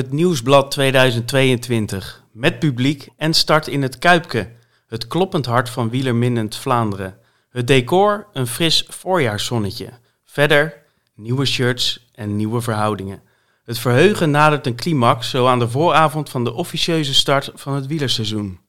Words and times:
Het 0.00 0.12
Nieuwsblad 0.12 0.70
2022. 0.70 2.24
Met 2.32 2.58
publiek 2.58 3.08
en 3.16 3.34
start 3.34 3.68
in 3.68 3.82
het 3.82 3.98
Kuipke. 3.98 4.50
Het 4.86 5.06
kloppend 5.06 5.46
hart 5.46 5.70
van 5.70 5.90
wielerminnend 5.90 6.56
Vlaanderen. 6.56 7.18
Het 7.50 7.66
decor, 7.66 8.26
een 8.32 8.46
fris 8.46 8.84
voorjaarszonnetje. 8.88 9.88
Verder 10.24 10.82
nieuwe 11.14 11.44
shirts 11.44 12.10
en 12.14 12.36
nieuwe 12.36 12.60
verhoudingen. 12.60 13.22
Het 13.64 13.78
verheugen 13.78 14.30
nadert 14.30 14.66
een 14.66 14.76
climax, 14.76 15.30
zo 15.30 15.46
aan 15.46 15.58
de 15.58 15.68
vooravond 15.68 16.30
van 16.30 16.44
de 16.44 16.52
officieuze 16.52 17.14
start 17.14 17.50
van 17.54 17.74
het 17.74 17.86
wielerseizoen. 17.86 18.60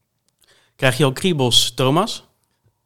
Krijg 0.75 0.97
je 0.97 1.03
al 1.03 1.13
kriebels, 1.13 1.73
Thomas? 1.73 2.27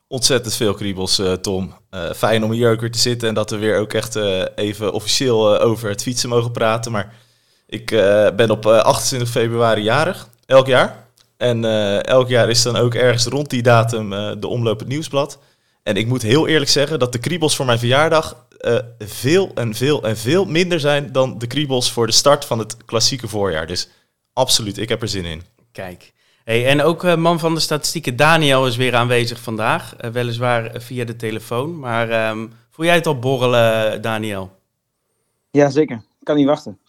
Ontzettend 0.08 0.55
veel 0.55 0.73
kriebels, 0.73 1.20
uh, 1.20 1.34
Tom. 1.34 1.73
Uh, 1.91 2.12
fijn 2.12 2.44
om 2.44 2.52
hier 2.52 2.72
ook 2.72 2.80
weer 2.80 2.91
te 2.91 3.00
zitten 3.00 3.27
en 3.27 3.34
dat 3.34 3.50
we 3.50 3.58
weer 3.58 3.77
ook 3.77 3.94
echt 3.94 4.16
uh, 4.16 4.44
even 4.55 4.94
officieel 4.94 5.59
over 5.59 5.89
het 5.89 6.02
fietsen 6.02 6.30
mogen 6.30 6.52
praten. 6.52 6.91
Maar 6.91 7.23
ik 7.68 7.86
ben 8.36 8.50
op 8.50 8.66
28 8.66 9.30
februari 9.30 9.82
jarig, 9.82 10.30
elk 10.46 10.68
jaar. 10.68 11.04
En 11.38 11.66
elk 12.04 12.30
jaar 12.30 12.50
is 12.50 12.62
dan 12.62 12.76
ook 12.76 12.94
ergens 12.94 13.26
rond 13.26 13.50
die 13.50 13.62
datum 13.62 14.10
de 14.40 14.48
omloop 14.48 14.80
het 14.80 14.88
nieuwsblad. 14.88 15.40
En 15.84 15.96
ik 15.96 16.08
moet 16.08 16.22
heel 16.22 16.48
eerlijk 16.48 16.72
zeggen 16.72 17.00
dat 17.00 17.12
de 17.12 17.20
kriebels 17.20 17.56
voor 17.56 17.66
mijn 17.66 17.80
verjaardag 17.80 18.45
veel 19.00 19.52
en 19.56 19.73
veel 19.73 20.04
en 20.04 20.17
veel 20.17 20.45
minder 20.45 20.80
zijn 20.80 21.12
dan 21.12 21.38
de 21.38 21.48
kriebels 21.48 21.92
voor 21.92 22.08
de 22.08 22.14
start 22.14 22.45
van 22.45 22.59
het 22.59 22.78
klassieke 22.86 23.28
voorjaar. 23.28 23.67
Dus 23.67 23.89
absoluut, 24.34 24.78
ik 24.78 24.89
heb 24.89 25.02
er 25.02 25.08
zin 25.08 25.26
in. 25.26 25.42
Kijk. 25.72 26.14
Hey, 26.45 26.67
en 26.67 26.82
ook 26.82 27.04
uh, 27.04 27.16
man 27.16 27.39
van 27.39 27.54
de 27.54 27.59
statistieken 27.59 28.16
Daniel 28.16 28.67
is 28.67 28.76
weer 28.76 28.95
aanwezig 28.95 29.39
vandaag. 29.39 29.95
Uh, 30.02 30.11
weliswaar 30.11 30.72
via 30.82 31.06
de 31.06 31.16
telefoon. 31.16 31.80
Maar 31.80 32.30
um, 32.30 32.54
voel 32.72 32.86
jij 32.86 32.95
het 32.95 33.08
al 33.08 33.20
borrelen, 33.20 34.02
Daniel? 34.02 34.59
Ja, 35.52 35.70
zeker. 35.70 35.95
Ik 35.95 36.23
kan 36.23 36.36
niet 36.36 36.45
wachten. 36.45 36.80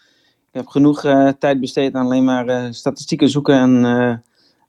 Ik 0.57 0.63
heb 0.63 0.71
genoeg 0.71 1.05
uh, 1.05 1.29
tijd 1.39 1.61
besteed 1.61 1.95
aan 1.95 2.05
alleen 2.05 2.25
maar 2.25 2.75
statistieken 2.75 3.29
zoeken 3.29 3.55
en 3.55 4.23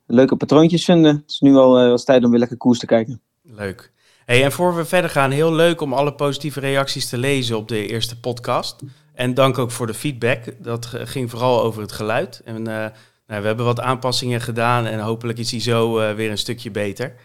leuke 0.06 0.36
patroontjes 0.36 0.86
vinden. 0.86 1.16
Het 1.16 1.32
is 1.32 1.40
nu 1.40 1.56
al 1.56 1.74
wel 1.74 1.98
tijd 1.98 2.24
om 2.24 2.30
weer 2.30 2.40
lekker 2.40 2.58
koers 2.58 2.80
te 2.80 2.86
kijken. 2.86 3.22
Leuk. 3.44 3.92
Hey, 4.26 4.44
en 4.44 4.52
voor 4.52 4.76
we 4.76 4.86
verder 4.86 5.10
gaan, 5.10 5.32
heel 5.32 5.54
leuk 5.54 5.82
om 5.82 5.94
alle 5.94 6.14
positieve 6.14 6.60
reacties 6.60 7.10
te 7.10 7.18
lezen 7.18 7.58
op 7.58 7.68
de 7.68 7.88
eerste 7.88 8.20
podcast. 8.20 8.76
En 9.14 9.34
dank 9.34 9.58
ook 9.58 9.72
voor 9.72 9.88
de 9.88 9.94
feedback. 9.94 10.64
Dat 10.64 10.86
ging 10.86 11.30
vooral 11.30 11.64
over 11.64 11.82
het 11.82 11.92
geluid. 11.92 12.42
En 12.46 12.62
nou, 12.62 12.92
we 13.26 13.34
hebben 13.34 13.66
wat 13.66 13.80
aanpassingen 13.80 14.42
gedaan 14.42 14.86
en 14.86 15.00
hopelijk 15.00 15.40
is 15.40 15.50
die 15.50 15.62
zo 15.62 15.94
weer 16.16 16.32
een 16.32 16.38
stukje 16.38 16.72
beter. 16.72 17.16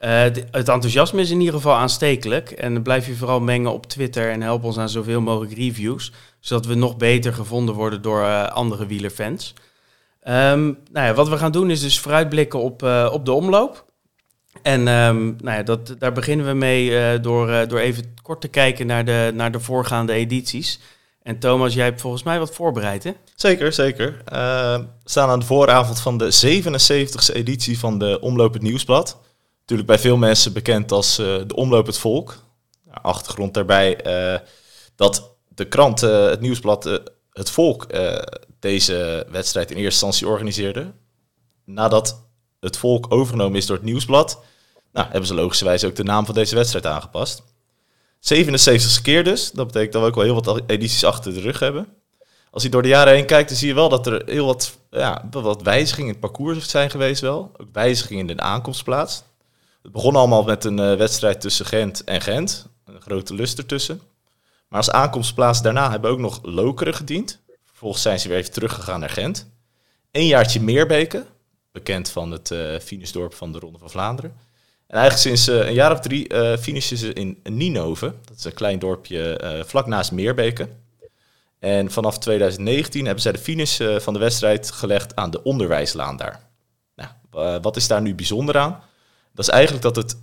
Uh, 0.00 0.20
het 0.20 0.68
enthousiasme 0.68 1.20
is 1.20 1.30
in 1.30 1.38
ieder 1.38 1.54
geval 1.54 1.74
aanstekelijk. 1.74 2.50
En 2.50 2.82
blijf 2.82 3.06
je 3.06 3.14
vooral 3.14 3.40
mengen 3.40 3.72
op 3.72 3.86
Twitter 3.86 4.30
en 4.30 4.42
help 4.42 4.64
ons 4.64 4.78
aan 4.78 4.88
zoveel 4.88 5.20
mogelijk 5.20 5.52
reviews. 5.52 6.12
Zodat 6.40 6.66
we 6.66 6.74
nog 6.74 6.96
beter 6.96 7.34
gevonden 7.34 7.74
worden 7.74 8.02
door 8.02 8.20
uh, 8.20 8.48
andere 8.48 8.86
wielerfans. 8.86 9.54
Um, 10.28 10.78
nou 10.92 11.06
ja, 11.06 11.14
wat 11.14 11.28
we 11.28 11.36
gaan 11.36 11.52
doen 11.52 11.70
is 11.70 11.80
dus 11.80 12.00
vooruitblikken 12.00 12.60
op, 12.60 12.82
op 13.12 13.24
de 13.24 13.32
omloop. 13.32 13.86
En 14.62 14.88
um, 14.88 15.36
nou 15.40 15.56
ja, 15.56 15.62
dat, 15.62 15.94
daar 15.98 16.12
beginnen 16.12 16.46
we 16.46 16.52
mee 16.52 17.20
door, 17.20 17.68
door 17.68 17.78
even 17.78 18.14
kort 18.22 18.40
te 18.40 18.48
kijken 18.48 18.86
naar 18.86 19.04
de, 19.04 19.30
naar 19.34 19.52
de 19.52 19.60
voorgaande 19.60 20.12
edities. 20.12 20.80
En 21.22 21.38
Thomas, 21.38 21.74
jij 21.74 21.84
hebt 21.84 22.00
volgens 22.00 22.22
mij 22.22 22.38
wat 22.38 22.54
voorbereid, 22.54 23.04
hè? 23.04 23.12
Zeker, 23.34 23.72
zeker. 23.72 24.22
We 24.24 24.86
staan 25.04 25.28
aan 25.28 25.38
de 25.38 25.46
vooravond 25.46 26.00
van 26.00 26.18
de 26.18 26.60
77e 26.62 27.34
editie 27.34 27.78
van 27.78 27.98
de 27.98 28.20
Omloop 28.20 28.52
het 28.52 28.62
Nieuwsblad. 28.62 29.20
Natuurlijk 29.68 30.00
bij 30.00 30.10
veel 30.10 30.16
mensen 30.16 30.52
bekend 30.52 30.92
als 30.92 31.18
uh, 31.18 31.26
de 31.46 31.54
Omloop 31.54 31.86
het 31.86 31.98
Volk. 31.98 32.36
Achtergrond 32.90 33.54
daarbij 33.54 34.06
uh, 34.06 34.40
dat 34.96 35.30
de 35.48 35.64
krant, 35.64 36.00
het 36.00 36.40
Nieuwsblad, 36.40 37.00
het 37.32 37.50
Volk, 37.50 37.86
deze 38.60 39.26
wedstrijd 39.30 39.70
in 39.70 39.76
eerste 39.76 40.06
instantie 40.06 40.28
organiseerde. 40.28 40.92
Nadat 41.64 42.22
het 42.60 42.76
Volk 42.76 43.06
overgenomen 43.08 43.56
is 43.58 43.66
door 43.66 43.76
het 43.76 43.84
Nieuwsblad, 43.84 44.40
nou, 44.92 45.06
hebben 45.10 45.26
ze 45.26 45.34
logischerwijs 45.34 45.84
ook 45.84 45.96
de 45.96 46.04
naam 46.04 46.24
van 46.24 46.34
deze 46.34 46.54
wedstrijd 46.54 46.86
aangepast. 46.86 47.42
77 48.18 49.02
keer 49.02 49.24
dus. 49.24 49.50
Dat 49.50 49.66
betekent 49.66 49.92
dat 49.92 50.02
we 50.02 50.08
ook 50.08 50.14
wel 50.14 50.24
heel 50.24 50.42
wat 50.42 50.62
edities 50.66 51.04
achter 51.04 51.34
de 51.34 51.40
rug 51.40 51.58
hebben. 51.58 51.88
Als 52.50 52.62
je 52.62 52.68
door 52.68 52.82
de 52.82 52.88
jaren 52.88 53.14
heen 53.14 53.26
kijkt, 53.26 53.48
dan 53.48 53.58
zie 53.58 53.68
je 53.68 53.74
wel 53.74 53.88
dat 53.88 54.06
er 54.06 54.22
heel 54.26 54.46
wat, 54.46 54.78
ja, 54.90 55.28
wat 55.30 55.62
wijzigingen 55.62 56.06
in 56.06 56.20
het 56.20 56.20
parcours 56.20 56.68
zijn 56.68 56.90
geweest 56.90 57.20
wel. 57.20 57.50
Ook 57.56 57.68
wijzigingen 57.72 58.28
in 58.28 58.36
de 58.36 58.42
aankomstplaats. 58.42 59.22
Het 59.82 59.92
begon 59.92 60.16
allemaal 60.16 60.42
met 60.42 60.64
een 60.64 60.78
uh, 60.78 60.94
wedstrijd 60.94 61.40
tussen 61.40 61.66
Gent 61.66 62.04
en 62.04 62.20
Gent. 62.20 62.66
Een 62.84 63.00
grote 63.00 63.34
lust 63.34 63.58
ertussen. 63.58 64.00
Maar 64.68 64.78
als 64.78 64.90
aankomstplaats 64.90 65.62
daarna 65.62 65.90
hebben 65.90 66.10
ook 66.10 66.18
nog 66.18 66.38
Lokeren 66.42 66.94
gediend. 66.94 67.40
Vervolgens 67.64 68.02
zijn 68.02 68.20
ze 68.20 68.28
weer 68.28 68.36
even 68.36 68.52
teruggegaan 68.52 69.00
naar 69.00 69.10
Gent. 69.10 69.48
Een 70.10 70.26
jaartje 70.26 70.60
Meerbeke, 70.60 71.26
bekend 71.72 72.10
van 72.10 72.30
het 72.30 72.50
uh, 72.50 73.28
van 73.30 73.52
de 73.52 73.58
Ronde 73.58 73.78
van 73.78 73.90
Vlaanderen. 73.90 74.36
En 74.86 74.98
eigenlijk 74.98 75.36
sinds 75.36 75.48
uh, 75.48 75.66
een 75.66 75.74
jaar 75.74 75.92
of 75.92 76.00
drie 76.00 76.32
uh, 76.32 76.80
ze 76.80 77.12
in 77.12 77.40
Ninove. 77.42 78.14
Dat 78.24 78.36
is 78.36 78.44
een 78.44 78.54
klein 78.54 78.78
dorpje 78.78 79.64
vlak 79.66 79.86
naast 79.86 80.12
Meerbeke. 80.12 80.68
En 81.58 81.90
vanaf 81.90 82.18
2019 82.18 83.04
hebben 83.04 83.22
zij 83.22 83.32
de 83.32 83.38
finish 83.38 83.80
van 83.98 84.12
de 84.12 84.18
wedstrijd 84.18 84.70
gelegd 84.70 85.16
aan 85.16 85.30
de 85.30 85.42
onderwijslaan 85.42 86.16
daar. 86.16 86.46
Nou, 86.94 87.60
wat 87.60 87.76
is 87.76 87.88
daar 87.88 88.02
nu 88.02 88.14
bijzonder 88.14 88.58
aan? 88.58 88.82
Dat 89.38 89.48
is 89.48 89.54
eigenlijk 89.54 89.82
dat 89.82 89.96
het 89.96 90.16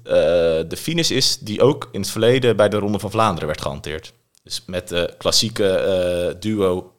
de 0.69 0.77
finish 0.77 1.09
is 1.09 1.37
die 1.37 1.61
ook 1.61 1.89
in 1.91 2.01
het 2.01 2.09
verleden 2.09 2.55
bij 2.55 2.69
de 2.69 2.77
Ronde 2.77 2.99
van 2.99 3.11
Vlaanderen 3.11 3.47
werd 3.47 3.61
gehanteerd. 3.61 4.13
Dus 4.43 4.63
met 4.65 4.87
de 4.87 5.13
klassieke 5.17 6.35
duo 6.39 6.93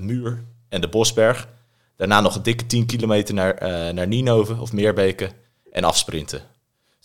Muur 0.00 0.44
en 0.68 0.80
de 0.80 0.88
Bosberg. 0.88 1.48
Daarna 1.96 2.20
nog 2.20 2.34
een 2.34 2.42
dikke 2.42 2.66
10 2.66 2.86
kilometer 2.86 3.34
naar, 3.34 3.58
naar 3.94 4.06
Ninove 4.06 4.56
of 4.60 4.72
Meerbeke 4.72 5.30
en 5.70 5.84
afsprinten 5.84 6.42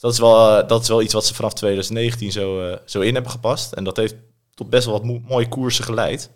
dat 0.02 0.12
is, 0.14 0.20
wel, 0.20 0.60
eh, 0.60 0.68
dat 0.68 0.82
is 0.82 0.88
wel 0.88 1.02
iets 1.02 1.14
wat 1.14 1.26
ze 1.26 1.34
vanaf 1.34 1.54
2019 1.54 2.32
zo, 2.32 2.78
zo 2.86 3.00
in 3.00 3.14
hebben 3.14 3.32
gepast. 3.32 3.72
En 3.72 3.84
dat 3.84 3.98
heeft 3.98 4.16
tot 4.54 4.70
best 4.70 4.86
wel 4.86 5.02
wat 5.02 5.22
mooie 5.28 5.48
koersen 5.48 5.84
geleid. 5.84 6.30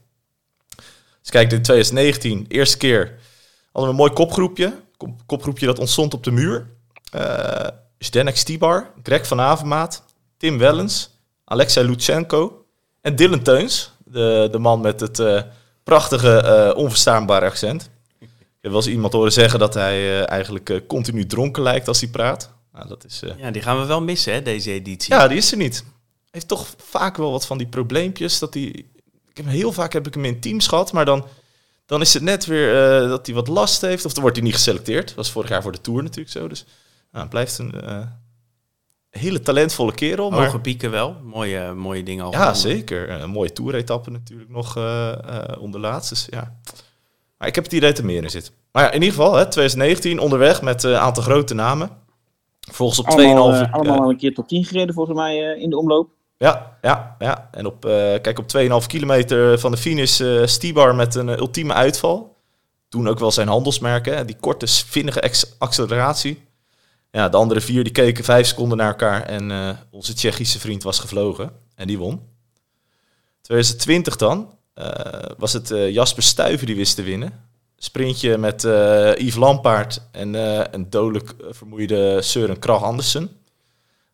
Dus 1.22 1.30
kijk, 1.30 1.52
in 1.52 1.62
2019, 1.62 2.46
eerste 2.48 2.78
keer, 2.78 3.20
hadden 3.72 3.84
we 3.84 3.90
een 3.90 3.96
mooi 3.96 4.12
kopgroepje. 4.12 4.74
Kopgroepje 5.26 5.66
dat 5.66 5.80
ontstond 5.80 6.14
op 6.14 6.24
de 6.24 6.32
muur. 6.32 6.68
Uh, 7.16 7.68
Zdenek 8.06 8.38
Stibar, 8.38 8.92
Greg 9.04 9.28
van 9.28 9.42
Avermaat, 9.42 10.04
Tim 10.38 10.58
Wellens, 10.58 11.10
Alexei 11.44 11.88
Lutsenko 11.88 12.66
en 13.02 13.16
Dylan 13.16 13.42
Teuns. 13.42 13.92
De, 14.06 14.48
de 14.52 14.60
man 14.60 14.82
met 14.82 15.00
het 15.00 15.20
uh, 15.20 15.42
prachtige, 15.84 16.44
uh, 16.74 16.78
onverstaanbare 16.78 17.46
accent. 17.46 17.90
Ik 18.20 18.28
heb 18.62 18.72
wel 18.72 18.76
eens 18.76 18.88
iemand 18.88 19.14
horen 19.14 19.32
zeggen 19.32 19.60
dat 19.60 19.74
hij 19.74 20.26
eigenlijk 20.26 20.82
continu 20.88 21.26
dronken 21.26 21.64
lijkt 21.64 21.88
als 21.88 22.00
hij 22.00 22.10
praat. 22.10 22.50
Nou, 22.74 22.88
dat 22.88 23.06
is. 23.06 23.22
Ja, 23.38 23.52
die 23.52 23.62
gaan 23.62 23.80
we 23.80 23.86
wel 23.86 24.02
missen, 24.02 24.34
hè, 24.34 24.42
deze 24.42 24.72
editie. 24.72 25.14
Ja, 25.14 25.28
die 25.28 25.38
is 25.38 25.52
er 25.52 25.58
niet. 25.58 25.84
Heeft 26.32 26.48
toch 26.48 26.68
vaak 26.78 27.18
wel 27.18 27.32
wat 27.32 27.46
van 27.46 27.58
die 27.58 27.68
probleempjes. 27.68 28.40
Dat 28.40 28.54
die, 28.54 28.72
ik 29.30 29.38
heb, 29.38 29.46
heel 29.46 29.72
vaak 29.72 29.94
heb 29.94 30.08
ik 30.08 30.14
hem 30.14 30.26
in 30.26 30.40
teams 30.40 30.68
gehad, 30.68 30.92
maar 30.92 31.06
dan, 31.06 31.26
dan 31.86 32.02
is 32.02 32.14
het 32.14 32.24
net 32.24 32.46
weer 32.46 32.74
dat 33.08 33.26
hij 33.26 33.36
wat 33.36 33.48
last 33.48 33.82
heeft. 33.82 34.06
Of 34.06 34.14
dan 34.14 34.22
wordt 34.22 34.38
hij 34.38 34.46
niet 34.46 34.56
geselecteerd. 34.56 35.08
Dat 35.08 35.16
was 35.16 35.32
vorig 35.32 35.50
jaar 35.50 35.62
voor 35.62 35.72
de 35.72 35.82
Tour 35.82 36.04
natuurlijk 36.04 36.32
zo. 36.32 36.48
Dus 36.48 36.66
nou, 37.16 37.22
het 37.22 37.30
blijft 37.30 37.58
een 37.58 37.74
uh, 37.84 38.06
hele 39.10 39.40
talentvolle 39.40 39.94
kerel. 39.94 40.32
Hoge 40.34 40.52
maar... 40.52 40.62
pieken 40.62 40.92
wel. 40.92 41.16
Mooie, 41.24 41.74
mooie 41.74 42.04
dingen 42.04 42.26
al. 42.26 42.32
Ja, 42.32 42.54
zeker. 42.54 43.10
Een 43.10 43.30
mooie 43.30 43.54
toeretappe 43.54 44.12
natuurlijk 44.12 44.50
nog 44.50 44.78
onder 45.60 45.80
laatste. 45.80 46.16
ja. 46.30 46.58
Maar 47.38 47.48
ik 47.48 47.56
heb 47.56 47.64
het 47.64 47.74
idee 47.74 47.90
dat 47.90 47.98
er 47.98 48.06
meer 48.06 48.24
in 48.24 48.30
zit. 48.30 48.52
Maar 48.72 48.84
ja, 48.84 48.92
in 48.92 49.02
ieder 49.02 49.16
geval, 49.16 49.36
hè, 49.36 49.42
2019 49.42 50.20
onderweg 50.20 50.62
met 50.62 50.84
een 50.84 50.96
aantal 50.96 51.24
grote 51.24 51.54
namen. 51.54 51.90
Volgens 52.72 53.00
op 53.00 53.06
2,5... 53.06 53.12
Allemaal, 53.12 53.54
uh, 53.54 53.74
allemaal 53.74 54.02
al 54.02 54.10
een 54.10 54.18
keer 54.18 54.34
tot 54.34 54.48
10 54.48 54.66
gereden 54.66 54.94
volgens 54.94 55.18
mij 55.18 55.56
uh, 55.56 55.62
in 55.62 55.70
de 55.70 55.78
omloop. 55.78 56.10
Ja, 56.38 56.78
ja, 56.82 57.16
ja. 57.20 57.50
En 57.52 57.66
op, 57.66 57.86
uh, 57.86 57.92
kijk, 58.22 58.40
op 58.40 58.46
2,5 58.82 58.88
kilometer 58.88 59.60
van 59.60 59.72
de 59.72 59.78
finish 59.78 60.20
uh, 60.20 60.46
Stibar 60.46 60.96
met 60.96 61.16
een 61.16 61.30
ultieme 61.30 61.74
uitval. 61.74 62.36
Toen 62.90 63.08
ook 63.08 63.20
wel 63.20 63.32
zijn 63.32 63.48
handelsmerken. 63.48 64.16
Hè? 64.16 64.26
Die 64.26 64.38
korte, 64.40 64.68
vinnige 64.68 65.32
acceleratie. 65.58 66.44
Ja, 67.16 67.30
de 67.30 67.38
andere 67.38 67.62
vier 67.62 67.84
die 67.84 67.94
keken 67.94 68.24
vijf 68.24 68.48
seconden 68.48 68.78
naar 68.78 68.88
elkaar. 68.88 69.22
En 69.22 69.78
onze 69.92 70.14
Tsjechische 70.14 70.60
vriend 70.60 70.84
was 70.84 71.00
gevlogen. 71.00 71.52
En 71.76 71.88
die 71.88 71.98
won. 71.98 72.22
2020 73.42 74.16
dan 74.16 74.58
was 75.38 75.54
het 75.54 75.68
Jasper 75.68 76.24
Stuyven 76.24 76.66
die 76.66 76.76
wist 76.76 76.96
te 76.96 77.04
winnen 77.04 77.46
sprintje 77.78 78.38
met 78.38 78.62
Yves 79.18 79.36
Lampaard 79.36 80.02
en 80.12 80.34
een 80.74 80.90
dodelijk 80.90 81.30
eh, 81.30 81.48
vermoeide 81.50 82.22
Søren 82.22 82.60
Krag 82.60 82.84
Andersen. 82.84 83.30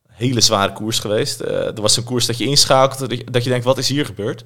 Hele 0.07 0.41
zware 0.41 0.73
koers 0.73 0.99
geweest. 0.99 1.39
Er 1.39 1.81
was 1.81 1.97
een 1.97 2.03
koers 2.03 2.25
dat 2.25 2.37
je 2.37 2.45
inschakelt, 2.45 3.09
dat 3.33 3.43
je 3.43 3.49
denkt, 3.49 3.65
wat 3.65 3.77
is 3.77 3.89
hier 3.89 4.05
gebeurd? 4.05 4.45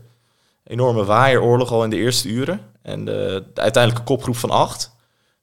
Enorme 0.64 1.04
waaieroorlog 1.04 1.72
al 1.72 1.84
in 1.84 1.90
de 1.90 1.96
eerste 1.96 2.28
uren. 2.28 2.60
En 2.82 3.06
de 3.06 3.44
uiteindelijke 3.54 4.08
kopgroep 4.08 4.36
van 4.36 4.50
acht, 4.50 4.92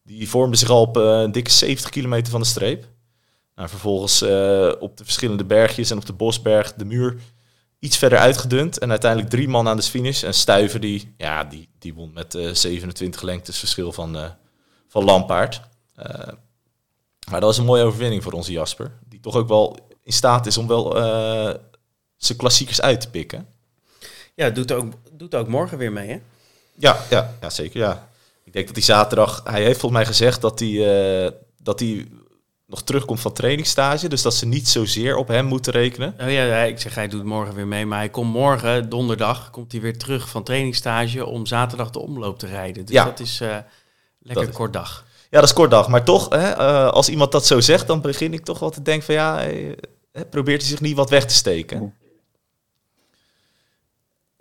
die 0.02 0.28
vormde 0.28 0.56
zich 0.56 0.68
al 0.68 0.80
op 0.80 0.96
een 0.96 1.32
dikke 1.32 1.50
70 1.50 1.90
kilometer 1.90 2.30
van 2.30 2.40
de 2.40 2.46
streep. 2.46 2.86
Nou, 3.54 3.68
vervolgens 3.68 4.22
op 4.80 4.96
de 4.96 5.04
verschillende 5.04 5.44
bergjes 5.44 5.90
en 5.90 5.96
op 5.96 6.06
de 6.06 6.12
Bosberg, 6.12 6.74
de 6.74 6.84
muur, 6.84 7.16
iets 7.78 7.96
verder 7.96 8.18
uitgedund. 8.18 8.78
En 8.78 8.90
uiteindelijk 8.90 9.30
drie 9.30 9.48
man 9.48 9.68
aan 9.68 9.76
de 9.76 9.82
finish. 9.82 10.22
En 10.22 10.34
Stuiven 10.34 10.80
die, 10.80 11.14
ja, 11.16 11.44
die, 11.44 11.68
die 11.78 11.94
won 11.94 12.12
met 12.12 12.38
27 12.52 13.22
lengtes 13.22 13.58
verschil 13.58 13.92
van, 13.92 14.34
van 14.88 15.04
Lampaard. 15.04 15.60
maar 17.30 17.40
dat 17.40 17.42
was 17.42 17.58
een 17.58 17.64
mooie 17.64 17.84
overwinning 17.84 18.22
voor 18.22 18.32
onze 18.32 18.52
Jasper. 18.52 18.98
Die 19.08 19.20
toch 19.20 19.36
ook 19.36 19.48
wel 19.48 19.78
in 20.02 20.12
staat 20.12 20.46
is 20.46 20.58
om 20.58 20.66
wel 20.66 20.94
zijn 22.16 22.38
klassiekers 22.38 22.80
uit 22.80 23.00
te 23.00 23.10
pikken. 23.10 23.46
Ja, 24.34 24.50
doet 24.50 24.72
ook, 24.72 24.92
doet 25.12 25.34
ook 25.34 25.48
morgen 25.48 25.78
weer 25.78 25.92
mee, 25.92 26.08
hè? 26.08 26.20
Ja, 26.74 26.96
ja, 27.10 27.34
ja, 27.40 27.50
zeker. 27.50 27.80
Ja. 27.80 28.08
Ik 28.44 28.52
denk 28.52 28.66
dat 28.66 28.76
hij 28.76 28.84
zaterdag... 28.84 29.40
Hij 29.44 29.62
heeft 29.62 29.80
volgens 29.80 30.00
mij 30.02 30.06
gezegd 30.06 30.40
dat 30.40 30.58
hij, 30.58 30.68
uh, 30.68 31.30
dat 31.58 31.80
hij 31.80 32.08
nog 32.66 32.82
terugkomt 32.82 33.20
van 33.20 33.32
trainingsstage. 33.32 34.08
Dus 34.08 34.22
dat 34.22 34.34
ze 34.34 34.46
niet 34.46 34.68
zozeer 34.68 35.16
op 35.16 35.28
hem 35.28 35.46
moeten 35.46 35.72
rekenen. 35.72 36.14
Oh 36.20 36.30
ja, 36.32 36.62
ik 36.62 36.80
zeg 36.80 36.94
hij 36.94 37.08
doet 37.08 37.24
morgen 37.24 37.54
weer 37.54 37.66
mee. 37.66 37.86
Maar 37.86 37.98
hij 37.98 38.08
komt 38.08 38.32
morgen, 38.32 38.88
donderdag, 38.88 39.50
komt 39.50 39.72
hij 39.72 39.80
weer 39.80 39.98
terug 39.98 40.28
van 40.28 40.42
trainingsstage... 40.42 41.26
om 41.26 41.46
zaterdag 41.46 41.90
de 41.90 41.98
omloop 41.98 42.38
te 42.38 42.46
rijden. 42.46 42.84
Dus 42.84 42.94
ja. 42.94 43.04
dat 43.04 43.20
is 43.20 43.40
uh, 43.40 43.56
lekker 44.18 44.46
dat 44.46 44.54
kort 44.54 44.72
dag. 44.72 45.04
Ja, 45.30 45.40
dat 45.40 45.48
is 45.48 45.54
kort 45.54 45.70
dag. 45.70 45.88
Maar 45.88 46.04
toch, 46.04 46.28
hè, 46.28 46.58
uh, 46.58 46.88
als 46.88 47.08
iemand 47.08 47.32
dat 47.32 47.46
zo 47.46 47.60
zegt... 47.60 47.86
dan 47.86 48.00
begin 48.00 48.32
ik 48.32 48.44
toch 48.44 48.58
wel 48.58 48.70
te 48.70 48.82
denken 48.82 49.04
van 49.04 49.14
ja... 49.14 49.36
Hij, 49.36 49.76
probeert 50.30 50.60
hij 50.60 50.70
zich 50.70 50.80
niet 50.80 50.96
wat 50.96 51.10
weg 51.10 51.24
te 51.24 51.34
steken. 51.34 51.94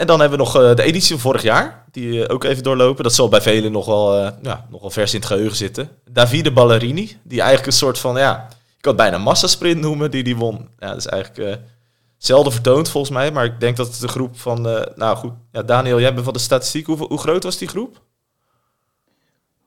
En 0.02 0.08
dan 0.08 0.20
hebben 0.20 0.38
we 0.38 0.44
nog 0.44 0.58
uh, 0.58 0.76
de 0.76 0.84
editie 0.84 1.10
van 1.10 1.20
vorig 1.20 1.42
jaar, 1.42 1.86
die 1.92 2.08
uh, 2.08 2.26
ook 2.28 2.44
even 2.44 2.64
doorlopen. 2.64 3.04
Dat 3.04 3.14
zal 3.14 3.30
bij 3.30 3.42
velen 3.42 3.72
nog 3.72 3.86
wel, 3.86 4.18
uh, 4.18 4.30
ja, 4.42 4.66
nog 4.70 4.82
wel 4.82 4.90
vers 4.90 5.14
in 5.14 5.20
het 5.20 5.28
geheugen 5.28 5.56
zitten. 5.56 5.90
Davide 6.12 6.52
Ballerini, 6.52 7.18
die 7.24 7.40
eigenlijk 7.40 7.68
een 7.68 7.78
soort 7.78 8.00
van, 8.00 8.16
ja, 8.18 8.48
ik 8.50 8.82
kan 8.82 8.94
het 8.94 9.02
bijna 9.02 9.18
massasprint 9.18 9.82
noemen, 9.82 10.12
die 10.12 10.24
die 10.24 10.36
won. 10.36 10.70
Ja, 10.80 10.88
dat 10.88 10.98
is 10.98 11.06
eigenlijk 11.06 11.60
zelden 12.18 12.52
vertoond 12.52 12.90
volgens 12.90 13.14
mij, 13.14 13.32
maar 13.32 13.46
ik 13.46 13.60
denk 13.60 13.78
dat 13.78 13.88
het 13.88 14.00
de 14.00 14.08
groep 14.08 14.40
van, 14.40 14.62
nou 14.96 15.18
goed, 15.18 15.34
ja, 15.52 15.64
Daniel, 15.64 16.00
jij 16.00 16.14
bent 16.14 16.26
van 16.26 16.34
de 16.34 16.40
statistiek. 16.40 16.86
Hoe, 16.86 16.98
hoe 16.98 17.20
groot 17.20 17.44
was 17.44 17.58
die 17.58 17.68
groep? 17.68 18.02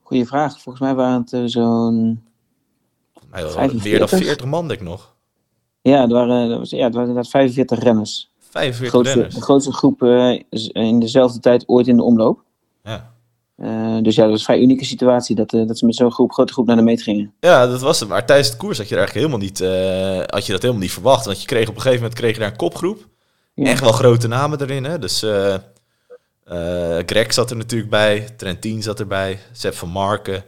Goeie 0.02 0.26
vraag. 0.26 0.60
Volgens 0.60 0.84
mij 0.84 0.94
waren 0.94 1.26
het 1.26 1.50
zo'n... 1.50 2.24
Meer 3.82 3.98
dan 3.98 4.08
40 4.08 4.46
man, 4.46 4.68
denk 4.68 4.80
ik 4.80 4.86
nog. 4.86 5.14
Ja, 5.82 6.02
er 6.02 6.08
waren, 6.08 6.48
ja, 6.48 6.84
het 6.84 6.94
waren 6.94 7.08
inderdaad 7.08 7.28
45 7.28 7.78
renners. 7.78 8.32
45 8.54 8.88
grootste, 8.88 9.36
De 9.36 9.44
grootste 9.44 9.72
groep 9.72 10.02
uh, 10.02 10.40
in 10.72 11.00
dezelfde 11.00 11.40
tijd 11.40 11.68
ooit 11.68 11.86
in 11.86 11.96
de 11.96 12.02
omloop. 12.02 12.42
Ja. 12.82 13.12
Uh, 13.56 14.02
dus 14.02 14.14
ja, 14.14 14.22
dat 14.22 14.30
was 14.30 14.38
een 14.38 14.44
vrij 14.44 14.60
unieke 14.60 14.84
situatie 14.84 15.36
dat, 15.36 15.52
uh, 15.52 15.66
dat 15.66 15.78
ze 15.78 15.86
met 15.86 15.94
zo'n 15.94 16.12
groep, 16.12 16.32
grote 16.32 16.52
groep 16.52 16.66
naar 16.66 16.76
de 16.76 16.82
meet 16.82 17.02
gingen. 17.02 17.32
Ja, 17.40 17.66
dat 17.66 17.80
was 17.80 18.00
het. 18.00 18.08
Maar 18.08 18.26
tijdens 18.26 18.48
het 18.48 18.56
koers 18.56 18.78
had 18.78 18.88
je, 18.88 18.96
eigenlijk 18.96 19.26
helemaal 19.26 19.46
niet, 19.46 19.58
had 20.30 20.46
je 20.46 20.52
dat 20.52 20.62
helemaal 20.62 20.82
niet 20.82 20.92
verwacht. 20.92 21.24
Want 21.24 21.40
je 21.40 21.46
kreeg 21.46 21.68
op 21.68 21.74
een 21.74 21.80
gegeven 21.80 22.02
moment 22.02 22.18
kreeg 22.18 22.34
je 22.34 22.40
daar 22.40 22.50
een 22.50 22.56
kopgroep. 22.56 23.08
Ja. 23.54 23.64
Echt 23.64 23.80
wel 23.80 23.92
grote 23.92 24.28
namen 24.28 24.60
erin. 24.60 24.84
Hè? 24.84 24.98
Dus 24.98 25.18
Greg 27.06 27.32
zat 27.32 27.50
er 27.50 27.56
natuurlijk 27.56 27.90
bij. 27.90 28.28
Trentin 28.36 28.82
zat 28.82 29.00
erbij. 29.00 29.38
Sepp 29.52 29.74
van 29.74 29.88
Marken. 29.88 30.44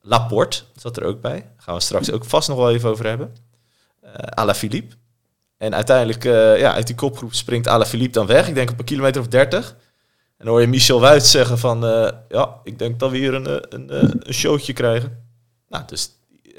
Laporte 0.00 0.62
zat 0.76 0.96
er 0.96 1.04
ook 1.04 1.20
bij. 1.20 1.40
Daar 1.40 1.52
gaan 1.56 1.74
we 1.74 1.80
straks 1.80 2.10
ook 2.10 2.24
vast 2.24 2.48
nog 2.48 2.56
wel 2.56 2.70
even 2.70 2.90
over 2.90 3.06
hebben. 3.06 3.34
Ala 4.34 4.54
Philippe. 4.54 4.94
En 5.58 5.74
uiteindelijk, 5.74 6.24
uh, 6.24 6.58
ja, 6.58 6.72
uit 6.72 6.86
die 6.86 6.96
kopgroep 6.96 7.34
springt 7.34 7.68
Alaphilippe 7.68 8.18
dan 8.18 8.26
weg. 8.26 8.48
Ik 8.48 8.54
denk 8.54 8.70
op 8.70 8.78
een 8.78 8.84
kilometer 8.84 9.20
of 9.20 9.28
30. 9.28 9.68
En 9.68 10.44
dan 10.44 10.48
hoor 10.48 10.60
je 10.60 10.66
Michel 10.66 11.00
Wuits 11.00 11.30
zeggen 11.30 11.58
van, 11.58 11.84
uh, 11.84 12.08
ja, 12.28 12.60
ik 12.62 12.78
denk 12.78 12.98
dat 12.98 13.10
we 13.10 13.16
hier 13.16 13.34
een, 13.34 13.46
eh, 13.46 13.56
een, 13.68 14.26
een 14.28 14.34
showtje 14.34 14.72
krijgen. 14.72 15.26
Nou, 15.68 15.84
dus 15.86 16.10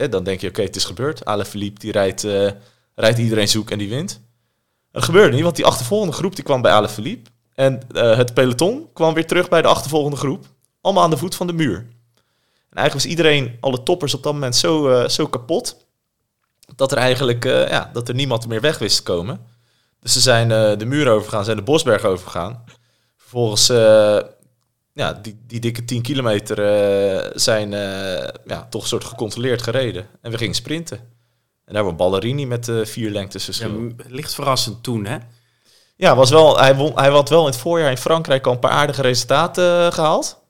dan 0.09 0.23
denk 0.23 0.41
je, 0.41 0.47
oké, 0.47 0.61
het 0.61 0.75
is 0.75 0.85
gebeurd. 0.85 1.25
Alaphilippe 1.25 1.79
die 1.79 1.91
rijdt, 1.91 2.27
rijdt 2.95 3.17
iedereen 3.17 3.47
zoek 3.47 3.71
en 3.71 3.77
die 3.77 3.89
wint. 3.89 4.21
Dat 4.91 5.03
gebeurde 5.03 5.33
niet, 5.33 5.43
want 5.43 5.55
die 5.55 5.65
achtervolgende 5.65 6.13
groep 6.13 6.35
die 6.35 6.43
kwam 6.43 6.61
bij 6.61 6.71
Alaphilippe. 6.71 7.29
En 7.53 7.81
het 7.93 8.33
peloton 8.33 8.89
kwam 8.93 9.13
weer 9.13 9.27
terug 9.27 9.49
bij 9.49 9.61
de 9.61 9.67
achtervolgende 9.67 10.17
groep. 10.17 10.45
Allemaal 10.81 11.03
aan 11.03 11.09
de 11.09 11.17
voet 11.17 11.35
van 11.35 11.47
de 11.47 11.53
muur. 11.53 11.75
En 12.69 12.77
eigenlijk 12.77 12.93
was 12.93 13.05
iedereen, 13.05 13.57
alle 13.59 13.83
toppers 13.83 14.13
op 14.13 14.23
dat 14.23 14.33
moment, 14.33 14.55
zo, 14.55 15.07
zo 15.07 15.27
kapot 15.27 15.88
dat 16.75 16.91
er 16.91 16.97
eigenlijk 16.97 17.45
uh, 17.45 17.69
ja, 17.69 17.89
dat 17.93 18.07
er 18.07 18.15
niemand 18.15 18.47
meer 18.47 18.61
weg 18.61 18.77
wist 18.77 18.95
te 18.95 19.03
komen. 19.03 19.45
Dus 19.99 20.13
ze 20.13 20.19
zijn 20.19 20.49
uh, 20.49 20.77
de 20.77 20.85
muur 20.85 21.09
overgegaan, 21.09 21.43
zijn 21.45 21.57
de 21.57 21.63
Bosberg 21.63 22.03
overgegaan. 22.03 22.63
Vervolgens, 23.17 23.69
uh, 23.69 24.19
ja, 24.93 25.13
die, 25.13 25.39
die 25.47 25.59
dikke 25.59 25.85
10 25.85 26.01
kilometer 26.01 26.57
zijn 27.39 27.71
ja, 28.45 28.67
toch 28.69 28.81
een 28.81 28.87
soort 28.87 29.03
gecontroleerd 29.03 29.61
gereden. 29.61 30.07
En 30.21 30.31
we 30.31 30.37
gingen 30.37 30.55
sprinten. 30.55 30.97
En 31.65 31.73
daar 31.73 31.83
was 31.83 31.95
Ballerini 31.95 32.45
met 32.45 32.71
vier 32.83 33.09
lengtes 33.09 33.43
verschil. 33.43 33.81
Ja, 33.81 33.93
licht 34.07 34.33
verrassend 34.33 34.83
toen, 34.83 35.05
hè? 35.05 35.17
Ja, 35.95 36.15
was 36.15 36.29
wel, 36.29 36.59
hij, 36.59 36.75
won, 36.75 36.91
hij 36.95 37.09
had 37.09 37.29
wel 37.29 37.39
in 37.39 37.51
het 37.51 37.57
voorjaar 37.57 37.91
in 37.91 37.97
Frankrijk 37.97 38.45
al 38.45 38.53
een 38.53 38.59
paar 38.59 38.71
aardige 38.71 39.01
resultaten 39.01 39.93
gehaald. 39.93 40.41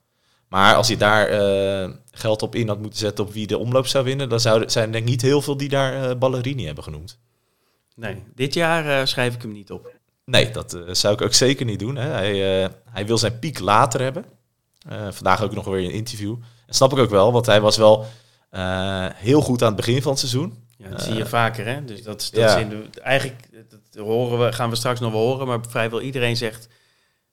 Maar 0.48 0.76
als 0.76 0.88
hij 0.88 0.98
daar 0.98 1.30
geld 2.20 2.42
op 2.42 2.56
in 2.56 2.68
had 2.68 2.82
moeten 2.82 3.00
zetten 3.00 3.26
op 3.26 3.34
wie 3.34 3.48
de 3.48 3.58
omloop 3.58 3.88
zou 3.88 4.04
winnen, 4.04 4.30
dan 4.30 4.40
zouden, 4.40 4.72
zijn 4.72 4.96
er 4.96 5.02
niet 5.02 5.22
heel 5.22 5.42
veel 5.42 5.58
die 5.58 5.70
daar 5.70 6.10
uh, 6.10 6.16
Ballerini 6.18 6.66
hebben 6.66 6.84
genoemd. 6.84 7.20
Nee, 7.96 8.24
dit 8.36 8.54
jaar 8.54 8.86
uh, 8.86 9.06
schrijf 9.06 9.36
ik 9.36 9.42
hem 9.42 9.52
niet 9.52 9.72
op. 9.72 9.92
Nee, 10.26 10.52
dat 10.52 10.74
uh, 10.74 10.82
zou 10.92 11.14
ik 11.14 11.22
ook 11.22 11.34
zeker 11.34 11.66
niet 11.66 11.80
doen. 11.80 11.96
Hè. 11.96 12.08
Hij, 12.08 12.70
hij 12.90 13.06
wil 13.06 13.18
zijn 13.18 13.40
piek 13.40 13.60
later 13.60 14.02
hebben. 14.02 14.26
vandaag 15.10 15.44
ook 15.44 15.54
nog 15.54 15.66
weer 15.66 15.84
een 15.84 15.92
interview. 15.92 16.36
En 16.68 16.74
snap 16.74 16.92
ik 16.92 16.98
ook 16.98 17.10
wel, 17.10 17.32
want 17.32 17.46
hij 17.46 17.62
was 17.62 17.78
wel 17.78 18.06
heel 19.16 19.42
goed 19.42 19.62
aan 19.62 19.68
het 19.68 19.76
begin 19.76 20.02
van 20.02 20.12
het 20.12 20.20
seizoen. 20.20 20.68
Ja, 20.78 20.90
dat 20.90 21.02
zie 21.02 21.14
je 21.14 21.26
vaker, 21.26 21.66
hè? 21.66 21.86
Dus 21.86 22.04
dat, 22.04 22.30
dat 22.32 22.44
ja. 22.44 22.56
is 22.56 22.62
in 22.62 22.70
de, 22.70 23.02
eigenlijk 23.02 23.50
dat 23.70 24.06
horen 24.06 24.46
we, 24.46 24.54
gaan 24.54 24.70
we 24.70 24.76
straks 24.76 25.00
nog 25.00 25.12
wel 25.12 25.22
horen, 25.22 25.48
maar 25.48 25.60
vrijwel 25.70 26.02
iedereen 26.02 26.38
zegt 26.38 26.68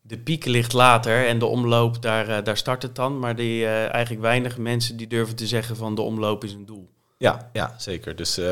de 0.06 0.18
piek 0.18 0.44
ligt 0.44 0.72
later 0.72 1.26
en 1.26 1.38
de 1.38 1.46
omloop, 1.46 2.02
daar, 2.02 2.28
uh, 2.28 2.36
daar 2.44 2.56
start 2.56 2.82
het 2.82 2.94
dan. 2.94 3.18
Maar 3.18 3.36
die, 3.36 3.60
uh, 3.60 3.92
eigenlijk 3.92 4.22
weinig 4.22 4.58
mensen 4.58 4.96
die 4.96 5.06
durven 5.06 5.36
te 5.36 5.46
zeggen 5.46 5.76
van 5.76 5.94
de 5.94 6.02
omloop 6.02 6.44
is 6.44 6.52
een 6.52 6.66
doel. 6.66 6.88
Ja, 7.18 7.50
ja 7.52 7.74
zeker. 7.78 8.16
Dus 8.16 8.38
uh, 8.38 8.46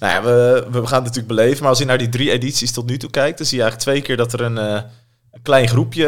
nou 0.00 0.12
ja, 0.12 0.22
we, 0.22 0.66
we 0.70 0.86
gaan 0.86 1.04
het 1.04 1.14
natuurlijk 1.14 1.26
beleven. 1.26 1.60
Maar 1.60 1.68
als 1.68 1.78
je 1.78 1.84
naar 1.84 1.98
die 1.98 2.08
drie 2.08 2.30
edities 2.30 2.72
tot 2.72 2.86
nu 2.86 2.96
toe 2.96 3.10
kijkt, 3.10 3.38
dan 3.38 3.46
zie 3.46 3.56
je 3.56 3.62
eigenlijk 3.62 3.90
twee 3.90 4.06
keer 4.06 4.24
dat 4.24 4.32
er 4.32 4.40
een, 4.40 4.56
een 4.56 5.42
klein 5.42 5.68
groepje 5.68 6.06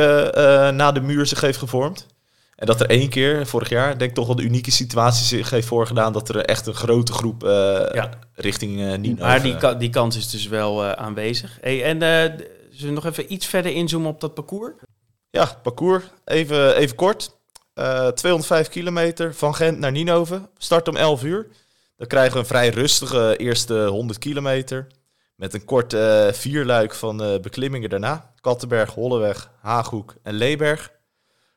na 0.74 0.92
de 0.92 1.00
muur 1.00 1.26
zich 1.26 1.40
heeft 1.40 1.58
gevormd. 1.58 2.06
En 2.56 2.66
dat 2.66 2.80
er 2.80 2.90
één 2.90 3.08
keer, 3.08 3.46
vorig 3.46 3.68
jaar, 3.68 3.98
denk 3.98 4.10
ik 4.10 4.16
toch 4.16 4.26
wel 4.26 4.36
de 4.36 4.42
unieke 4.42 4.70
situatie 4.70 5.26
zich 5.26 5.50
heeft 5.50 5.66
voorgedaan 5.66 6.12
dat 6.12 6.28
er 6.28 6.44
echt 6.44 6.66
een 6.66 6.74
grote 6.74 7.12
groep 7.12 7.42
ja. 7.42 8.10
richting 8.34 8.96
Nino... 8.96 9.24
Maar 9.24 9.42
die, 9.42 9.76
die 9.78 9.90
kans 9.90 10.16
is 10.16 10.30
dus 10.30 10.46
wel 10.46 10.84
aanwezig. 10.84 11.58
Hey, 11.60 11.84
en 11.84 11.98
Zullen 12.80 12.94
we 12.94 13.00
nog 13.00 13.12
even 13.12 13.32
iets 13.32 13.46
verder 13.46 13.72
inzoomen 13.72 14.10
op 14.10 14.20
dat 14.20 14.34
parcours? 14.34 14.72
Ja, 15.30 15.60
parcours. 15.62 16.04
Even, 16.24 16.76
even 16.76 16.96
kort. 16.96 17.38
Uh, 17.74 18.06
eh, 18.06 18.12
205 18.12 18.68
kilometer 18.68 19.34
van 19.34 19.54
Gent 19.54 19.78
naar 19.78 19.92
Ninove. 19.92 20.48
Start 20.58 20.88
om 20.88 20.96
11 20.96 21.22
uur. 21.22 21.46
Dan 21.96 22.06
krijgen 22.06 22.32
we 22.32 22.38
een 22.38 22.46
vrij 22.46 22.68
rustige 22.68 23.36
eerste 23.36 23.86
100 23.86 24.18
kilometer. 24.18 24.86
Met 25.36 25.54
een 25.54 25.64
kort 25.64 25.92
uh, 25.92 26.32
vierluik 26.32 26.94
van 26.94 27.22
uh, 27.22 27.40
beklimmingen 27.40 27.90
daarna. 27.90 28.32
Kattenberg, 28.40 28.94
Holleweg, 28.94 29.50
Haaghoek 29.60 30.14
en 30.22 30.34
Leeberg. 30.34 30.90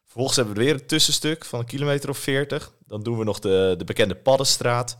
Vervolgens 0.04 0.36
hebben 0.36 0.56
we 0.56 0.64
weer 0.64 0.74
een 0.74 0.86
tussenstuk 0.86 1.46
van 1.46 1.60
een 1.60 1.66
kilometer 1.66 2.10
of 2.10 2.18
40. 2.18 2.72
Dan 2.88 3.04
doen 3.04 3.18
we 3.18 3.24
nog 3.24 3.40
de, 3.40 3.76
de 3.78 3.84
bekende 3.84 4.16
Paddenstraat. 4.16 4.98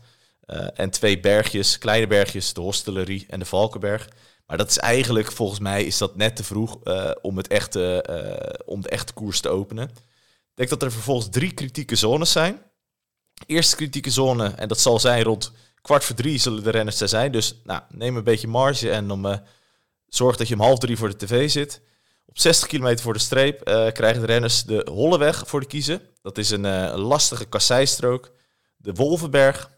en 0.74 0.90
twee 0.90 1.20
bergjes, 1.20 1.78
kleine 1.78 2.06
bergjes, 2.06 2.52
de 2.52 2.60
Hostellerie 2.60 3.26
en 3.28 3.38
de 3.38 3.44
Valkenberg. 3.44 4.08
Maar 4.46 4.56
dat 4.56 4.70
is 4.70 4.78
eigenlijk, 4.78 5.32
volgens 5.32 5.60
mij, 5.60 5.84
is 5.84 5.98
dat 5.98 6.16
net 6.16 6.36
te 6.36 6.44
vroeg 6.44 6.78
uh, 6.84 7.10
om, 7.22 7.36
het 7.36 7.48
echte, 7.48 8.04
uh, 8.10 8.66
om 8.66 8.80
de 8.80 8.88
echte 8.88 9.12
koers 9.12 9.40
te 9.40 9.48
openen. 9.48 9.88
Ik 9.88 10.54
denk 10.54 10.68
dat 10.68 10.82
er 10.82 10.92
vervolgens 10.92 11.28
drie 11.30 11.52
kritieke 11.52 11.96
zones 11.96 12.32
zijn. 12.32 12.62
Eerste 13.46 13.76
kritieke 13.76 14.10
zone, 14.10 14.48
en 14.48 14.68
dat 14.68 14.80
zal 14.80 15.00
zijn 15.00 15.22
rond 15.22 15.52
kwart 15.80 16.04
voor 16.04 16.16
drie 16.16 16.38
zullen 16.38 16.62
de 16.62 16.70
renners 16.70 17.00
er 17.00 17.08
zijn. 17.08 17.32
Dus 17.32 17.60
nou, 17.64 17.82
neem 17.88 18.16
een 18.16 18.24
beetje 18.24 18.48
marge 18.48 18.90
en 18.90 19.10
om, 19.10 19.26
uh, 19.26 19.36
zorg 20.08 20.36
dat 20.36 20.48
je 20.48 20.54
om 20.54 20.60
half 20.60 20.78
drie 20.78 20.96
voor 20.96 21.08
de 21.08 21.26
tv 21.26 21.50
zit. 21.50 21.80
Op 22.26 22.38
60 22.38 22.68
kilometer 22.68 23.04
voor 23.04 23.12
de 23.12 23.18
streep 23.18 23.64
krijgen 23.92 24.20
de 24.20 24.26
renners 24.26 24.64
de 24.64 24.86
Holleweg 24.90 25.42
voor 25.46 25.60
de 25.60 25.66
kiezen. 25.66 26.00
Dat 26.22 26.38
is 26.38 26.50
een, 26.50 26.64
een 26.64 26.98
lastige 26.98 27.44
kasseistrook. 27.44 28.32
De 28.76 28.92
Wolvenberg, 28.92 29.70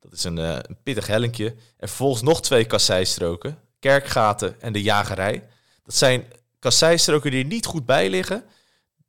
dat 0.00 0.12
is 0.12 0.24
een, 0.24 0.36
een 0.36 0.82
pittig 0.82 1.06
hellinkje. 1.06 1.54
En 1.76 1.88
vervolgens 1.88 2.22
nog 2.22 2.42
twee 2.42 2.64
kasseistroken. 2.64 3.65
Kerkgaten 3.78 4.60
en 4.60 4.72
de 4.72 4.82
Jagerij. 4.82 5.48
Dat 5.84 5.94
zijn 5.94 6.24
kasseistroken 6.58 7.30
die 7.30 7.42
er 7.42 7.48
niet 7.48 7.66
goed 7.66 7.86
bij 7.86 8.10
liggen. 8.10 8.44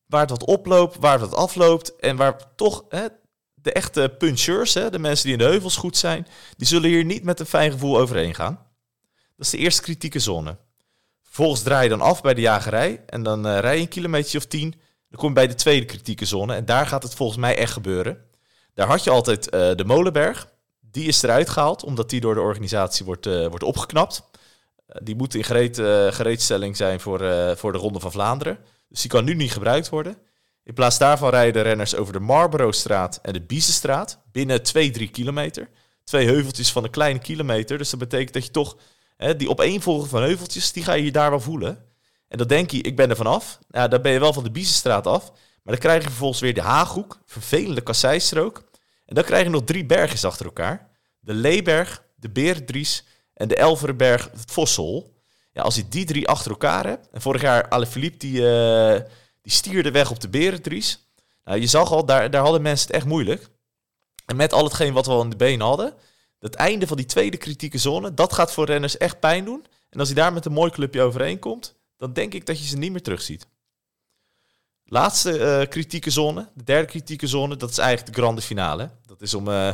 Waar 0.05 0.21
het 0.21 0.29
wat 0.29 0.45
oploopt, 0.45 0.97
waar 0.99 1.19
het 1.19 1.29
wat 1.29 1.39
afloopt. 1.39 1.95
En 1.95 2.15
waar 2.15 2.55
toch 2.55 2.83
hè, 2.89 3.05
de 3.53 3.71
echte 3.71 4.15
puncheurs, 4.17 4.73
hè, 4.73 4.89
de 4.89 4.99
mensen 4.99 5.23
die 5.23 5.33
in 5.33 5.39
de 5.39 5.49
heuvels 5.49 5.75
goed 5.75 5.97
zijn, 5.97 6.27
die 6.57 6.67
zullen 6.67 6.89
hier 6.89 7.05
niet 7.05 7.23
met 7.23 7.39
een 7.39 7.45
fijn 7.45 7.71
gevoel 7.71 7.97
overheen 7.97 8.35
gaan. 8.35 8.55
Dat 9.35 9.45
is 9.45 9.49
de 9.49 9.57
eerste 9.57 9.81
kritieke 9.81 10.19
zone. 10.19 10.57
Vervolgens 11.23 11.63
draai 11.63 11.83
je 11.83 11.89
dan 11.89 12.01
af 12.01 12.21
bij 12.21 12.33
de 12.33 12.41
jagerij 12.41 13.03
en 13.05 13.23
dan 13.23 13.47
uh, 13.47 13.59
rij 13.59 13.75
je 13.75 13.81
een 13.81 13.87
kilometer 13.87 14.37
of 14.37 14.45
tien. 14.45 14.71
Dan 15.09 15.19
kom 15.19 15.27
je 15.27 15.33
bij 15.33 15.47
de 15.47 15.55
tweede 15.55 15.85
kritieke 15.85 16.25
zone 16.25 16.55
en 16.55 16.65
daar 16.65 16.87
gaat 16.87 17.03
het 17.03 17.15
volgens 17.15 17.39
mij 17.39 17.57
echt 17.57 17.71
gebeuren. 17.71 18.17
Daar 18.73 18.87
had 18.87 19.03
je 19.03 19.09
altijd 19.09 19.45
uh, 19.45 19.51
de 19.75 19.85
Molenberg. 19.85 20.49
Die 20.79 21.07
is 21.07 21.21
eruit 21.21 21.49
gehaald 21.49 21.83
omdat 21.83 22.09
die 22.09 22.21
door 22.21 22.33
de 22.33 22.41
organisatie 22.41 23.05
wordt, 23.05 23.25
uh, 23.25 23.47
wordt 23.47 23.63
opgeknapt. 23.63 24.29
Die 24.87 25.15
moet 25.15 25.35
in 25.35 25.71
uh, 25.79 26.11
gereedstelling 26.11 26.77
zijn 26.77 26.99
voor, 26.99 27.19
voor 27.57 27.71
de 27.71 27.77
Ronde 27.77 27.99
van 27.99 28.11
Vlaanderen. 28.11 28.59
Dus 28.89 29.01
die 29.01 29.09
kan 29.09 29.23
nu 29.23 29.33
niet 29.33 29.51
gebruikt 29.51 29.89
worden. 29.89 30.17
In 30.67 30.73
plaats 30.73 30.97
daarvan 30.97 31.29
rijden 31.29 31.63
renners 31.63 31.95
over 31.95 32.13
de 32.13 32.19
Marlborough-straat 32.19 33.19
en 33.21 33.33
de 33.33 33.41
Biezenstraat 33.41 34.19
binnen 34.31 34.63
2, 34.63 34.91
3 34.91 35.09
kilometer. 35.09 35.69
Twee 36.03 36.25
heuveltjes 36.25 36.71
van 36.71 36.83
een 36.83 36.89
kleine 36.89 37.19
kilometer. 37.19 37.77
Dus 37.77 37.89
dat 37.89 37.99
betekent 37.99 38.33
dat 38.33 38.45
je 38.45 38.51
toch 38.51 38.77
hè, 39.17 39.35
die 39.35 39.49
opeenvolging 39.49 40.09
van 40.09 40.21
heuveltjes, 40.21 40.71
die 40.71 40.83
ga 40.83 40.93
je 40.93 41.11
daar 41.11 41.29
wel 41.29 41.39
voelen. 41.39 41.85
En 42.27 42.37
dan 42.37 42.47
denk 42.47 42.71
je, 42.71 42.81
ik 42.81 42.95
ben 42.95 43.09
er 43.09 43.15
vanaf. 43.15 43.59
Ja, 43.69 43.87
dan 43.87 44.01
ben 44.01 44.11
je 44.11 44.19
wel 44.19 44.33
van 44.33 44.43
de 44.43 44.51
Biezenstraat 44.51 45.07
af. 45.07 45.29
Maar 45.63 45.73
dan 45.73 45.77
krijg 45.77 46.03
je 46.03 46.09
vervolgens 46.09 46.41
weer 46.41 46.53
de 46.53 46.61
Haaghoek, 46.61 47.19
vervelende 47.25 47.81
kasseistrook. 47.81 48.63
En 49.05 49.15
dan 49.15 49.23
krijg 49.23 49.43
je 49.43 49.49
nog 49.49 49.63
drie 49.63 49.85
bergjes 49.85 50.25
achter 50.25 50.45
elkaar. 50.45 50.89
De 51.19 51.33
Leeberg, 51.33 52.03
de 52.15 52.29
Berendries 52.29 53.03
en 53.37 53.47
de 53.47 53.55
Elverenberg, 53.55 54.29
het 54.31 54.51
Vossel. 54.51 55.15
Ja, 55.51 55.61
als 55.61 55.75
je 55.75 55.87
die 55.87 56.05
drie 56.05 56.27
achter 56.27 56.51
elkaar 56.51 56.85
hebt. 56.85 57.07
En 57.11 57.21
vorig 57.21 57.41
jaar, 57.41 57.69
Alaphilippe, 57.69 58.17
die, 58.17 58.41
uh, 58.41 58.99
die 59.41 59.51
stierde 59.51 59.91
weg 59.91 60.11
op 60.11 60.19
de 60.19 60.29
Berendries. 60.29 61.07
Nou, 61.43 61.59
je 61.59 61.67
zag 61.67 61.91
al, 61.91 62.05
daar, 62.05 62.31
daar 62.31 62.43
hadden 62.43 62.61
mensen 62.61 62.87
het 62.87 62.95
echt 62.95 63.05
moeilijk. 63.05 63.49
En 64.25 64.35
met 64.35 64.53
al 64.53 64.63
hetgeen 64.63 64.93
wat 64.93 65.05
we 65.05 65.11
al 65.11 65.21
in 65.21 65.29
de 65.29 65.35
been 65.35 65.61
hadden, 65.61 65.93
het 66.39 66.55
einde 66.55 66.87
van 66.87 66.97
die 66.97 67.05
tweede 67.05 67.37
kritieke 67.37 67.77
zone, 67.77 68.13
dat 68.13 68.33
gaat 68.33 68.51
voor 68.51 68.65
renners 68.65 68.97
echt 68.97 69.19
pijn 69.19 69.45
doen. 69.45 69.65
En 69.89 69.99
als 69.99 70.07
hij 70.07 70.17
daar 70.17 70.33
met 70.33 70.45
een 70.45 70.51
mooi 70.51 70.71
clubje 70.71 71.01
overheen 71.01 71.39
komt, 71.39 71.75
dan 71.97 72.13
denk 72.13 72.33
ik 72.33 72.45
dat 72.45 72.59
je 72.59 72.65
ze 72.65 72.77
niet 72.77 72.91
meer 72.91 73.01
terugziet. 73.01 73.47
Laatste 74.83 75.39
uh, 75.39 75.67
kritieke 75.69 76.09
zone, 76.09 76.49
de 76.53 76.63
derde 76.63 76.87
kritieke 76.87 77.27
zone, 77.27 77.55
dat 77.55 77.69
is 77.69 77.77
eigenlijk 77.77 78.15
de 78.15 78.21
grande 78.21 78.41
finale. 78.41 78.89
Dat 79.05 79.21
is 79.21 79.33
om 79.33 79.47
uh, 79.47 79.73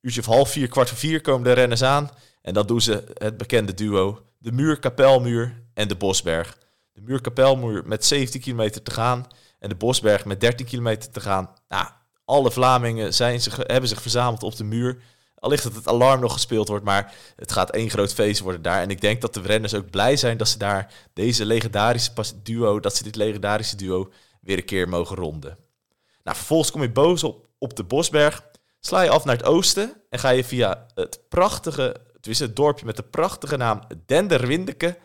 uurtje 0.00 0.20
of 0.20 0.26
half 0.26 0.50
vier, 0.50 0.68
kwart 0.68 0.88
voor 0.88 0.98
vier 0.98 1.20
komen 1.20 1.44
de 1.44 1.52
renners 1.52 1.82
aan. 1.82 2.10
En 2.46 2.54
dan 2.54 2.66
doen 2.66 2.80
ze 2.80 3.04
het 3.14 3.36
bekende 3.36 3.74
duo, 3.74 4.20
de 4.38 4.52
muur-kapelmuur 4.52 5.62
en 5.74 5.88
de 5.88 5.96
Bosberg. 5.96 6.58
De 6.92 7.00
muur-kapelmuur 7.00 7.82
met 7.86 8.04
17 8.04 8.40
kilometer 8.40 8.82
te 8.82 8.90
gaan 8.90 9.26
en 9.58 9.68
de 9.68 9.74
Bosberg 9.74 10.24
met 10.24 10.40
13 10.40 10.66
kilometer 10.66 11.10
te 11.10 11.20
gaan. 11.20 11.50
Nou, 11.68 11.86
alle 12.24 12.50
Vlamingen 12.50 13.14
zijn 13.14 13.40
hebben 13.56 13.88
zich 13.88 14.02
verzameld 14.02 14.42
op 14.42 14.56
de 14.56 14.64
muur. 14.64 15.02
Allicht 15.34 15.62
dat 15.62 15.74
het 15.74 15.88
alarm 15.88 16.20
nog 16.20 16.32
gespeeld 16.32 16.68
wordt, 16.68 16.84
maar 16.84 17.14
het 17.36 17.52
gaat 17.52 17.70
één 17.70 17.90
groot 17.90 18.14
feest 18.14 18.40
worden 18.40 18.62
daar. 18.62 18.82
En 18.82 18.90
ik 18.90 19.00
denk 19.00 19.20
dat 19.20 19.34
de 19.34 19.40
renners 19.40 19.74
ook 19.74 19.90
blij 19.90 20.16
zijn 20.16 20.36
dat 20.36 20.48
ze 20.48 20.58
daar 20.58 20.94
deze 21.12 21.46
legendarische 21.46 22.12
duo, 22.42 22.80
dat 22.80 22.96
ze 22.96 23.02
dit 23.02 23.16
legendarische 23.16 23.76
duo 23.76 24.12
weer 24.40 24.56
een 24.56 24.64
keer 24.64 24.88
mogen 24.88 25.16
ronden. 25.16 25.56
Nou, 26.22 26.36
vervolgens 26.36 26.70
kom 26.70 26.82
je 26.82 26.90
boos 26.90 27.24
op, 27.24 27.46
op 27.58 27.76
de 27.76 27.84
Bosberg, 27.84 28.44
sla 28.80 29.00
je 29.00 29.10
af 29.10 29.24
naar 29.24 29.36
het 29.36 29.46
oosten 29.46 30.02
en 30.10 30.18
ga 30.18 30.28
je 30.28 30.44
via 30.44 30.86
het 30.94 31.20
prachtige, 31.28 31.96
het, 32.30 32.38
het 32.38 32.56
dorpje 32.56 32.86
met 32.86 32.96
de 32.96 33.02
prachtige 33.02 33.56
naam 33.56 33.80
Denderwindeke, 34.06 34.98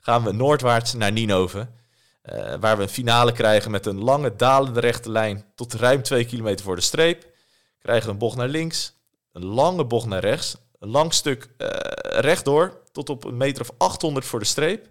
gaan 0.00 0.24
we 0.24 0.32
noordwaarts 0.32 0.92
naar 0.92 1.12
Ninove. 1.12 1.68
Uh, 2.32 2.54
waar 2.60 2.76
we 2.76 2.82
een 2.82 2.88
finale 2.88 3.32
krijgen 3.32 3.70
met 3.70 3.86
een 3.86 3.98
lange 4.02 4.36
dalende 4.36 4.80
rechte 4.80 5.10
lijn 5.10 5.44
tot 5.54 5.74
ruim 5.74 6.02
2 6.02 6.24
kilometer 6.24 6.64
voor 6.64 6.76
de 6.76 6.82
streep. 6.82 7.26
Krijgen 7.78 8.06
we 8.06 8.12
een 8.12 8.18
bocht 8.18 8.36
naar 8.36 8.48
links, 8.48 8.94
een 9.32 9.44
lange 9.44 9.84
bocht 9.84 10.06
naar 10.06 10.20
rechts, 10.20 10.56
een 10.78 10.88
lang 10.88 11.12
stuk 11.12 11.48
uh, 11.58 11.68
rechtdoor 12.00 12.80
tot 12.92 13.10
op 13.10 13.24
een 13.24 13.36
meter 13.36 13.62
of 13.62 13.70
800 13.78 14.26
voor 14.26 14.38
de 14.38 14.44
streep. 14.44 14.90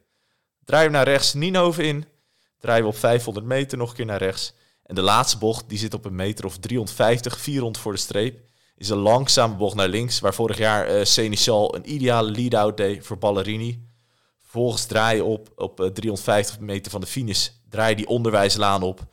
Draaien 0.65 0.91
we 0.91 0.97
naar 0.97 1.07
rechts 1.07 1.33
Ninove 1.33 1.83
in, 1.83 2.05
draaien 2.59 2.83
we 2.83 2.89
op 2.89 2.97
500 2.97 3.45
meter 3.45 3.77
nog 3.77 3.89
een 3.89 3.95
keer 3.95 4.05
naar 4.05 4.21
rechts. 4.21 4.53
En 4.83 4.95
de 4.95 5.01
laatste 5.01 5.37
bocht, 5.37 5.69
die 5.69 5.77
zit 5.77 5.93
op 5.93 6.05
een 6.05 6.15
meter 6.15 6.45
of 6.45 6.57
350, 6.57 7.39
400 7.39 7.83
voor 7.83 7.91
de 7.91 7.97
streep, 7.99 8.39
is 8.77 8.89
een 8.89 8.97
langzame 8.97 9.55
bocht 9.55 9.75
naar 9.75 9.87
links, 9.87 10.19
waar 10.19 10.33
vorig 10.33 10.57
jaar 10.57 10.95
uh, 10.95 11.03
Seneschal 11.03 11.75
een 11.75 11.93
ideale 11.93 12.31
lead-out 12.31 12.77
deed 12.77 13.05
voor 13.05 13.17
Ballerini. 13.17 13.87
Vervolgens 14.41 14.85
draai 14.85 15.15
je 15.15 15.23
op, 15.23 15.51
op 15.55 15.89
350 15.93 16.59
meter 16.59 16.91
van 16.91 17.01
de 17.01 17.07
finish, 17.07 17.49
draai 17.69 17.89
je 17.89 17.95
die 17.95 18.07
onderwijslaan 18.07 18.83
op 18.83 19.05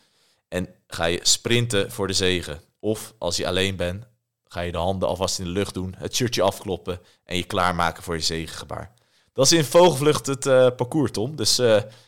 en 0.49 0.69
ga 0.87 1.05
je 1.05 1.21
sprinten 1.23 1.91
voor 1.91 2.07
de 2.07 2.13
zegen. 2.13 2.61
Of 2.81 3.15
als 3.19 3.37
je 3.37 3.47
alleen 3.47 3.77
bent, 3.77 4.05
ga 4.49 4.61
je 4.61 4.73
de 4.73 4.79
handen 4.79 5.09
alvast 5.09 5.39
in 5.39 5.45
de 5.45 5.51
lucht 5.51 5.75
doen, 5.75 5.95
het 5.99 6.15
shirtje 6.15 6.43
afkloppen 6.43 7.01
en 7.25 7.37
je 7.37 7.45
klaarmaken 7.45 8.03
voor 8.03 8.15
je 8.15 8.21
zegengebaar. 8.21 8.93
Dat 9.33 9.45
is 9.45 9.53
in 9.53 9.65
vogelvlucht 9.65 10.27
het 10.27 10.47
uh, 10.47 10.67
parcours, 10.77 11.11
Tom. 11.11 11.37
Dus 11.37 11.57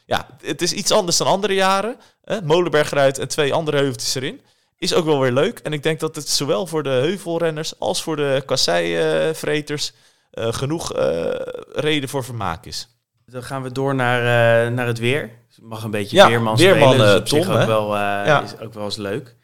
ja, 0.07 0.29
het 0.43 0.63
is 0.63 0.73
iets 0.73 0.91
anders 0.91 1.17
dan 1.17 1.27
andere 1.27 1.55
jaren. 1.55 1.97
Uh, 2.25 2.41
Molenberg 2.41 2.91
eruit 2.91 3.19
en 3.19 3.29
twee 3.29 3.55
andere 3.55 3.77
heuveltjes 3.77 4.15
erin. 4.15 4.41
Is 4.79 4.95
ook 4.95 5.05
wel 5.05 5.21
weer 5.21 5.33
leuk. 5.33 5.59
En 5.59 5.73
ik 5.73 5.83
denk 5.83 6.01
dat 6.01 6.17
het 6.17 6.29
zowel 6.29 6.67
voor 6.67 6.83
de 6.83 6.89
heuvelrenners 6.89 7.79
als 7.79 8.03
voor 8.03 8.17
de 8.17 8.43
kasseivreters 8.47 9.93
genoeg 10.31 10.93
reden 11.73 12.09
voor 12.09 12.25
vermaak 12.25 12.67
is. 12.67 12.89
Dan 13.27 13.43
gaan 13.43 13.63
we 13.63 13.73
door 13.73 13.95
naar, 13.95 14.73
naar 14.73 14.87
het 14.87 14.99
weer. 14.99 15.21
Het 15.21 15.59
mag 15.63 15.83
een 15.85 15.91
beetje 15.91 16.17
ja, 16.17 16.29
weerman, 16.29 16.57
weerman 16.57 16.89
spelen. 16.93 17.07
Dus 17.07 17.19
op 17.19 17.27
Tom, 17.27 17.43
zich 17.43 17.61
ook 17.61 17.67
wel, 17.67 17.97
ja. 17.97 18.43
is 18.43 18.59
ook 18.59 18.75
wel 18.75 18.85
eens 18.85 18.97
leuk. 18.97 19.37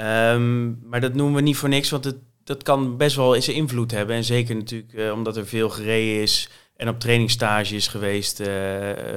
Um, 0.00 0.80
maar 0.84 1.00
dat 1.00 1.14
noemen 1.14 1.34
we 1.34 1.40
niet 1.40 1.56
voor 1.56 1.68
niks, 1.68 1.90
want 1.90 2.04
het, 2.04 2.16
dat 2.44 2.62
kan 2.62 2.96
best 2.96 3.16
wel 3.16 3.34
eens 3.34 3.48
invloed 3.48 3.90
hebben. 3.90 4.16
En 4.16 4.24
zeker 4.24 4.56
natuurlijk 4.56 5.12
omdat 5.12 5.36
er 5.36 5.46
veel 5.46 5.68
gereden 5.68 6.22
is 6.22 6.48
en 6.78 6.88
op 6.88 7.00
trainingstage 7.00 7.74
is 7.74 7.88
geweest 7.88 8.40
uh, 8.40 8.46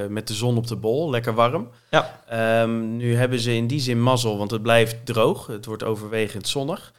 met 0.08 0.28
de 0.28 0.34
zon 0.34 0.56
op 0.56 0.66
de 0.66 0.76
bol, 0.76 1.10
lekker 1.10 1.34
warm. 1.34 1.70
Ja. 1.90 2.22
Um, 2.62 2.96
nu 2.96 3.16
hebben 3.16 3.38
ze 3.38 3.54
in 3.54 3.66
die 3.66 3.80
zin 3.80 4.02
mazzel, 4.02 4.38
want 4.38 4.50
het 4.50 4.62
blijft 4.62 5.06
droog. 5.06 5.46
Het 5.46 5.64
wordt 5.64 5.82
overwegend 5.82 6.48
zonnig. 6.48 6.92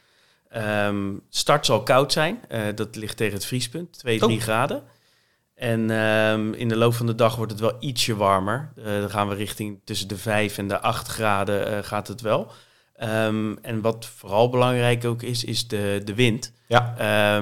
Um, 0.56 1.20
start 1.28 1.66
zal 1.66 1.82
koud 1.82 2.12
zijn. 2.12 2.40
Uh, 2.48 2.62
dat 2.74 2.96
ligt 2.96 3.16
tegen 3.16 3.34
het 3.34 3.44
vriespunt, 3.44 3.98
2, 3.98 4.18
3 4.18 4.36
oh. 4.36 4.42
graden. 4.42 4.82
En 5.54 5.90
um, 5.90 6.54
in 6.54 6.68
de 6.68 6.76
loop 6.76 6.94
van 6.94 7.06
de 7.06 7.14
dag 7.14 7.36
wordt 7.36 7.52
het 7.52 7.60
wel 7.60 7.76
ietsje 7.80 8.16
warmer. 8.16 8.72
Uh, 8.78 8.84
dan 8.84 9.10
gaan 9.10 9.28
we 9.28 9.34
richting 9.34 9.80
tussen 9.84 10.08
de 10.08 10.16
5 10.16 10.58
en 10.58 10.68
de 10.68 10.80
8 10.80 11.08
graden 11.08 11.84
gaat 11.84 12.08
het 12.08 12.20
wel. 12.20 12.52
en 13.62 13.80
wat 13.80 14.06
vooral 14.06 14.48
belangrijk 14.48 15.04
ook 15.04 15.22
is, 15.22 15.44
is 15.44 15.68
de, 15.68 16.00
de 16.04 16.14
wind. 16.14 16.52
Ja. 16.68 17.40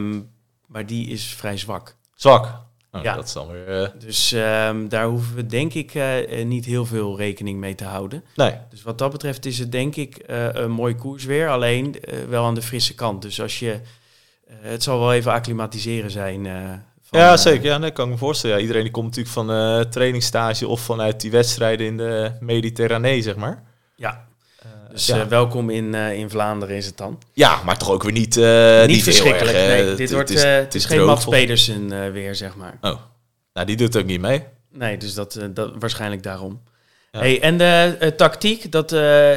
maar 0.67 0.87
die 0.87 1.09
is 1.09 1.27
vrij 1.27 1.57
zwak. 1.57 1.97
Zwak? 2.15 2.71
Oh, 2.95 3.03
ja. 3.03 3.15
Dat 3.15 3.25
is 3.25 3.33
dan 3.33 3.49
weer, 3.51 3.83
uh... 3.83 3.89
Dus 3.99 4.33
um, 4.33 4.89
daar 4.89 5.07
hoeven 5.07 5.35
we 5.35 5.47
denk 5.47 5.75
ik 5.75 5.95
uh, 5.95 6.45
niet 6.45 6.65
heel 6.65 6.87
veel 6.87 7.17
rekening 7.17 7.59
mee 7.59 7.75
te 7.75 7.85
houden. 7.85 8.25
Nee. 8.37 8.55
Dus 8.71 8.83
wat 8.83 8.99
dat 8.99 9.13
betreft 9.13 9.47
is 9.47 9.59
het 9.59 9.73
denk 9.73 9.97
ik 9.97 10.25
uh, 10.31 10.47
een 10.53 10.71
mooi 10.71 10.95
koers 10.95 11.25
weer. 11.25 11.49
Alleen 11.49 11.97
wel 12.29 12.45
aan 12.45 12.55
de 12.55 12.63
frisse 12.63 12.95
kant. 12.95 13.23
Dus 13.23 13.41
als 13.41 13.59
je... 13.59 13.81
het 14.51 14.83
zal 14.83 14.99
wel 14.99 15.13
even 15.13 15.33
acclimatiseren 15.33 16.11
zijn. 16.11 16.45
Van, 17.03 17.21
ja, 17.21 17.37
zeker. 17.37 17.65
Ja, 17.65 17.79
dat 17.79 17.93
kan 17.93 18.05
ik 18.05 18.13
me 18.13 18.19
voorstellen. 18.19 18.57
Ja, 18.57 18.63
iedereen 18.63 18.83
die 18.83 18.93
komt 18.93 19.17
natuurlijk 19.17 19.35
van 19.35 19.91
trainingsstage 19.91 20.69
of 20.69 20.81
vanuit 20.81 21.21
die 21.21 21.31
wedstrijden 21.31 21.87
in 21.87 21.97
de 21.97 22.33
Mediterranee, 22.41 23.23
zeg 23.23 23.37
maar. 23.37 23.63
Ja, 23.97 24.27
dus 24.93 25.07
ja. 25.07 25.17
uh, 25.17 25.25
welkom 25.25 25.71
in, 25.71 25.95
uh, 25.95 26.13
in 26.13 26.31
Vlaanderen 26.31 26.77
is 26.77 26.87
het 26.87 26.97
dan. 26.97 27.19
Ja, 27.33 27.63
maar 27.65 27.79
toch 27.79 27.91
ook 27.91 28.03
weer 28.03 28.13
niet, 28.13 28.37
uh, 28.37 28.81
niet, 28.81 28.89
niet 28.89 29.03
verschrikkelijk. 29.03 29.57
Erg, 29.57 29.85
nee, 29.85 29.95
dit 29.95 30.13
wordt, 30.13 30.29
het 30.29 30.39
is, 30.39 30.45
het 30.45 30.75
is 30.75 30.85
geen 30.85 31.05
Mats 31.05 31.25
Pedersen 31.25 32.13
weer, 32.13 32.35
zeg 32.35 32.57
maar. 32.57 32.79
Oh, 32.81 33.01
nou 33.53 33.67
die 33.67 33.77
doet 33.77 33.97
ook 33.97 34.05
niet 34.05 34.21
mee. 34.21 34.45
Nee, 34.71 34.97
dus 34.97 35.15
dat, 35.15 35.39
dat 35.51 35.73
waarschijnlijk 35.79 36.23
daarom. 36.23 36.61
Ja. 37.11 37.19
Hey, 37.19 37.41
en 37.41 37.57
de 37.57 38.13
tactiek, 38.17 38.73
dat 38.73 38.93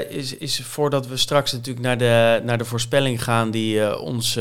is, 0.10 0.38
is 0.38 0.62
voordat 0.64 1.08
we 1.08 1.18
straks 1.18 1.52
natuurlijk 1.52 1.86
naar 1.86 1.98
de, 1.98 2.42
naar 2.44 2.58
de 2.58 2.66
voorspelling 2.66 3.24
gaan 3.24 3.52
die 3.52 4.00
ons 4.00 4.40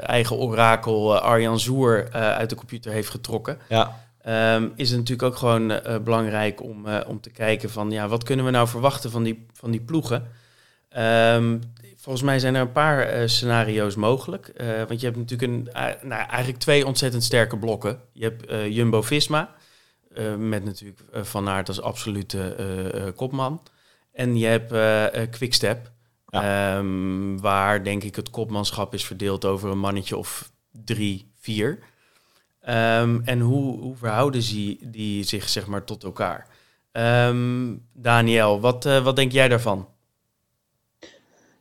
eigen 0.00 0.36
orakel 0.36 1.18
Arjan 1.18 1.60
Zoer 1.60 2.08
uit 2.12 2.50
de 2.50 2.56
computer 2.56 2.92
heeft 2.92 3.08
getrokken. 3.08 3.58
Ja. 3.68 4.08
Um, 4.28 4.72
is 4.76 4.90
het 4.90 4.98
natuurlijk 4.98 5.28
ook 5.28 5.36
gewoon 5.36 5.70
uh, 5.70 5.98
belangrijk 5.98 6.62
om, 6.62 6.86
uh, 6.86 7.00
om 7.06 7.20
te 7.20 7.30
kijken 7.30 7.70
van 7.70 7.90
ja, 7.90 8.08
wat 8.08 8.24
kunnen 8.24 8.44
we 8.44 8.50
nou 8.50 8.68
verwachten 8.68 9.10
van 9.10 9.22
die, 9.22 9.46
van 9.52 9.70
die 9.70 9.80
ploegen? 9.80 10.26
Um, 10.98 11.60
volgens 11.96 12.24
mij 12.24 12.38
zijn 12.38 12.54
er 12.54 12.60
een 12.60 12.72
paar 12.72 13.20
uh, 13.20 13.26
scenario's 13.26 13.94
mogelijk. 13.94 14.52
want 14.88 15.00
je 15.00 15.06
hebt 15.06 15.18
natuurlijk 15.18 15.52
een, 15.52 15.68
nou, 16.08 16.26
eigenlijk 16.28 16.58
twee 16.58 16.86
ontzettend 16.86 17.24
sterke 17.24 17.58
blokken. 17.58 18.00
Je 18.12 18.24
hebt 18.24 18.74
Jumbo-Visma, 18.74 19.54
met 20.38 20.64
natuurlijk 20.64 21.00
Van 21.12 21.48
Aert 21.48 21.68
als 21.68 21.80
absolute 21.80 23.12
kopman. 23.16 23.62
En 24.12 24.38
je 24.38 24.46
hebt 24.46 25.30
Quickstep, 25.30 25.90
ja. 26.26 26.76
um, 26.78 27.40
waar 27.40 27.84
denk 27.84 28.02
ik 28.02 28.16
het 28.16 28.30
kopmanschap 28.30 28.94
is 28.94 29.04
verdeeld 29.04 29.44
over 29.44 29.70
een 29.70 29.78
mannetje 29.78 30.16
of 30.16 30.50
drie, 30.84 31.32
vier. 31.36 31.78
Um, 32.68 33.22
en 33.24 33.40
hoe, 33.40 33.78
hoe 33.80 33.96
verhouden 33.96 34.42
ze 34.42 34.76
die 34.86 35.22
zich 35.22 35.48
zeg 35.48 35.66
maar, 35.66 35.84
tot 35.84 36.04
elkaar? 36.04 36.46
Um, 37.28 37.86
Daniel, 37.92 38.60
wat, 38.60 38.86
uh, 38.86 39.04
wat 39.04 39.16
denk 39.16 39.32
jij 39.32 39.48
daarvan? 39.48 39.88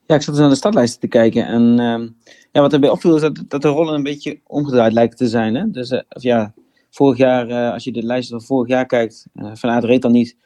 Ja, 0.05 0.15
ik 0.15 0.21
zat 0.21 0.33
dus 0.33 0.39
naar 0.39 0.49
de 0.49 0.55
startlijsten 0.55 0.99
te 0.99 1.07
kijken. 1.07 1.45
En 1.45 1.79
um, 1.79 2.17
ja, 2.51 2.61
wat 2.61 2.73
erbij 2.73 2.89
opviel 2.89 3.15
is 3.15 3.21
dat, 3.21 3.43
dat 3.47 3.61
de 3.61 3.67
rollen 3.67 3.93
een 3.93 4.03
beetje 4.03 4.39
omgedraaid 4.47 4.93
lijken 4.93 5.17
te 5.17 5.27
zijn. 5.27 5.55
Hè? 5.55 5.71
Dus 5.71 5.91
uh, 5.91 5.99
of 6.09 6.23
ja, 6.23 6.53
vorig 6.89 7.17
jaar, 7.17 7.49
uh, 7.49 7.71
als 7.71 7.83
je 7.83 7.91
de 7.91 8.03
lijst 8.03 8.29
van 8.29 8.41
vorig 8.41 8.67
jaar 8.67 8.85
kijkt, 8.85 9.27
Van 9.33 9.69
Aert 9.69 9.83
reed 9.83 10.01
dan 10.01 10.11
niet. 10.11 10.37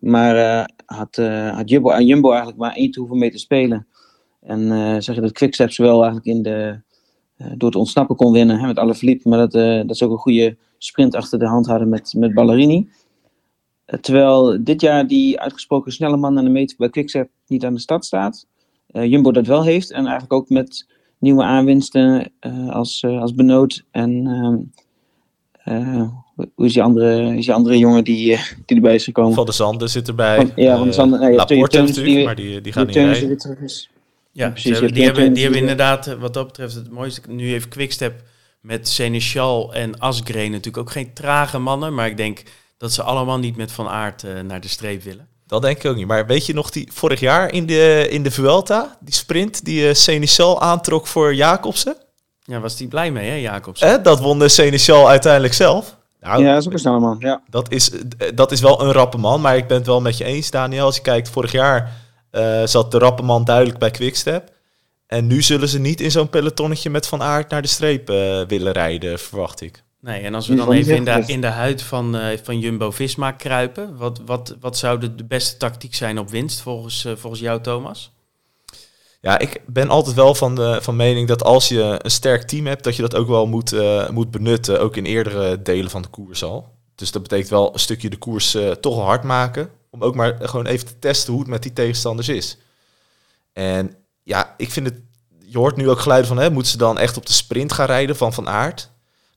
maar 0.00 0.66
had, 0.86 1.16
had 1.54 1.68
Jumbo, 1.70 2.28
eigenlijk 2.28 2.58
maar 2.58 2.74
één 2.74 2.90
toer 2.90 3.16
mee 3.16 3.30
te 3.30 3.38
spelen. 3.38 3.86
En 4.40 4.68
zeg 5.02 5.14
je 5.14 5.20
dat 5.20 5.32
Quickstep 5.32 5.76
wel 5.76 6.02
eigenlijk 6.02 6.26
in 6.26 6.42
de, 6.42 6.50
eh, 6.50 6.85
door 7.36 7.70
te 7.70 7.78
ontsnappen 7.78 8.16
kon 8.16 8.32
winnen 8.32 8.58
hè, 8.58 8.66
met 8.66 8.78
alle 8.78 8.94
verliep. 8.94 9.24
Maar 9.24 9.38
dat, 9.38 9.54
uh, 9.54 9.76
dat 9.76 9.90
is 9.90 10.02
ook 10.02 10.10
een 10.10 10.18
goede 10.18 10.56
sprint 10.78 11.14
achter 11.14 11.38
de 11.38 11.46
hand 11.46 11.66
hadden 11.66 11.88
met, 11.88 12.14
met 12.16 12.34
Ballerini. 12.34 12.88
Eh, 13.84 13.98
terwijl 13.98 14.64
dit 14.64 14.80
jaar 14.80 15.06
die 15.06 15.40
uitgesproken 15.40 15.92
snelle 15.92 16.16
man 16.16 16.38
aan 16.38 16.44
de 16.44 16.50
meter 16.50 16.76
bij 16.76 16.90
Quickstep 16.90 17.30
niet 17.46 17.64
aan 17.64 17.74
de 17.74 17.80
stad 17.80 18.04
staat. 18.04 18.46
Eh, 18.86 19.04
Jumbo 19.04 19.32
dat 19.32 19.46
wel 19.46 19.64
heeft 19.64 19.90
en 19.90 20.02
eigenlijk 20.02 20.32
ook 20.32 20.48
met 20.48 20.86
nieuwe 21.18 21.42
aanwinsten 21.42 22.32
als, 22.68 23.04
als 23.04 23.34
Benoot 23.34 23.84
en 23.90 24.26
ehm, 25.64 26.06
hoe 26.54 26.66
is 26.66 26.72
die 26.72 26.82
andere, 26.82 27.36
is 27.36 27.44
die 27.44 27.54
andere 27.54 27.78
jongen 27.78 28.04
die, 28.04 28.38
die 28.66 28.76
erbij 28.76 28.94
is 28.94 29.04
gekomen? 29.04 29.34
Van 29.34 29.46
de 29.46 29.52
Zanden 29.52 29.88
zit 29.88 30.08
erbij. 30.08 30.36
Van, 30.36 30.50
ja, 30.56 30.76
van 30.76 30.86
de 30.86 30.92
Zanden. 30.92 31.20
Nee, 31.20 31.34
Laporte 31.34 31.78
natuurlijk, 31.78 32.06
die, 32.06 32.24
maar 32.24 32.34
die, 32.34 32.60
die 32.60 32.72
gaat 32.72 32.86
niet 32.86 32.96
rijden. 32.96 33.38
Ja, 34.36 34.50
precies. 34.50 34.72
Hebben, 34.72 34.94
die, 34.94 35.04
hebben, 35.04 35.32
die 35.32 35.42
hebben 35.42 35.60
inderdaad, 35.60 36.16
wat 36.18 36.34
dat 36.34 36.46
betreft, 36.46 36.74
het 36.74 36.90
mooiste. 36.90 37.20
Nu 37.28 37.48
heeft 37.48 37.68
Quickstep 37.68 38.22
met 38.60 38.88
Seneschal 38.88 39.74
en 39.74 39.98
Asgreen 39.98 40.50
natuurlijk 40.50 40.76
ook 40.76 40.90
geen 40.90 41.12
trage 41.14 41.58
mannen. 41.58 41.94
Maar 41.94 42.06
ik 42.06 42.16
denk 42.16 42.42
dat 42.78 42.92
ze 42.92 43.02
allemaal 43.02 43.38
niet 43.38 43.56
met 43.56 43.72
Van 43.72 43.88
Aert 43.88 44.22
uh, 44.22 44.40
naar 44.40 44.60
de 44.60 44.68
streep 44.68 45.02
willen. 45.02 45.28
Dat 45.46 45.62
denk 45.62 45.76
ik 45.76 45.90
ook 45.90 45.96
niet. 45.96 46.06
Maar 46.06 46.26
weet 46.26 46.46
je 46.46 46.54
nog, 46.54 46.70
die 46.70 46.88
vorig 46.92 47.20
jaar 47.20 47.52
in 47.52 47.66
de, 47.66 48.06
in 48.10 48.22
de 48.22 48.30
Vuelta, 48.30 48.98
die 49.00 49.14
sprint 49.14 49.64
die 49.64 49.88
uh, 49.88 49.94
Seneschal 49.94 50.60
aantrok 50.60 51.06
voor 51.06 51.34
Jacobsen? 51.34 51.96
Ja, 52.42 52.60
was 52.60 52.76
die 52.76 52.88
blij 52.88 53.10
mee, 53.10 53.28
hè, 53.28 53.36
Jacobsen? 53.36 53.88
Eh, 53.88 54.02
dat 54.02 54.20
won 54.20 54.38
de 54.38 54.48
Seneschal 54.48 55.08
uiteindelijk 55.08 55.54
zelf. 55.54 55.96
Nou, 56.20 56.42
ja, 56.42 56.52
dat 56.52 56.60
is 56.60 56.66
ook 56.66 56.72
een 56.72 56.78
snelle 56.78 56.98
man. 56.98 57.16
Ja. 57.18 57.42
Dat, 57.50 57.72
is, 57.72 57.90
dat 58.34 58.52
is 58.52 58.60
wel 58.60 58.82
een 58.82 58.92
rappe 58.92 59.18
man, 59.18 59.40
maar 59.40 59.56
ik 59.56 59.66
ben 59.66 59.76
het 59.76 59.86
wel 59.86 60.00
met 60.00 60.16
je 60.16 60.24
eens, 60.24 60.50
Daniel. 60.50 60.84
Als 60.84 60.96
je 60.96 61.02
kijkt, 61.02 61.28
vorig 61.28 61.52
jaar 61.52 61.92
uh, 62.36 62.66
zat 62.66 62.90
de 62.90 62.98
rappe 62.98 63.22
man 63.22 63.44
duidelijk 63.44 63.78
bij 63.78 63.90
Quickstep. 63.90 64.54
En 65.06 65.26
nu 65.26 65.42
zullen 65.42 65.68
ze 65.68 65.78
niet 65.78 66.00
in 66.00 66.10
zo'n 66.10 66.30
pelotonnetje 66.30 66.90
met 66.90 67.06
Van 67.06 67.22
Aert 67.22 67.50
naar 67.50 67.62
de 67.62 67.68
streep 67.68 68.10
uh, 68.10 68.40
willen 68.46 68.72
rijden, 68.72 69.18
verwacht 69.18 69.60
ik. 69.60 69.84
Nee, 70.00 70.22
en 70.22 70.34
als 70.34 70.46
we 70.46 70.54
dan 70.54 70.72
even 70.72 70.96
in 70.96 71.04
de, 71.04 71.22
in 71.26 71.40
de 71.40 71.46
huid 71.46 71.82
van, 71.82 72.16
uh, 72.16 72.26
van 72.42 72.58
Jumbo-Visma 72.58 73.32
kruipen, 73.32 73.96
wat, 73.96 74.20
wat, 74.26 74.56
wat 74.60 74.78
zou 74.78 74.98
de, 75.00 75.14
de 75.14 75.24
beste 75.24 75.56
tactiek 75.56 75.94
zijn 75.94 76.18
op 76.18 76.30
winst 76.30 76.60
volgens, 76.60 77.04
uh, 77.04 77.12
volgens 77.16 77.42
jou, 77.42 77.60
Thomas? 77.60 78.12
Ja, 79.20 79.38
ik 79.38 79.62
ben 79.66 79.88
altijd 79.88 80.16
wel 80.16 80.34
van, 80.34 80.54
de, 80.54 80.78
van 80.82 80.96
mening 80.96 81.28
dat 81.28 81.44
als 81.44 81.68
je 81.68 81.98
een 82.02 82.10
sterk 82.10 82.42
team 82.42 82.66
hebt, 82.66 82.84
dat 82.84 82.96
je 82.96 83.02
dat 83.02 83.14
ook 83.14 83.28
wel 83.28 83.46
moet, 83.46 83.72
uh, 83.72 84.08
moet 84.08 84.30
benutten, 84.30 84.80
ook 84.80 84.96
in 84.96 85.04
eerdere 85.04 85.62
delen 85.62 85.90
van 85.90 86.02
de 86.02 86.08
koers 86.08 86.44
al. 86.44 86.74
Dus 86.94 87.12
dat 87.12 87.22
betekent 87.22 87.48
wel 87.48 87.72
een 87.72 87.78
stukje 87.78 88.10
de 88.10 88.16
koers 88.16 88.56
toch 88.80 89.04
hard 89.04 89.22
maken, 89.22 89.70
om 89.96 90.02
ook 90.02 90.14
maar 90.14 90.36
gewoon 90.40 90.66
even 90.66 90.86
te 90.86 90.98
testen 90.98 91.32
hoe 91.32 91.42
het 91.42 91.50
met 91.50 91.62
die 91.62 91.72
tegenstanders 91.72 92.28
is. 92.28 92.58
En 93.52 93.94
ja, 94.22 94.54
ik 94.56 94.70
vind 94.70 94.86
het, 94.86 95.00
je 95.38 95.58
hoort 95.58 95.76
nu 95.76 95.90
ook 95.90 96.00
geluiden 96.00 96.28
van, 96.28 96.38
hè, 96.38 96.50
moeten 96.50 96.72
ze 96.72 96.78
dan 96.78 96.98
echt 96.98 97.16
op 97.16 97.26
de 97.26 97.32
sprint 97.32 97.72
gaan 97.72 97.86
rijden 97.86 98.16
van 98.16 98.32
Van 98.32 98.48
Aert? 98.48 98.90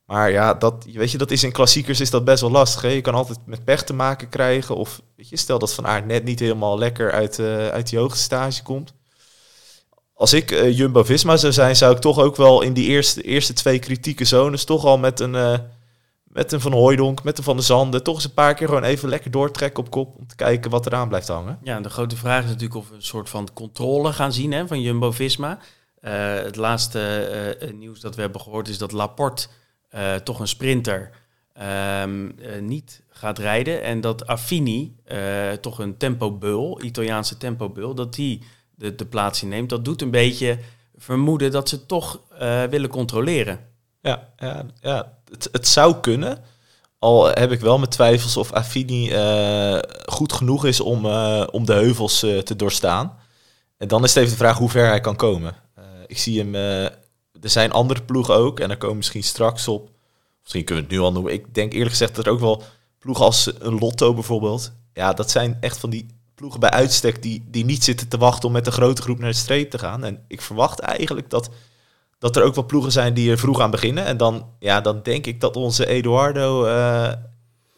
Maar 0.05 0.31
ja, 0.31 0.53
dat, 0.53 0.85
weet 0.93 1.11
je, 1.11 1.17
dat 1.17 1.31
is 1.31 1.43
in 1.43 1.51
klassiekers 1.51 1.99
is 1.99 2.09
dat 2.09 2.23
best 2.23 2.41
wel 2.41 2.51
lastig. 2.51 2.81
Hè? 2.81 2.87
Je 2.87 3.01
kan 3.01 3.13
altijd 3.13 3.39
met 3.45 3.63
pech 3.63 3.83
te 3.83 3.93
maken 3.93 4.29
krijgen. 4.29 4.75
Of 4.75 5.01
weet 5.15 5.29
je, 5.29 5.37
stel 5.37 5.59
dat 5.59 5.73
Van 5.73 5.87
Aert 5.87 6.05
net 6.05 6.23
niet 6.23 6.39
helemaal 6.39 6.77
lekker 6.77 7.11
uit, 7.11 7.37
uh, 7.37 7.67
uit 7.67 7.89
die 7.89 7.99
hoogste 7.99 8.23
stage 8.23 8.63
komt. 8.63 8.93
Als 10.13 10.33
ik 10.33 10.51
uh, 10.51 10.77
Jumbo-Visma 10.77 11.37
zou 11.37 11.53
zijn, 11.53 11.75
zou 11.75 11.95
ik 11.95 12.01
toch 12.01 12.19
ook 12.19 12.35
wel 12.35 12.61
in 12.61 12.73
die 12.73 12.87
eerste, 12.87 13.21
eerste 13.21 13.53
twee 13.53 13.79
kritieke 13.79 14.25
zones... 14.25 14.63
toch 14.63 14.85
al 14.85 14.97
met 14.97 15.19
een, 15.19 15.33
uh, 15.33 15.57
met 16.29 16.51
een 16.51 16.61
Van 16.61 16.71
Hooijdonk, 16.71 17.23
met 17.23 17.37
een 17.37 17.43
Van 17.43 17.57
de 17.57 17.63
Zanden... 17.63 18.03
toch 18.03 18.15
eens 18.15 18.23
een 18.23 18.33
paar 18.33 18.53
keer 18.53 18.67
gewoon 18.67 18.83
even 18.83 19.09
lekker 19.09 19.31
doortrekken 19.31 19.83
op 19.83 19.91
kop... 19.91 20.17
om 20.17 20.27
te 20.27 20.35
kijken 20.35 20.71
wat 20.71 20.85
eraan 20.85 21.07
blijft 21.07 21.27
hangen. 21.27 21.59
Ja, 21.63 21.79
de 21.79 21.89
grote 21.89 22.15
vraag 22.15 22.43
is 22.43 22.49
natuurlijk 22.49 22.75
of 22.75 22.89
we 22.89 22.95
een 22.95 23.01
soort 23.01 23.29
van 23.29 23.47
controle 23.53 24.13
gaan 24.13 24.33
zien 24.33 24.51
hè, 24.51 24.67
van 24.67 24.81
Jumbo-Visma. 24.81 25.59
het 26.01 26.55
laatste 26.55 27.57
nieuws 27.75 27.99
dat 27.99 28.15
we 28.15 28.21
hebben 28.21 28.41
gehoord 28.41 28.67
is 28.67 28.77
dat 28.77 28.91
Laporte 28.91 29.47
uh, 29.95 30.15
toch 30.15 30.39
een 30.39 30.47
sprinter 30.47 31.11
uh, 31.59 32.03
niet 32.61 33.03
gaat 33.09 33.37
rijden. 33.37 33.83
En 33.83 34.01
dat 34.01 34.27
Affini, 34.27 34.95
toch 35.61 35.79
een 35.79 35.97
tempobul, 35.97 36.83
Italiaanse 36.83 37.37
tempobul, 37.37 37.95
dat 37.95 38.13
die 38.13 38.43
de, 38.75 38.95
de 38.95 39.05
plaats 39.05 39.43
inneemt. 39.43 39.69
Dat 39.69 39.85
doet 39.85 40.01
een 40.01 40.11
beetje 40.11 40.59
vermoeden 40.97 41.51
dat 41.51 41.69
ze 41.69 41.85
toch 41.85 42.21
willen 42.69 42.89
controleren. 42.89 43.59
Ja, 44.01 44.29
ja, 44.37 44.65
ja 44.81 45.18
het, 45.51 45.67
zou 45.67 45.95
kunnen. 46.01 46.43
Al 46.99 47.27
heb 47.27 47.51
ik 47.51 47.59
wel 47.59 47.77
mijn 47.77 47.89
twijfels 47.89 48.37
of 48.37 48.51
Affini 48.51 49.11
goed 50.05 50.33
genoeg 50.33 50.65
is 50.65 50.79
om, 50.79 51.05
om 51.45 51.65
de 51.65 51.73
heuvels 51.73 52.19
te 52.19 52.55
doorstaan. 52.55 53.17
En 53.77 53.87
dan 53.87 54.03
is 54.03 54.13
het 54.13 54.23
even 54.23 54.37
de 54.37 54.43
vraag 54.43 54.57
hoe 54.57 54.69
ver 54.69 54.87
hij 54.87 54.99
kan 54.99 55.15
komen. 55.15 55.55
ik 56.07 56.17
zie 56.17 56.39
hem 56.39 56.55
er 57.41 57.49
zijn 57.49 57.71
andere 57.71 58.01
ploegen 58.01 58.35
ook, 58.35 58.59
en 58.59 58.67
daar 58.67 58.77
komen 58.77 58.91
we 58.91 58.97
misschien 58.97 59.23
straks 59.23 59.67
op. 59.67 59.89
Misschien 60.41 60.63
kunnen 60.63 60.83
we 60.83 60.89
het 60.89 60.99
nu 60.99 61.05
al 61.05 61.11
noemen. 61.11 61.33
Ik 61.33 61.53
denk 61.53 61.73
eerlijk 61.73 61.91
gezegd 61.91 62.15
dat 62.15 62.25
er 62.25 62.31
ook 62.31 62.39
wel 62.39 62.63
ploegen 62.99 63.25
als 63.25 63.51
een 63.59 63.79
Lotto 63.79 64.13
bijvoorbeeld. 64.13 64.71
Ja, 64.93 65.13
dat 65.13 65.31
zijn 65.31 65.57
echt 65.59 65.77
van 65.77 65.89
die 65.89 66.05
ploegen 66.35 66.59
bij 66.59 66.69
uitstek 66.69 67.21
die, 67.21 67.43
die 67.47 67.65
niet 67.65 67.83
zitten 67.83 68.07
te 68.07 68.17
wachten 68.17 68.47
om 68.47 68.53
met 68.53 68.65
een 68.65 68.71
grote 68.71 69.01
groep 69.01 69.19
naar 69.19 69.29
de 69.29 69.35
streep 69.35 69.69
te 69.69 69.77
gaan. 69.77 70.03
En 70.03 70.23
ik 70.27 70.41
verwacht 70.41 70.79
eigenlijk 70.79 71.29
dat, 71.29 71.49
dat 72.19 72.35
er 72.35 72.43
ook 72.43 72.55
wel 72.55 72.65
ploegen 72.65 72.91
zijn 72.91 73.13
die 73.13 73.31
er 73.31 73.37
vroeg 73.37 73.59
aan 73.59 73.71
beginnen. 73.71 74.05
En 74.05 74.17
dan, 74.17 74.49
ja, 74.59 74.81
dan 74.81 74.99
denk 75.03 75.25
ik 75.25 75.39
dat 75.41 75.55
onze 75.55 75.85
Eduardo 75.85 76.65
uh, 76.65 77.07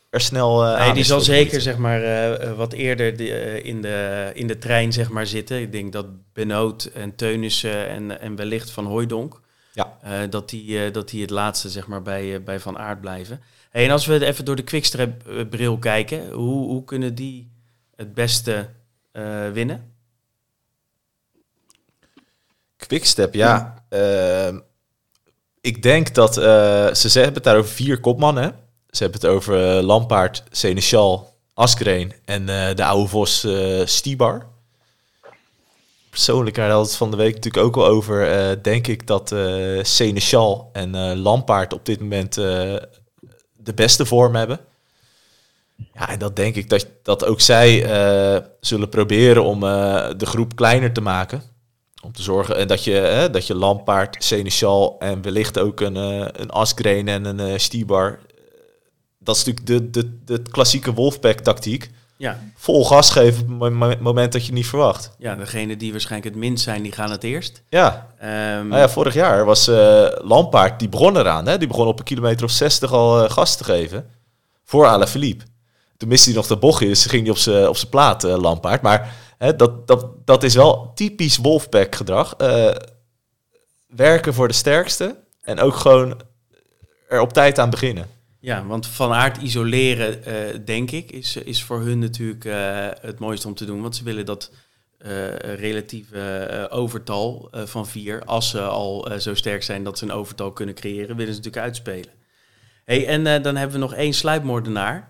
er 0.10 0.22
snel 0.22 0.66
uh, 0.66 0.80
nee, 0.80 0.94
Die 0.94 1.04
zal 1.04 1.20
zeker 1.20 1.62
zeg 1.62 1.78
maar, 1.78 2.04
uh, 2.04 2.54
wat 2.54 2.74
eerder 2.74 3.18
de, 3.18 3.62
in, 3.62 3.82
de, 3.82 4.32
in 4.34 4.48
de 4.48 4.58
trein 4.58 4.94
zeg 4.94 5.10
maar, 5.10 5.28
zitten. 5.28 5.62
Ik 5.62 5.72
denk 5.72 5.92
dat 5.92 6.06
Benoot 6.34 6.84
en 6.84 7.16
Teunissen 7.16 7.88
en, 7.88 8.22
en 8.22 8.36
wellicht 8.36 8.72
Van 8.72 8.86
Hooijdonk 8.86 9.40
ja. 9.74 9.98
Dat, 10.30 10.50
die, 10.50 10.92
dat 10.92 11.10
die 11.10 11.22
het 11.22 11.30
laatste 11.30 11.70
zeg 11.70 11.88
maar, 11.88 12.02
bij, 12.02 12.44
bij 12.44 12.60
Van 12.60 12.78
Aert 12.78 13.02
blijven. 13.02 13.42
Hey, 13.70 13.86
en 13.86 13.92
als 13.92 14.06
we 14.06 14.26
even 14.26 14.46
door 14.46 14.56
de 14.56 14.64
quickstrap-bril 14.64 15.78
kijken, 15.78 16.32
hoe, 16.32 16.68
hoe 16.68 16.84
kunnen 16.84 17.16
die 17.16 17.52
het 17.96 18.14
beste 18.14 18.70
winnen? 19.54 19.91
Quickstep, 22.92 23.34
ja. 23.34 23.84
Ehm, 23.90 24.60
ik 25.62 25.84
denk 25.84 26.14
dat 26.14 26.34
ze, 26.34 27.10
ze 27.10 27.20
hebben 27.20 27.34
het 27.34 27.44
daar 27.44 27.66
vier 27.66 28.00
kopmannen. 28.00 28.56
Ze 28.90 29.04
hebben 29.04 29.22
het 29.22 29.30
over 29.30 29.56
Lampaard, 29.82 30.44
Seneschal, 30.50 31.34
Askreen 31.54 32.14
en 32.26 32.46
de 32.46 32.84
oude 32.84 33.10
vos 33.10 33.48
Stibar 33.86 34.50
persoonlijk, 36.10 36.56
daar 36.56 36.70
hadden 36.70 36.88
het 36.88 36.96
van 36.96 37.12
de 37.12 37.18
week 37.18 37.34
natuurlijk 37.36 37.66
ook 37.66 37.76
al 37.76 37.86
over. 37.86 38.64
Denk 38.64 38.88
ik 38.88 39.08
dat 39.08 39.36
Seneschal 39.82 40.70
en 40.74 41.18
Lampaard 41.18 41.74
op 41.74 41.86
dit 41.86 42.00
moment 42.00 42.34
de 42.34 43.74
beste 43.76 44.06
vorm 44.06 44.36
hebben. 44.36 44.60
Ja, 45.94 46.10
en 46.10 46.20
dat 46.20 46.36
denk 46.36 46.56
ik 46.56 46.70
dat, 46.70 46.88
dat 47.04 47.26
ook 47.26 47.42
zij 47.42 47.70
zullen 48.60 48.90
proberen 48.90 49.44
om 49.44 49.60
de 49.60 50.26
groep 50.26 50.56
kleiner 50.56 50.94
te 50.94 51.02
maken. 51.02 51.51
Om 52.02 52.12
te 52.12 52.22
zorgen 52.22 52.58
en 52.58 52.68
dat 52.68 52.84
je, 52.84 53.30
dat 53.32 53.48
je 53.48 53.56
Lampaard, 53.56 54.24
Seneschal 54.24 54.96
en 55.00 55.22
wellicht 55.22 55.60
ook 55.60 55.80
een, 55.80 55.96
een 56.42 56.50
Asgreen 56.50 57.08
en 57.08 57.40
een 57.40 57.60
Stibar. 57.60 58.20
Dat 59.20 59.36
is 59.36 59.44
natuurlijk 59.44 59.68
de, 59.68 59.90
de, 59.90 60.18
de 60.26 60.42
klassieke 60.52 60.94
Wolfpack-tactiek 60.94 61.90
ja. 62.22 62.40
vol 62.56 62.86
gas 62.86 63.10
geven 63.10 63.62
op 63.62 63.80
het 63.82 64.00
moment 64.02 64.32
dat 64.32 64.46
je 64.46 64.54
niet 64.54 64.68
verwacht. 64.68 65.12
Ja, 65.18 65.36
degene 65.36 65.78
die 65.78 65.92
waarschijnlijk 65.92 66.34
het 66.34 66.44
minst 66.44 66.64
zijn, 66.64 66.84
die 66.84 66.92
gaan 66.92 67.12
het 67.12 67.24
eerst. 67.24 67.62
Ja, 67.70 68.08
um, 68.22 68.68
nou 68.68 68.82
ja 68.82 68.90
vorig 68.90 69.14
jaar 69.14 69.46
was 69.46 69.68
uh, 69.68 70.08
Lampaard, 70.12 70.80
die 70.80 70.90
begon 70.90 71.18
eraan. 71.18 71.48
Hè? 71.48 71.58
Die 71.58 71.68
begon 71.68 71.88
op 71.88 72.00
een 72.00 72.06
kilometer 72.06 72.46
of 72.46 72.52
60 72.52 72.92
al 72.92 73.24
uh, 73.24 73.30
gas 73.30 73.58
te 73.58 73.64
geven. 73.64 74.10
Voor 74.66 74.86
Alaphilippe. 74.86 75.44
Toen 75.98 76.10
miste 76.10 76.30
hij 76.30 76.38
nog 76.38 76.48
de 76.48 76.58
bochtjes, 76.58 77.06
ging 77.06 77.22
hij 77.22 77.32
op 77.32 77.38
zijn 77.38 77.68
op 77.68 77.78
plaat, 77.90 78.24
uh, 78.24 78.38
Lampaard. 78.38 78.82
Maar 78.82 79.14
hè, 79.42 79.56
dat, 79.56 79.88
dat, 79.88 80.28
dat 80.28 80.44
is 80.44 80.56
wel 80.56 80.92
typisch 80.94 81.38
Wolfpack 81.38 81.96
gedrag. 81.96 82.36
werken 83.88 84.34
voor 84.34 84.48
de 84.48 84.54
sterkste 84.54 85.16
en 85.42 85.60
ook 85.60 85.76
gewoon 85.76 86.22
er 87.08 87.20
op 87.20 87.34
tijd 87.34 87.60
aan 87.60 87.70
beginnen. 87.70 88.08
Ja, 88.40 88.66
want 88.66 88.88
van 88.88 89.14
aard 89.14 89.38
isoleren, 89.38 90.20
uh, 90.28 90.60
denk 90.66 90.92
ik, 90.92 91.12
is, 91.12 91.36
is 91.36 91.64
voor 91.64 91.80
hun 91.80 92.00
natuurlijk 92.00 92.46
uh, 92.46 92.88
het 93.02 93.20
mooiste 93.20 93.48
om 93.48 93.54
te 93.54 93.66
doen. 93.66 93.82
Want 93.82 93.96
ze 93.96 94.04
willen 94.04 94.26
dat 94.26 94.52
relatieve 95.42 96.68
overtal 96.72 97.50
van 97.52 97.88
vier, 97.88 98.24
als 98.26 98.50
ze 98.50 98.62
al 98.62 99.12
zo 99.20 99.34
sterk 99.34 99.64
zijn 99.64 99.84
dat 99.84 99.98
ze 99.98 100.04
een 100.06 100.12
overtal 100.12 100.52
kunnen 100.52 100.76
creëren, 100.76 101.16
willen 101.16 101.34
ze 101.34 101.40
natuurlijk 101.40 101.66
uitspelen. 101.66 102.14
Hey, 102.86 103.08
en 103.08 103.42
dan 103.42 103.56
hebben 103.56 103.76
we 103.76 103.86
nog 103.86 103.94
één 103.94 104.14
sluipmoordenaar, 104.14 105.10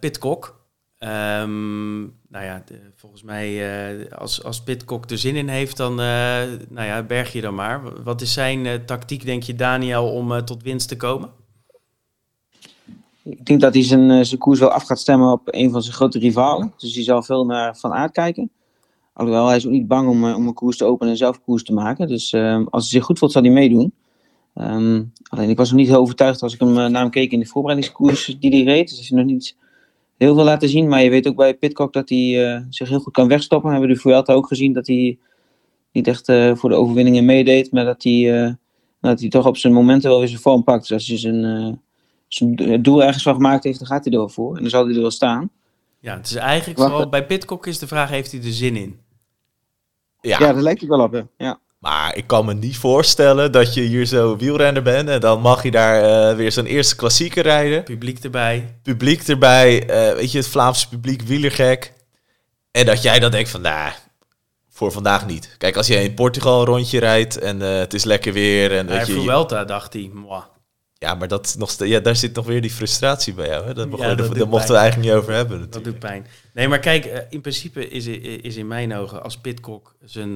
Pitcock. 0.00 0.61
Um, 1.04 2.00
nou 2.28 2.44
ja, 2.44 2.64
volgens 2.96 3.22
mij, 3.22 4.10
als, 4.10 4.44
als 4.44 4.62
Pitcock 4.62 5.10
er 5.10 5.18
zin 5.18 5.36
in 5.36 5.48
heeft, 5.48 5.76
dan 5.76 5.94
nou 5.94 6.86
ja, 6.86 7.02
berg 7.02 7.32
je 7.32 7.40
dan 7.40 7.54
maar. 7.54 8.02
Wat 8.02 8.20
is 8.20 8.32
zijn 8.32 8.86
tactiek, 8.86 9.24
denk 9.24 9.42
je, 9.42 9.54
Daniel, 9.54 10.12
om 10.12 10.44
tot 10.44 10.62
winst 10.62 10.88
te 10.88 10.96
komen? 10.96 11.30
Ik 13.24 13.46
denk 13.46 13.60
dat 13.60 13.74
hij 13.74 13.82
zijn, 13.82 14.10
eh, 14.10 14.24
zijn 14.24 14.40
koers 14.40 14.60
wel 14.60 14.70
af 14.70 14.82
gaat 14.82 14.98
stemmen 14.98 15.32
op 15.32 15.40
een 15.44 15.70
van 15.70 15.82
zijn 15.82 15.94
grote 15.94 16.18
rivalen. 16.18 16.72
Dus 16.76 16.94
hij 16.94 17.04
zal 17.04 17.22
veel 17.22 17.46
naar 17.46 17.76
Van 17.76 17.92
Aert 17.92 18.12
kijken. 18.12 18.50
Alhoewel, 19.12 19.46
hij 19.46 19.56
is 19.56 19.66
ook 19.66 19.72
niet 19.72 19.88
bang 19.88 20.08
om, 20.08 20.24
eh, 20.28 20.36
om 20.36 20.46
een 20.46 20.54
koers 20.54 20.76
te 20.76 20.84
openen 20.84 21.12
en 21.12 21.18
zelf 21.18 21.42
koers 21.42 21.62
te 21.62 21.72
maken. 21.72 22.08
Dus 22.08 22.32
uh, 22.32 22.66
als 22.70 22.82
hij 22.82 22.92
zich 22.92 23.04
goed 23.04 23.18
voelt, 23.18 23.32
zal 23.32 23.42
hij 23.42 23.50
meedoen. 23.50 23.94
Ehm, 24.54 25.02
alleen 25.28 25.48
ik 25.48 25.56
was 25.56 25.70
nog 25.70 25.78
niet 25.78 25.88
heel 25.88 26.00
overtuigd 26.00 26.42
als 26.42 26.54
ik 26.54 26.60
hem, 26.60 26.72
naar 26.72 27.02
hem 27.02 27.10
keek 27.10 27.32
in 27.32 27.40
de 27.40 27.46
voorbereidingskoers 27.46 28.36
die 28.40 28.50
hij 28.50 28.62
reed. 28.62 28.88
Dus 28.88 28.96
hij 28.96 29.04
is 29.04 29.10
nog 29.10 29.24
niet 29.24 29.56
heel 30.22 30.34
veel 30.34 30.44
laten 30.44 30.68
zien. 30.68 30.88
Maar 30.88 31.02
je 31.02 31.10
weet 31.10 31.26
ook 31.26 31.36
bij 31.36 31.54
Pitcock 31.54 31.92
dat 31.92 32.08
hij 32.08 32.64
zich 32.70 32.88
heel 32.88 33.00
goed 33.00 33.12
kan 33.12 33.28
wegstoppen. 33.28 33.70
We 33.70 33.76
hebben 33.76 33.94
de 33.94 34.00
Vuelta 34.00 34.32
ook 34.32 34.46
gezien 34.46 34.72
dat 34.72 34.86
hij 34.86 35.18
niet 35.92 36.06
echt 36.06 36.24
voor 36.58 36.68
de 36.68 36.74
overwinningen 36.74 37.24
meedeed. 37.24 37.72
Maar 37.72 37.84
dat 37.84 38.02
hij, 38.02 38.56
dat 39.00 39.20
hij 39.20 39.28
toch 39.28 39.46
op 39.46 39.56
zijn 39.56 39.72
momenten 39.72 40.10
wel 40.10 40.18
weer 40.18 40.28
zijn 40.28 40.40
vorm 40.40 40.64
pakt. 40.64 40.80
Dus 40.80 40.92
als 40.92 41.06
hij 41.06 41.18
zijn, 41.18 41.80
zijn 42.28 42.82
doel 42.82 43.04
ergens 43.04 43.22
van 43.22 43.34
gemaakt 43.34 43.64
heeft, 43.64 43.78
dan 43.78 43.88
gaat 43.88 44.04
hij 44.04 44.12
er 44.12 44.18
wel 44.18 44.28
voor. 44.28 44.56
En 44.56 44.60
dan 44.60 44.70
zal 44.70 44.84
hij 44.84 44.94
er 44.94 45.00
wel 45.00 45.10
staan. 45.10 45.50
Ja, 46.00 46.16
het 46.16 46.26
is 46.26 46.34
eigenlijk 46.34 46.80
vooral 46.80 47.08
bij 47.08 47.26
Pitcock 47.26 47.66
is 47.66 47.78
de 47.78 47.86
vraag, 47.86 48.10
heeft 48.10 48.32
hij 48.32 48.40
er 48.40 48.52
zin 48.52 48.76
in? 48.76 49.00
Ja, 50.20 50.38
ja 50.38 50.52
dat 50.52 50.62
lijkt 50.62 50.80
het 50.80 50.88
wel 50.88 51.00
op, 51.02 51.24
ja. 51.36 51.60
Maar 51.82 52.16
ik 52.16 52.26
kan 52.26 52.44
me 52.44 52.54
niet 52.54 52.76
voorstellen 52.76 53.52
dat 53.52 53.74
je 53.74 53.80
hier 53.80 54.06
zo 54.06 54.36
wielrenner 54.36 54.82
bent 54.82 55.08
en 55.08 55.20
dan 55.20 55.40
mag 55.40 55.62
je 55.62 55.70
daar 55.70 56.30
uh, 56.30 56.36
weer 56.36 56.52
zo'n 56.52 56.66
eerste 56.66 56.96
klassieke 56.96 57.40
rijden. 57.40 57.82
Publiek 57.82 58.24
erbij. 58.24 58.78
Publiek 58.82 59.28
erbij, 59.28 59.82
uh, 59.82 60.16
weet 60.16 60.32
je, 60.32 60.38
het 60.38 60.48
Vlaamse 60.48 60.88
publiek, 60.88 61.22
wielergek. 61.22 61.92
En 62.70 62.86
dat 62.86 63.02
jij 63.02 63.18
dan 63.18 63.30
denkt 63.30 63.50
van, 63.50 63.60
nou, 63.60 63.76
nah, 63.76 63.92
voor 64.70 64.92
vandaag 64.92 65.26
niet. 65.26 65.54
Kijk, 65.58 65.76
als 65.76 65.86
je 65.86 66.02
in 66.02 66.14
Portugal 66.14 66.60
een 66.60 66.66
rondje 66.66 66.98
rijdt 66.98 67.38
en 67.38 67.60
uh, 67.60 67.78
het 67.78 67.94
is 67.94 68.04
lekker 68.04 68.32
weer. 68.32 68.76
En 68.76 68.86
dat 68.86 69.06
je, 69.06 69.12
Vuelta 69.12 69.64
dacht 69.64 69.92
hij. 69.92 70.10
Ja, 71.02 71.14
maar 71.14 71.28
dat 71.28 71.54
nog 71.58 71.74
ja, 71.78 72.00
daar 72.00 72.16
zit 72.16 72.34
nog 72.34 72.46
weer 72.46 72.60
die 72.60 72.70
frustratie 72.70 73.34
bij 73.34 73.48
jou. 73.48 73.66
Hè? 73.66 73.74
Dat, 73.74 73.88
ja, 73.96 74.14
dat, 74.14 74.34
dat 74.34 74.48
mochten 74.48 74.72
we 74.72 74.80
eigenlijk 74.80 75.10
niet 75.10 75.18
over 75.18 75.32
hebben. 75.32 75.58
Natuurlijk. 75.58 75.84
Dat 75.84 75.92
doet 75.92 75.98
pijn. 75.98 76.26
Nee, 76.52 76.68
maar 76.68 76.78
kijk, 76.78 77.04
eh, 77.04 77.20
in 77.28 77.40
principe 77.40 77.88
is, 77.88 78.06
is 78.06 78.56
in 78.56 78.66
mijn 78.66 78.94
ogen 78.94 79.22
als 79.22 79.38
Pitcock 79.38 79.94
zijn, 80.04 80.28
uh, 80.28 80.34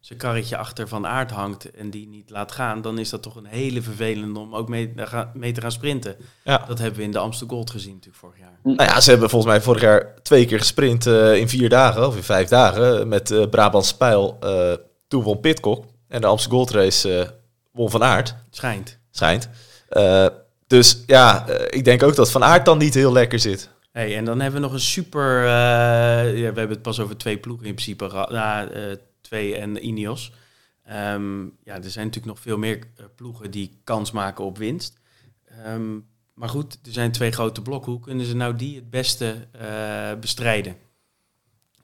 zijn 0.00 0.18
karretje 0.18 0.56
achter 0.56 0.88
van 0.88 1.06
aard 1.06 1.30
hangt 1.30 1.70
en 1.70 1.90
die 1.90 2.08
niet 2.08 2.30
laat 2.30 2.52
gaan, 2.52 2.82
dan 2.82 2.98
is 2.98 3.10
dat 3.10 3.22
toch 3.22 3.36
een 3.36 3.46
hele 3.46 3.82
vervelende 3.82 4.38
om 4.38 4.54
ook 4.54 4.68
mee, 4.68 4.94
mee 5.34 5.52
te 5.52 5.60
gaan 5.60 5.72
sprinten. 5.72 6.16
Ja. 6.44 6.64
Dat 6.68 6.78
hebben 6.78 6.98
we 6.98 7.04
in 7.04 7.12
de 7.12 7.18
Amsterdam 7.18 7.56
Gold 7.56 7.70
gezien 7.70 7.92
natuurlijk 7.92 8.18
vorig 8.18 8.38
jaar. 8.38 8.58
Nou 8.62 8.90
ja, 8.90 9.00
ze 9.00 9.10
hebben 9.10 9.30
volgens 9.30 9.52
mij 9.52 9.62
vorig 9.62 9.82
jaar 9.82 10.14
twee 10.22 10.46
keer 10.46 10.58
gesprint 10.58 11.06
uh, 11.06 11.36
in 11.36 11.48
vier 11.48 11.68
dagen 11.68 12.06
of 12.06 12.16
in 12.16 12.22
vijf 12.22 12.48
dagen 12.48 13.08
met 13.08 13.30
uh, 13.30 13.46
Brabant 13.48 13.86
Spijl. 13.86 14.38
toen 15.08 15.22
won 15.22 15.40
Pitcock 15.40 15.84
en 16.08 16.20
de 16.20 16.26
Amsterdam 16.26 16.58
Gold 16.58 16.70
Race 16.70 17.34
won 17.72 17.90
van 17.90 18.02
aard. 18.02 18.34
Schijnt 18.50 19.00
schijnt. 19.12 19.48
Uh, 19.90 20.26
dus 20.66 21.02
ja, 21.06 21.48
uh, 21.48 21.54
ik 21.68 21.84
denk 21.84 22.02
ook 22.02 22.14
dat 22.14 22.30
Van 22.30 22.44
Aert 22.44 22.64
dan 22.64 22.78
niet 22.78 22.94
heel 22.94 23.12
lekker 23.12 23.38
zit. 23.38 23.70
Hey, 23.90 24.16
en 24.16 24.24
dan 24.24 24.40
hebben 24.40 24.60
we 24.60 24.66
nog 24.66 24.74
een 24.74 24.80
super... 24.80 25.42
Uh, 25.42 25.46
ja, 25.46 26.32
we 26.32 26.42
hebben 26.42 26.68
het 26.68 26.82
pas 26.82 27.00
over 27.00 27.16
twee 27.16 27.38
ploegen 27.38 27.66
in 27.66 27.74
principe 27.74 28.10
gehad. 28.10 28.68
Twee 29.20 29.56
en 29.56 29.86
Ineos. 29.86 30.32
Um, 30.90 31.56
ja, 31.64 31.74
er 31.74 31.90
zijn 31.90 32.06
natuurlijk 32.06 32.34
nog 32.34 32.40
veel 32.40 32.58
meer 32.58 32.78
ploegen 33.16 33.50
die 33.50 33.80
kans 33.84 34.10
maken 34.10 34.44
op 34.44 34.58
winst. 34.58 34.98
Um, 35.66 36.06
maar 36.34 36.48
goed, 36.48 36.78
er 36.84 36.92
zijn 36.92 37.12
twee 37.12 37.30
grote 37.30 37.62
blokken. 37.62 37.92
Hoe 37.92 38.00
kunnen 38.00 38.26
ze 38.26 38.36
nou 38.36 38.56
die 38.56 38.76
het 38.76 38.90
beste 38.90 39.48
bestrijden? 40.20 40.76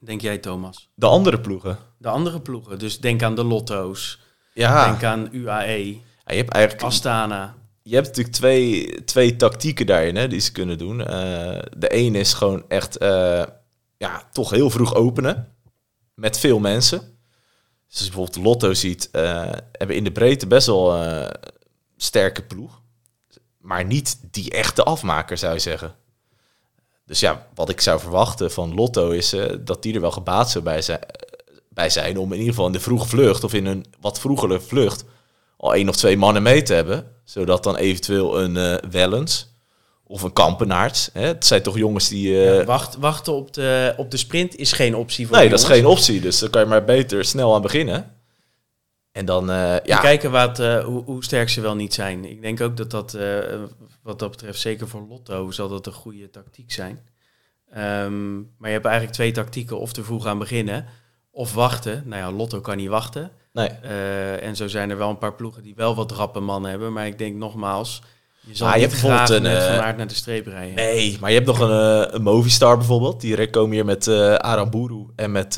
Denk 0.01 0.21
jij, 0.21 0.39
Thomas? 0.39 0.91
De 0.95 1.07
andere 1.07 1.41
ploegen? 1.41 1.79
De 1.99 2.09
andere 2.09 2.41
ploegen. 2.41 2.79
Dus 2.79 3.01
denk 3.01 3.23
aan 3.23 3.35
de 3.35 3.45
Lotto's. 3.45 4.21
Ja. 4.55 4.85
Denk 4.85 5.03
aan 5.03 5.29
UAE 5.33 6.01
je 6.29 6.37
hebt 6.37 6.53
eigenlijk... 6.53 6.85
Astana. 6.85 7.57
Je 7.83 7.95
hebt 7.95 8.07
natuurlijk 8.07 8.37
twee, 8.37 9.05
twee 9.05 9.37
tactieken 9.37 9.87
daarin 9.87 10.17
hè, 10.17 10.29
die 10.29 10.41
ze 10.41 10.53
kunnen 10.53 10.79
doen. 10.79 11.01
Uh, 11.01 11.07
de 11.77 11.95
een 11.95 12.15
is 12.15 12.33
gewoon 12.33 12.65
echt 12.69 13.03
uh, 13.03 13.45
ja, 13.97 14.23
toch 14.33 14.51
heel 14.51 14.71
vroeg 14.71 14.95
openen. 14.95 15.53
Met 16.15 16.39
veel 16.39 16.59
mensen. 16.59 16.99
Dus 16.99 17.97
als 17.97 17.99
je 17.99 18.05
bijvoorbeeld 18.05 18.45
Lotto 18.45 18.75
ziet, 18.75 19.09
uh, 19.13 19.53
hebben 19.73 19.97
in 19.97 20.05
de 20.05 20.13
breedte 20.13 20.47
best 20.47 20.67
wel 20.67 20.99
sterke 21.97 22.43
ploeg. 22.43 22.81
Maar 23.59 23.85
niet 23.85 24.19
die 24.31 24.51
echte 24.51 24.83
afmaker, 24.83 25.39
zou 25.39 25.53
je 25.53 25.59
zeggen. 25.59 25.95
Dus 27.05 27.21
ja, 27.21 27.47
wat 27.55 27.69
ik 27.69 27.81
zou 27.81 28.01
verwachten 28.01 28.51
van 28.53 28.75
Lotto 28.75 29.11
is 29.11 29.35
dat 29.61 29.83
die 29.83 29.95
er 29.95 30.01
wel 30.01 30.11
gebaat 30.11 30.51
zou 30.51 30.65
bij 30.65 30.83
zijn, 30.83 31.01
bij 31.69 31.91
zijn 31.91 32.19
om 32.19 32.33
in 32.33 32.39
ieder 32.39 32.55
geval 32.55 32.67
in 32.67 32.73
de 32.73 32.81
vroege 32.81 33.09
vlucht 33.09 33.45
of 33.45 33.55
in 33.55 33.67
een 33.67 33.87
wat 34.01 34.21
vroegere 34.21 34.61
vlucht 34.61 35.05
al 35.59 35.75
één 35.75 35.89
of 35.89 35.97
twee 35.97 36.17
mannen 36.17 36.43
mee 36.43 36.63
te 36.63 36.75
hebben. 36.75 37.17
Zodat 37.25 37.63
dan 37.63 37.77
eventueel 37.77 38.41
een 38.41 38.57
uh, 38.57 38.75
Wellens 38.91 39.57
of 40.05 40.23
een 40.23 40.33
Kampenaerts. 40.33 41.11
Hè? 41.13 41.27
Het 41.27 41.47
zijn 41.47 41.63
toch 41.63 41.77
jongens 41.77 42.09
die... 42.09 42.29
Uh... 42.29 42.59
Ja, 42.59 42.65
wacht, 42.65 42.97
wachten 42.97 43.33
op 43.33 43.53
de, 43.55 43.95
op 43.97 44.11
de 44.11 44.17
sprint 44.17 44.57
is 44.57 44.73
geen 44.73 44.97
optie 44.97 45.27
voor 45.27 45.37
Nee, 45.37 45.49
dat 45.49 45.59
is 45.59 45.65
geen 45.65 45.87
optie. 45.87 46.21
Dus 46.21 46.39
dan 46.39 46.51
kan 46.51 46.61
je 46.61 46.67
maar 46.67 46.85
beter 46.85 47.25
snel 47.25 47.55
aan 47.55 47.63
beginnen. 47.63 48.17
En 49.13 49.25
dan, 49.25 49.51
uh, 49.51 49.77
ja... 49.85 49.99
Kijken 49.99 50.31
wat, 50.31 50.59
hoe, 50.59 51.03
hoe, 51.05 51.25
sterk 51.25 51.49
ze 51.49 51.61
wel 51.61 51.75
niet 51.75 51.95
zijn. 51.95 52.25
Ik 52.25 52.43
denk 52.43 52.61
ook 52.61 52.77
dat 52.77 52.91
dat, 52.91 53.17
wat 54.03 54.19
dat 54.19 54.31
betreft, 54.31 54.61
zeker 54.61 54.89
voor 54.89 55.07
Lotto, 55.09 55.51
zal 55.51 55.69
dat 55.69 55.87
een 55.87 55.93
goede 55.93 56.31
tactiek 56.31 56.73
zijn. 56.73 57.01
Um, 57.77 58.55
maar 58.59 58.69
je 58.69 58.75
hebt 58.75 58.85
eigenlijk 58.85 59.15
twee 59.15 59.33
tactieken. 59.33 59.79
Of 59.79 59.93
te 59.93 60.05
vroeg 60.05 60.27
aan 60.27 60.39
beginnen, 60.39 60.87
of 61.31 61.55
wachten. 61.55 62.03
Nou 62.07 62.23
ja, 62.23 62.37
Lotto 62.37 62.61
kan 62.61 62.77
niet 62.77 62.89
wachten. 62.89 63.31
Nee. 63.53 63.71
Uh, 63.85 64.43
en 64.43 64.57
zo 64.57 64.69
zijn 64.69 64.91
er 64.91 64.99
wel 64.99 65.11
een 65.11 65.19
paar 65.19 65.35
ploegen 65.35 65.63
die 65.63 65.75
wel 65.77 65.95
wat 65.95 66.13
rappe 66.13 66.41
mannen 66.41 66.71
hebben. 66.71 66.93
Maar 66.93 67.07
ik 67.07 67.19
denk 67.19 67.37
nogmaals, 67.37 68.03
je 68.41 68.57
zal 68.57 68.67
ah, 68.67 68.75
niet 68.75 68.83
je 68.83 69.07
hebt 69.07 69.31
een, 69.31 69.43
met 69.43 69.63
Van 69.63 69.73
eh, 69.73 69.79
Aert 69.79 69.97
naar 69.97 70.07
de 70.07 70.15
streep 70.15 70.47
rijden. 70.47 70.75
Nee, 70.75 71.17
maar 71.21 71.31
je 71.31 71.37
hebt 71.37 71.47
nog 71.47 71.59
een, 71.59 71.71
uh, 71.71 72.15
een 72.15 72.23
Movistar 72.23 72.77
bijvoorbeeld. 72.77 73.21
Die 73.21 73.51
komen 73.51 73.73
hier 73.73 73.85
met 73.85 74.07
uh, 74.07 74.35
Aramburu 74.35 75.07
en 75.17 75.33
met, 75.33 75.57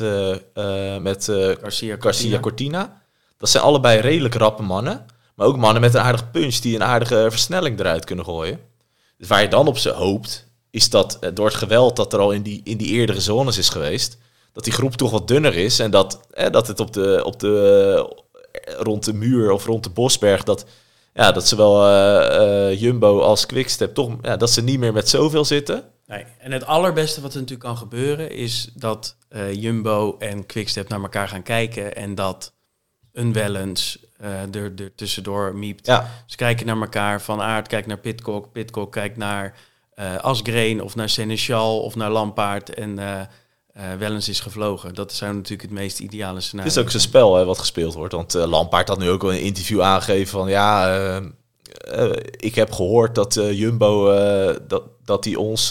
met 1.01 1.25
Garcia, 1.61 1.95
Garcia 1.99 2.39
Cortina. 2.39 3.01
Dat 3.37 3.49
zijn 3.49 3.63
allebei 3.63 3.99
redelijk 3.99 4.35
rappe 4.35 4.63
mannen. 4.63 5.05
Maar 5.35 5.47
ook 5.47 5.57
mannen 5.57 5.81
met 5.81 5.93
een 5.93 6.01
aardige 6.01 6.27
punch 6.27 6.55
die 6.55 6.75
een 6.75 6.83
aardige 6.83 7.27
versnelling 7.29 7.79
eruit 7.79 8.05
kunnen 8.05 8.25
gooien. 8.25 8.59
Dus 9.17 9.27
waar 9.27 9.41
je 9.41 9.47
dan 9.47 9.67
op 9.67 9.77
ze 9.77 9.89
hoopt, 9.89 10.47
is 10.69 10.89
dat 10.89 11.19
door 11.33 11.45
het 11.45 11.55
geweld 11.55 11.95
dat 11.95 12.13
er 12.13 12.19
al 12.19 12.31
in 12.31 12.41
die, 12.41 12.61
in 12.63 12.77
die 12.77 12.87
eerdere 12.87 13.21
zones 13.21 13.57
is 13.57 13.69
geweest 13.69 14.17
dat 14.53 14.63
die 14.63 14.73
groep 14.73 14.95
toch 14.95 15.11
wat 15.11 15.27
dunner 15.27 15.55
is. 15.55 15.79
En 15.79 15.91
dat, 15.91 16.27
dat 16.51 16.67
het 16.67 16.79
op 16.79 16.93
de, 16.93 17.21
op 17.25 17.39
de, 17.39 18.15
rond 18.77 19.05
de 19.05 19.13
muur 19.13 19.51
of 19.51 19.65
rond 19.65 19.83
de 19.83 19.89
Bosberg, 19.89 20.43
dat, 20.43 20.65
ja, 21.13 21.31
dat 21.31 21.47
zowel 21.47 21.87
uh, 21.87 22.71
uh, 22.71 22.81
Jumbo 22.81 23.19
als 23.19 23.45
Quickstep 23.45 23.93
toch, 23.93 24.17
ja, 24.21 24.37
dat 24.37 24.51
ze 24.51 24.63
niet 24.63 24.79
meer 24.79 24.93
met 24.93 25.09
zoveel 25.09 25.45
zitten. 25.45 25.83
Nee, 26.07 26.25
en 26.39 26.51
het 26.51 26.65
allerbeste 26.65 27.21
wat 27.21 27.33
er 27.33 27.39
natuurlijk 27.39 27.67
kan 27.67 27.77
gebeuren 27.77 28.31
is 28.31 28.69
dat 28.73 29.15
uh, 29.29 29.53
Jumbo 29.53 30.15
en 30.19 30.45
Quickstep 30.45 30.89
naar 30.89 31.01
elkaar 31.01 31.27
gaan 31.27 31.43
kijken 31.43 31.95
en 31.95 32.15
dat 32.15 32.53
een 33.13 33.33
Wellens 33.33 33.99
er, 34.17 34.71
er 34.75 34.95
tussendoor 34.95 35.55
miept. 35.55 35.85
Ja. 35.85 36.09
Ze 36.25 36.35
kijken 36.35 36.65
naar 36.65 36.81
elkaar, 36.81 37.21
Van 37.21 37.41
Aert 37.41 37.67
kijkt 37.67 37.87
naar 37.87 37.97
Pitcock, 37.97 38.51
Pitcock 38.51 38.91
kijkt 38.91 39.17
naar 39.17 39.57
Asgreen 40.21 40.81
of 40.81 40.95
naar 40.95 41.09
Seneschal 41.09 41.81
of 41.81 41.95
naar 41.95 42.09
Lampaard 42.09 42.73
en 42.73 42.99
uh, 43.77 43.93
wel 43.99 44.13
eens 44.13 44.29
is 44.29 44.39
gevlogen. 44.39 44.93
Dat 44.93 45.13
zou 45.13 45.33
natuurlijk 45.33 45.61
het 45.61 45.71
meest 45.71 45.99
ideale 45.99 46.41
scenario 46.41 46.69
Het 46.69 46.77
is 46.77 46.83
ook 46.83 46.89
zijn 46.89 47.03
spel 47.03 47.35
hè, 47.35 47.45
wat 47.45 47.59
gespeeld 47.59 47.93
wordt. 47.93 48.13
Want 48.13 48.35
uh, 48.35 48.45
Lampaard 48.45 48.87
had 48.87 48.99
nu 48.99 49.09
ook 49.09 49.21
wel 49.21 49.33
een 49.33 49.41
interview 49.41 49.81
aangegeven 49.81 50.27
van... 50.27 50.49
ja, 50.49 50.97
uh, 50.97 52.11
ik 52.31 52.55
heb 52.55 52.71
gehoord 52.71 53.15
dat 53.15 53.33
Jumbo... 53.33 54.05
dat, 54.67 54.83
dat, 55.05 55.23
die 55.23 55.39
ons, 55.39 55.67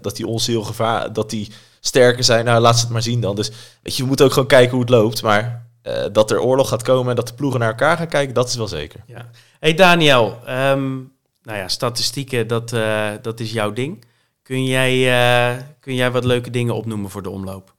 dat 0.00 0.16
die 0.16 0.26
ons 0.26 0.46
heel 0.46 0.62
gevaar... 0.62 1.12
dat 1.12 1.30
die 1.30 1.50
sterker 1.80 2.24
zijn. 2.24 2.44
Nou, 2.44 2.60
laat 2.60 2.76
ze 2.76 2.84
het 2.84 2.92
maar 2.92 3.02
zien 3.02 3.20
dan. 3.20 3.36
Dus 3.36 3.50
weet 3.82 3.96
je, 3.96 4.02
we 4.02 4.08
moeten 4.08 4.26
ook 4.26 4.32
gewoon 4.32 4.48
kijken 4.48 4.70
hoe 4.70 4.80
het 4.80 4.90
loopt. 4.90 5.22
Maar 5.22 5.66
dat 6.12 6.30
er 6.30 6.40
oorlog 6.40 6.68
gaat 6.68 6.82
komen 6.82 7.10
en 7.10 7.16
dat 7.16 7.28
de 7.28 7.34
ploegen 7.34 7.60
naar 7.60 7.68
elkaar 7.68 7.96
gaan 7.96 8.08
kijken... 8.08 8.34
dat 8.34 8.48
is 8.48 8.54
wel 8.54 8.68
zeker. 8.68 9.00
Ja. 9.06 9.30
Hey 9.60 9.74
Daniel, 9.74 10.38
um, 10.48 11.12
nou 11.42 11.58
ja, 11.58 11.68
statistieken, 11.68 12.46
dat, 12.46 12.74
dat 13.22 13.40
is 13.40 13.52
jouw 13.52 13.72
ding... 13.72 14.04
Kun 14.44 14.64
jij, 14.64 14.94
uh, 15.06 15.62
kun 15.80 15.94
jij 15.94 16.10
wat 16.10 16.24
leuke 16.24 16.50
dingen 16.50 16.74
opnoemen 16.74 17.10
voor 17.10 17.22
de 17.22 17.30
omloop? 17.30 17.74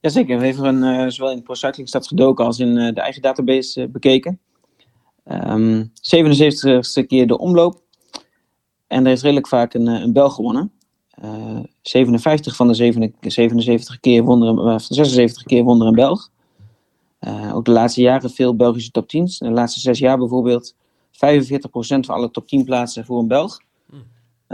Jazeker, 0.00 0.38
we 0.38 0.46
hebben 0.46 0.82
een, 0.82 1.04
uh, 1.04 1.10
zowel 1.10 1.32
in 1.32 1.42
Pro 1.42 1.54
Cycling 1.54 1.88
Stats 1.88 2.08
gedoken 2.08 2.44
als 2.44 2.58
in 2.58 2.76
uh, 2.76 2.94
de 2.94 3.00
eigen 3.00 3.22
database 3.22 3.88
bekeken. 3.88 4.40
Um, 5.24 5.34
ehm, 5.34 5.84
77ste 6.00 7.06
keer 7.06 7.26
de 7.26 7.38
omloop. 7.38 7.82
En 8.86 9.06
er 9.06 9.12
is 9.12 9.22
redelijk 9.22 9.48
vaak 9.48 9.74
een, 9.74 9.86
een 9.86 10.12
Bel 10.12 10.30
gewonnen. 10.30 10.72
57 11.82 12.56
van 12.56 12.68
de 12.68 12.74
77 12.74 14.00
keer 14.00 14.22
won 14.22 14.42
er, 14.68 14.80
76 14.80 15.42
keer 15.42 15.64
won 15.64 15.80
er 15.80 15.86
een 15.86 15.94
Belg. 15.94 16.30
ook 17.52 17.64
de 17.64 17.70
laatste 17.70 18.00
jaren 18.00 18.30
veel 18.30 18.56
Belgische 18.56 18.90
top 18.90 19.04
10's. 19.16 19.38
De 19.38 19.50
laatste 19.50 19.80
zes 19.80 19.98
jaar 19.98 20.18
bijvoorbeeld 20.18 20.74
45% 20.74 20.78
van 21.76 22.02
alle 22.04 22.30
top 22.30 22.46
10 22.46 22.64
plaatsen 22.64 23.04
voor 23.04 23.18
een 23.18 23.28
Belg. 23.28 23.60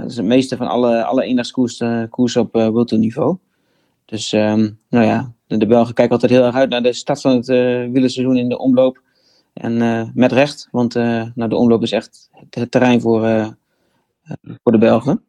Dat 0.01 0.11
is 0.11 0.17
het 0.17 0.27
meeste 0.27 0.57
van 0.57 0.67
alle, 0.67 1.05
alle 1.05 1.23
eendagskoersen 1.23 2.09
koers 2.09 2.37
op 2.37 2.57
uh, 2.57 2.69
World 2.69 2.91
niveau. 2.91 3.37
Dus 4.05 4.33
um, 4.33 4.79
nou 4.89 5.05
ja, 5.05 5.33
de, 5.47 5.67
Belgen 5.67 5.95
kijken 5.95 6.15
altijd 6.15 6.33
heel 6.33 6.45
erg 6.45 6.55
uit 6.55 6.71
naar 6.71 6.83
de 6.83 6.93
start 6.93 7.21
van 7.21 7.37
het 7.37 7.49
uh, 7.49 7.91
wielerseizoen 7.91 8.37
in 8.37 8.49
de 8.49 8.59
omloop. 8.59 9.03
En 9.53 9.73
uh, 9.73 10.03
met 10.15 10.33
recht, 10.33 10.69
want 10.71 10.95
nou, 10.95 11.49
de 11.49 11.57
omloop 11.57 11.83
is 11.83 11.93
echt 11.93 12.31
het 12.51 12.71
terrein 12.71 13.01
voor, 13.01 13.21
voor 14.63 14.73
de 14.73 14.79
Belgen. 14.79 15.25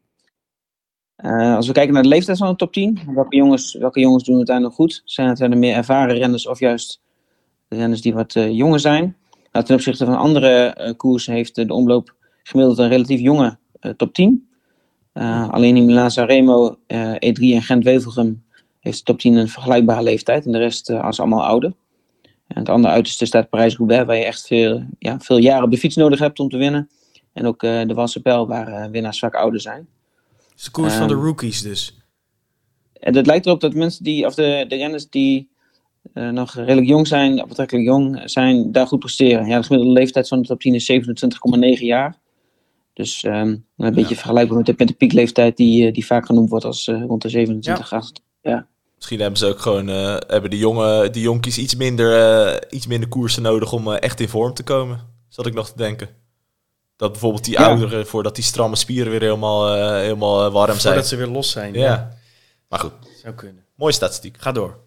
als 1.56 1.68
we 1.68 1.74
kijken 1.74 1.94
naar 1.94 2.04
de 2.04 2.10
leeftijd 2.10 2.38
van 2.38 2.50
de 2.50 2.56
top 2.56 2.74
10, 2.74 3.00
welke 3.14 3.36
jongens, 3.36 3.74
welke 3.74 4.00
jongens 4.00 4.24
doen 4.24 4.40
het 4.40 4.50
uiteindelijk 4.50 4.76
goed? 4.76 5.02
Zijn 5.06 5.28
het 5.28 5.38
de 5.38 5.56
meer 5.56 5.76
ervaren 5.76 6.18
renners 6.18 6.48
of 6.48 6.60
juist 6.60 7.02
renners 7.68 8.02
die 8.02 8.14
wat 8.14 8.34
jonger 8.34 8.80
zijn? 8.80 9.18
Nou, 9.52 9.66
ten 9.66 9.76
opzichte 9.76 10.06
van 10.06 10.18
andere 10.18 10.94
koersen 10.98 11.34
heeft 11.34 11.56
de 11.56 11.74
omloop 11.74 12.16
gemiddeld 12.44 12.78
een 12.78 12.90
relatief 12.90 13.20
jonge 13.20 13.58
top 13.98 14.14
10. 14.14 14.50
Alleen 15.50 15.78
in 15.78 15.86
Milaan-Sanremo, 15.86 16.76
E3 16.95 17.41
en 17.41 17.62
Gent-Wevelgem 17.62 18.43
heeft 18.80 18.97
de 18.97 19.04
top 19.04 19.19
10 19.19 19.36
een 19.36 19.47
vergelijkbare 19.47 20.04
leeftijd. 20.04 20.45
En 20.45 20.52
de 20.52 20.58
rest 20.58 20.89
als 20.89 21.19
allemaal 21.19 21.45
ouder. 21.45 21.74
En 22.54 22.60
het 22.60 22.69
andere 22.69 22.93
uiterste 22.93 23.26
staat 23.26 23.50
Parijs-Roubaix, 23.50 24.06
waar 24.06 24.17
je 24.17 24.26
echt 24.26 24.47
veel, 24.47 24.84
ja, 25.00 25.19
veel 25.19 25.38
jaren 25.38 25.63
op 25.63 25.71
de 25.71 25.78
fiets 25.78 25.95
nodig 25.95 26.19
hebt 26.19 26.39
om 26.39 26.50
te 26.50 26.58
winnen. 26.58 26.89
En 27.34 27.45
ook 27.45 27.63
uh, 27.63 27.82
de 27.88 27.93
Wassepel, 27.93 28.47
waar 28.47 28.69
uh, 28.69 28.86
winnaars 28.91 29.19
vaak 29.19 29.36
ouder 29.36 29.62
zijn. 29.62 29.88
Het 30.36 30.60
is 30.60 30.63
de 30.63 30.71
koers 30.71 30.93
van 30.93 31.08
de 31.08 31.13
ehm, 31.13 31.24
rookies 31.24 31.62
dus. 31.62 31.97
En 33.00 33.15
het 33.15 33.26
lijkt 33.26 33.45
erop 33.45 33.62
dat 33.62 33.74
mensen 33.74 34.04
die, 34.04 34.26
of 34.26 34.36
de, 34.36 34.65
de 34.67 34.76
renners 34.76 35.10
die 35.10 35.50
uh, 36.13 36.30
nog 36.30 36.54
redelijk 36.54 36.88
jong 36.88 37.08
zijn, 37.08 37.36
betrekkelijk 37.47 37.86
jong 37.86 38.21
zijn, 38.26 38.71
daar 38.71 38.88
goed 38.88 39.00
presteren. 39.00 39.47
Ja, 39.47 39.58
de 39.58 39.63
gemiddelde 39.63 40.00
leeftijd 40.00 40.28
van 40.28 40.41
de 40.41 40.47
top 40.47 40.60
10 40.60 40.76
is 40.76 40.91
27,9 40.91 41.80
jaar. 41.80 42.15
Dus 42.93 43.23
um, 43.23 43.34
een 43.34 43.65
ja. 43.75 43.91
beetje 43.91 44.15
vergelijkbaar 44.15 44.58
met 44.58 44.65
de, 44.65 44.73
met 44.77 44.88
de 44.88 44.93
piekleeftijd 44.93 45.58
die, 45.58 45.91
die 45.91 46.06
vaak 46.06 46.25
genoemd 46.25 46.49
wordt 46.49 46.65
als 46.65 46.88
rond 46.88 47.21
de 47.21 47.30
27, 47.30 47.89
ja. 47.89 47.97
8. 47.97 48.21
Ja. 48.41 48.67
Misschien 49.01 49.21
hebben 49.21 49.39
ze 49.39 49.45
ook 49.45 49.60
gewoon 49.60 49.89
uh, 49.89 50.17
hebben 50.27 50.49
de 50.49 50.58
jonge 50.58 51.10
die 51.10 51.21
jonkies 51.21 51.58
iets 51.58 51.75
minder, 51.75 52.19
uh, 52.51 52.58
iets 52.69 52.88
minder 52.88 53.10
koersen 53.10 53.41
nodig 53.41 53.73
om 53.73 53.88
uh, 53.88 54.01
echt 54.01 54.19
in 54.19 54.30
vorm 54.30 54.54
te 54.54 54.63
komen. 54.63 54.99
Zat 55.27 55.45
ik 55.45 55.54
nog 55.54 55.69
te 55.69 55.77
denken. 55.77 56.10
Dat 56.95 57.12
bijvoorbeeld 57.12 57.45
die 57.45 57.54
ja. 57.54 57.65
ouderen, 57.65 58.08
voordat 58.08 58.36
die 58.36 58.43
stramme 58.43 58.75
spieren 58.75 59.12
weer 59.12 59.21
helemaal, 59.21 59.73
helemaal 59.95 60.51
warm 60.51 60.80
zijn. 60.80 60.82
Voordat 60.82 61.08
ze 61.08 61.15
weer 61.15 61.27
los 61.27 61.51
zijn. 61.51 61.73
Ja. 61.73 61.82
ja. 61.82 62.17
Maar 62.69 62.80
goed. 62.80 62.91
Zou 63.21 63.34
kunnen. 63.34 63.65
Mooie 63.75 63.93
statistiek. 63.93 64.38
Ga 64.39 64.51
door. 64.51 64.77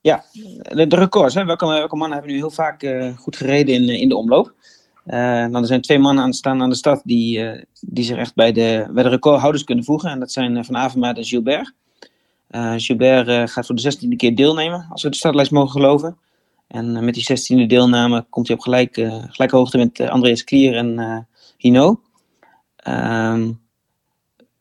Ja, 0.00 0.24
de, 0.62 0.86
de 0.86 0.96
records. 0.96 1.34
Hè. 1.34 1.44
Welke, 1.44 1.66
welke 1.66 1.96
mannen 1.96 2.18
hebben 2.18 2.34
nu 2.34 2.40
heel 2.40 2.50
vaak 2.50 2.86
goed 3.16 3.36
gereden 3.36 3.74
in, 3.74 3.88
in 3.88 4.08
de 4.08 4.16
omloop? 4.16 4.54
Nou, 5.06 5.56
er 5.56 5.66
zijn 5.66 5.80
twee 5.80 5.98
mannen 5.98 6.24
aan 6.24 6.32
staan 6.32 6.62
aan 6.62 6.70
de 6.70 6.76
stad 6.76 7.00
die, 7.04 7.64
die 7.80 8.04
zich 8.04 8.16
echt 8.16 8.34
bij 8.34 8.52
de, 8.52 8.86
bij 8.90 9.02
de 9.02 9.08
recordhouders 9.08 9.64
kunnen 9.64 9.84
voegen. 9.84 10.10
En 10.10 10.18
dat 10.18 10.32
zijn 10.32 10.64
Van 10.64 10.76
Avermaat 10.76 11.16
en 11.16 11.24
Gilbert. 11.24 11.72
Uh, 12.50 12.74
Gilbert 12.76 13.28
uh, 13.28 13.42
gaat 13.46 13.66
voor 13.66 13.74
de 13.74 13.80
zestiende 13.80 14.16
keer 14.16 14.36
deelnemen, 14.36 14.86
als 14.90 15.02
we 15.02 15.08
de 15.08 15.16
startlijst 15.16 15.50
mogen 15.50 15.70
geloven. 15.70 16.16
En 16.66 16.96
uh, 16.96 17.00
met 17.00 17.14
die 17.14 17.22
zestiende 17.22 17.66
deelname 17.66 18.26
komt 18.30 18.46
hij 18.46 18.56
op 18.56 18.62
gelijk, 18.62 18.94
gelijke 19.28 19.56
hoogte 19.56 19.78
met 19.78 20.00
Andreas 20.00 20.44
Klier 20.44 20.74
en 20.74 21.26
Hino. 21.56 22.00
Um, 22.88 23.60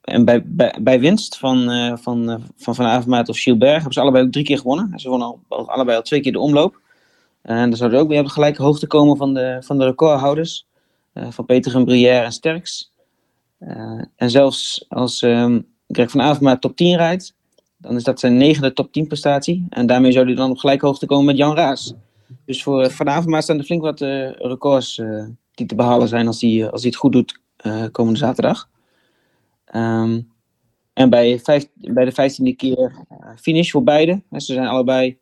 en 0.01 0.25
bij, 0.25 0.43
bij, 0.45 0.75
bij, 0.81 0.99
winst 0.99 1.37
van 1.37 1.65
Van, 2.01 2.43
van, 2.57 2.75
van 2.75 3.27
of 3.27 3.39
Gilbert 3.39 3.73
hebben 3.73 3.93
ze 3.93 3.99
allebei 3.99 4.25
ook 4.25 4.31
drie 4.31 4.45
keer 4.45 4.57
gewonnen. 4.57 4.99
Ze 4.99 5.09
wonnen 5.09 5.27
al, 5.47 5.69
allebei 5.69 5.97
al 5.97 6.03
twee 6.03 6.21
keer 6.21 6.31
de 6.31 6.39
omloop. 6.39 6.81
En 7.45 7.69
dan 7.69 7.77
zouden 7.77 7.99
ook 7.99 8.07
weer 8.07 8.19
op 8.19 8.27
gelijke 8.27 8.61
hoogte 8.61 8.87
komen 8.87 9.17
van 9.17 9.33
de, 9.33 9.57
van 9.59 9.77
de 9.77 9.85
recordhouders. 9.85 10.67
van 11.13 11.45
Peter 11.45 11.75
en 11.75 11.85
Brière 11.85 12.25
en 12.25 12.31
Sterks. 12.31 12.91
en 14.15 14.29
zelfs 14.29 14.85
als 14.87 15.21
um, 15.21 15.67
Greg 15.87 16.11
van 16.11 16.59
top 16.59 16.75
10 16.75 16.97
rijdt, 16.97 17.35
dan 17.77 17.95
is 17.95 18.03
dat 18.03 18.19
zijn 18.19 18.37
negende 18.37 18.73
top 18.73 18.91
10 18.91 19.07
prestatie. 19.07 19.65
En 19.69 19.85
daarmee 19.85 20.11
zou 20.11 20.25
hij 20.25 20.35
dan 20.35 20.49
op 20.49 20.57
gelijke 20.57 20.85
hoogte 20.85 21.05
komen 21.05 21.25
met 21.25 21.37
Jan 21.37 21.55
Raas. 21.55 21.93
Dus 22.45 22.63
voor 22.63 22.91
vanavond 22.91 23.27
maar 23.27 23.43
staan 23.43 23.57
er 23.57 23.63
flink 23.63 23.81
wat 23.81 23.99
records 24.37 25.01
die 25.51 25.65
te 25.65 25.75
behalen 25.75 26.07
zijn 26.07 26.27
als 26.27 26.41
hij, 26.41 26.71
als 26.71 26.81
hij 26.81 26.89
het 26.89 26.99
goed 26.99 27.11
doet 27.11 27.39
komende 27.91 28.19
zaterdag. 28.19 28.69
Um, 29.75 30.33
en 30.93 31.09
bij, 31.09 31.39
vijf, 31.39 31.67
bij 31.73 32.05
de 32.05 32.11
vijftiende 32.11 32.55
keer 32.55 33.05
finish 33.35 33.71
voor 33.71 33.83
beide. 33.83 34.21
Ze 34.31 34.53
zijn 34.53 34.67
allebei 34.67 35.17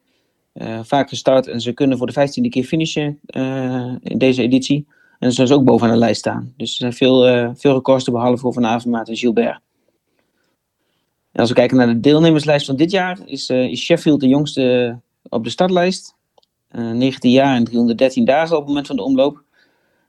vaak 0.81 1.09
gestart 1.09 1.47
en 1.47 1.61
ze 1.61 1.73
kunnen 1.73 1.97
voor 1.97 2.07
de 2.07 2.13
vijftiende 2.13 2.49
keer 2.49 2.63
finishen 2.63 3.19
in 3.99 4.17
deze 4.17 4.41
editie. 4.41 4.87
En 5.19 5.31
ze 5.31 5.45
zullen 5.45 5.61
ook 5.61 5.67
bovenaan 5.67 5.93
de 5.93 5.99
lijst 5.99 6.19
staan. 6.19 6.53
Dus 6.57 6.71
er 6.71 6.77
zijn 6.77 6.93
veel, 6.93 7.53
veel 7.55 7.73
records 7.73 8.03
te 8.03 8.11
behalen 8.11 8.39
voor 8.39 8.53
Van 8.53 8.65
Avermaat 8.65 9.09
en 9.09 9.17
Gilbert. 9.17 9.59
En 11.33 11.39
als 11.39 11.49
we 11.49 11.55
kijken 11.55 11.77
naar 11.77 11.87
de 11.87 11.99
deelnemerslijst 11.99 12.65
van 12.65 12.75
dit 12.75 12.91
jaar, 12.91 13.19
is, 13.25 13.49
uh, 13.49 13.63
is 13.63 13.81
Sheffield 13.81 14.19
de 14.19 14.27
jongste 14.27 14.97
op 15.29 15.43
de 15.43 15.49
startlijst. 15.49 16.15
Uh, 16.71 16.91
19 16.91 17.31
jaar 17.31 17.55
en 17.55 17.63
313 17.63 18.25
dagen 18.25 18.55
op 18.55 18.59
het 18.59 18.67
moment 18.67 18.87
van 18.87 18.95
de 18.95 19.01
omloop. 19.01 19.43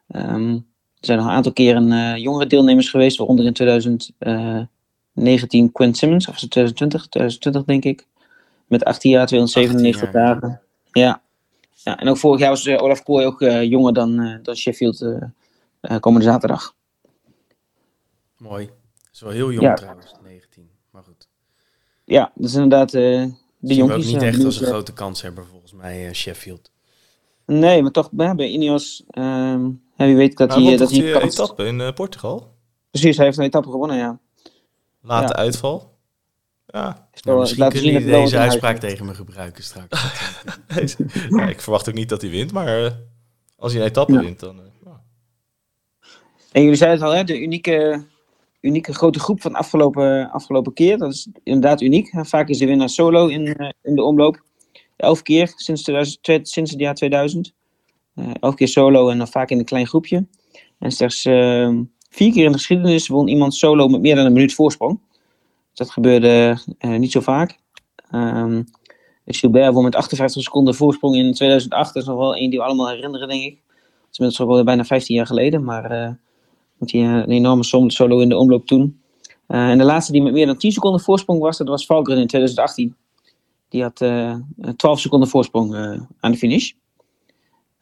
Um, 0.09 0.55
er 0.55 0.63
zijn 1.01 1.19
nog 1.19 1.27
een 1.27 1.33
aantal 1.33 1.53
keren 1.53 1.91
uh, 1.91 2.17
jongere 2.17 2.47
deelnemers 2.47 2.91
geweest, 2.91 3.17
waaronder 3.17 3.47
in 3.47 3.53
2019 3.53 5.73
Quinn 5.73 5.95
Simmons, 5.95 6.29
of 6.29 6.37
2020, 6.37 7.09
2020 7.09 7.65
denk 7.65 7.85
ik. 7.85 8.07
Met 8.75 8.85
18 8.85 9.11
jaar, 9.11 9.27
297 9.27 10.11
dagen. 10.11 10.61
Ja. 10.93 11.23
ja. 11.73 11.99
En 11.99 12.09
ook 12.09 12.17
vorig 12.17 12.41
jaar 12.41 12.51
was 12.51 12.69
Olaf 12.69 13.03
Kooi 13.03 13.27
ook 13.27 13.41
jonger 13.63 13.93
dan, 13.93 14.39
dan 14.43 14.57
Sheffield 14.57 15.07
komende 16.01 16.27
zaterdag. 16.27 16.75
Mooi. 18.37 18.67
Dat 18.67 19.13
is 19.13 19.21
wel 19.21 19.31
heel 19.31 19.53
jong 19.53 19.67
ja. 19.67 19.75
trouwens, 19.75 20.15
19 20.23 20.71
maar 20.95 21.03
goed. 21.03 21.29
Ja, 22.05 22.33
dat 22.35 22.49
is 22.49 22.55
inderdaad 22.55 22.95
uh, 22.95 23.27
de 23.59 23.75
jongens. 23.75 24.07
ook 24.07 24.13
niet 24.13 24.23
echt 24.23 24.45
als 24.45 24.61
een 24.61 24.67
grote 24.67 24.93
kans 24.93 25.23
hebben 25.23 25.47
volgens 25.47 25.73
mij, 25.73 26.07
uh, 26.07 26.13
Sheffield. 26.13 26.71
Nee, 27.47 27.83
maar 27.83 27.91
toch 27.91 28.11
bij 28.13 28.49
Ineos, 28.49 29.05
um, 29.11 29.83
ja, 29.97 30.05
wie 30.05 30.17
weet 30.17 30.37
dat 30.37 30.49
nou, 30.49 30.65
hij... 30.65 30.77
Dat 30.77 30.91
hij 30.91 31.15
een 31.15 31.21
etappe 31.21 31.67
in 31.67 31.81
uh, 31.81 31.93
Portugal. 31.93 32.55
Precies, 32.91 33.17
hij 33.17 33.27
heeft 33.27 33.39
een 33.39 33.45
etappe 33.45 33.71
gewonnen, 33.71 33.97
ja. 33.97 34.19
Late 35.01 35.33
ja. 35.33 35.35
uitval. 35.35 35.94
Ja. 36.75 37.09
Nou, 37.23 37.39
misschien 37.39 37.69
kun 37.69 37.83
je 37.83 38.05
deze 38.05 38.39
uitspraak 38.39 38.79
tegen 38.79 39.07
me 39.07 39.15
gebruiken 39.15 39.63
straks. 39.63 40.03
ja, 41.37 41.49
ik 41.49 41.61
verwacht 41.61 41.89
ook 41.89 41.95
niet 41.95 42.09
dat 42.09 42.21
hij 42.21 42.31
wint, 42.31 42.53
maar 42.53 42.83
uh, 42.83 42.91
als 43.57 43.73
hij 43.73 43.81
een 43.81 43.89
etappe 43.89 44.13
ja. 44.13 44.21
wint, 44.21 44.41
dan... 44.41 44.61
En 46.53 46.63
jullie 46.63 46.77
zeiden 46.77 47.01
het 47.01 47.09
al, 47.09 47.17
hè, 47.17 47.25
de 47.25 47.41
unieke 47.41 48.05
unieke 48.65 48.95
grote 48.95 49.19
groep 49.19 49.41
van 49.41 49.55
afgelopen, 49.55 50.31
afgelopen 50.31 50.73
keer. 50.73 50.99
Dat 50.99 51.13
is 51.13 51.29
inderdaad 51.43 51.81
uniek. 51.81 52.11
Vaak 52.17 52.49
is 52.49 52.59
de 52.59 52.67
winnaar 52.67 52.89
solo 52.89 53.27
in, 53.27 53.47
uh, 53.47 53.69
in 53.83 53.95
de 53.95 54.03
omloop. 54.03 54.43
Elf 54.97 55.23
keer 55.23 55.53
sinds, 55.57 55.83
2000, 55.83 56.49
sinds 56.49 56.71
het 56.71 56.81
jaar 56.81 56.95
2000. 56.95 57.53
Uh, 58.15 58.31
elf 58.41 58.55
keer 58.55 58.69
solo 58.69 59.09
en 59.09 59.19
dan 59.19 59.29
vaak 59.29 59.51
in 59.51 59.59
een 59.59 59.65
klein 59.65 59.87
groepje. 59.87 60.27
En 60.79 60.91
slechts 60.91 61.25
uh, 61.25 61.79
vier 62.11 62.33
keer 62.33 62.45
in 62.45 62.53
de 62.53 62.59
geschiedenis 62.59 63.09
won 63.09 63.29
iemand 63.29 63.55
solo 63.55 63.89
met 63.89 64.01
meer 64.01 64.15
dan 64.15 64.27
een 64.27 64.33
minuut 64.33 64.55
voorsprong. 64.55 65.01
Dat 65.75 65.91
gebeurde 65.91 66.59
uh, 66.79 66.99
niet 66.99 67.13
zo 67.13 67.21
vaak. 67.21 67.59
Um, 68.13 68.65
Gilbert 69.25 69.75
won 69.75 69.85
met 69.85 69.95
58 69.95 70.43
seconden 70.43 70.75
voorsprong 70.75 71.17
in 71.17 71.33
2008. 71.33 71.95
Dat 71.95 72.03
is 72.03 72.09
nog 72.09 72.19
wel 72.19 72.35
één 72.35 72.51
die 72.51 72.59
we 72.59 72.65
allemaal 72.65 72.89
herinneren, 72.89 73.29
denk 73.29 73.43
ik. 73.43 73.63
Dat 73.67 74.09
is 74.11 74.19
inmiddels 74.19 74.65
bijna 74.65 74.85
15 74.85 75.17
jaar 75.17 75.27
geleden. 75.27 75.65
Maar 75.65 76.19
want 76.79 76.93
hij 76.93 77.01
een 77.01 77.31
enorme 77.31 77.65
som 77.65 77.91
solo 77.91 78.19
in 78.19 78.29
de 78.29 78.37
omloop 78.37 78.67
toen. 78.67 79.01
Uh, 79.49 79.71
en 79.71 79.79
de 79.79 79.85
laatste 79.85 80.13
die 80.13 80.23
met 80.23 80.33
meer 80.33 80.47
dan 80.47 80.57
10 80.57 80.73
seconden 80.73 81.01
voorsprong 81.01 81.41
was, 81.41 81.59
dat 81.59 81.69
was 81.69 81.87
Valgren 81.87 82.19
in 82.19 82.27
2018. 82.27 82.97
Die 83.69 83.83
had 83.83 84.01
uh, 84.01 84.37
12 84.77 85.01
seconden 85.01 85.29
voorsprong 85.29 85.75
uh, 85.75 86.01
aan 86.21 86.33
de 86.33 86.39
finish. 86.39 86.73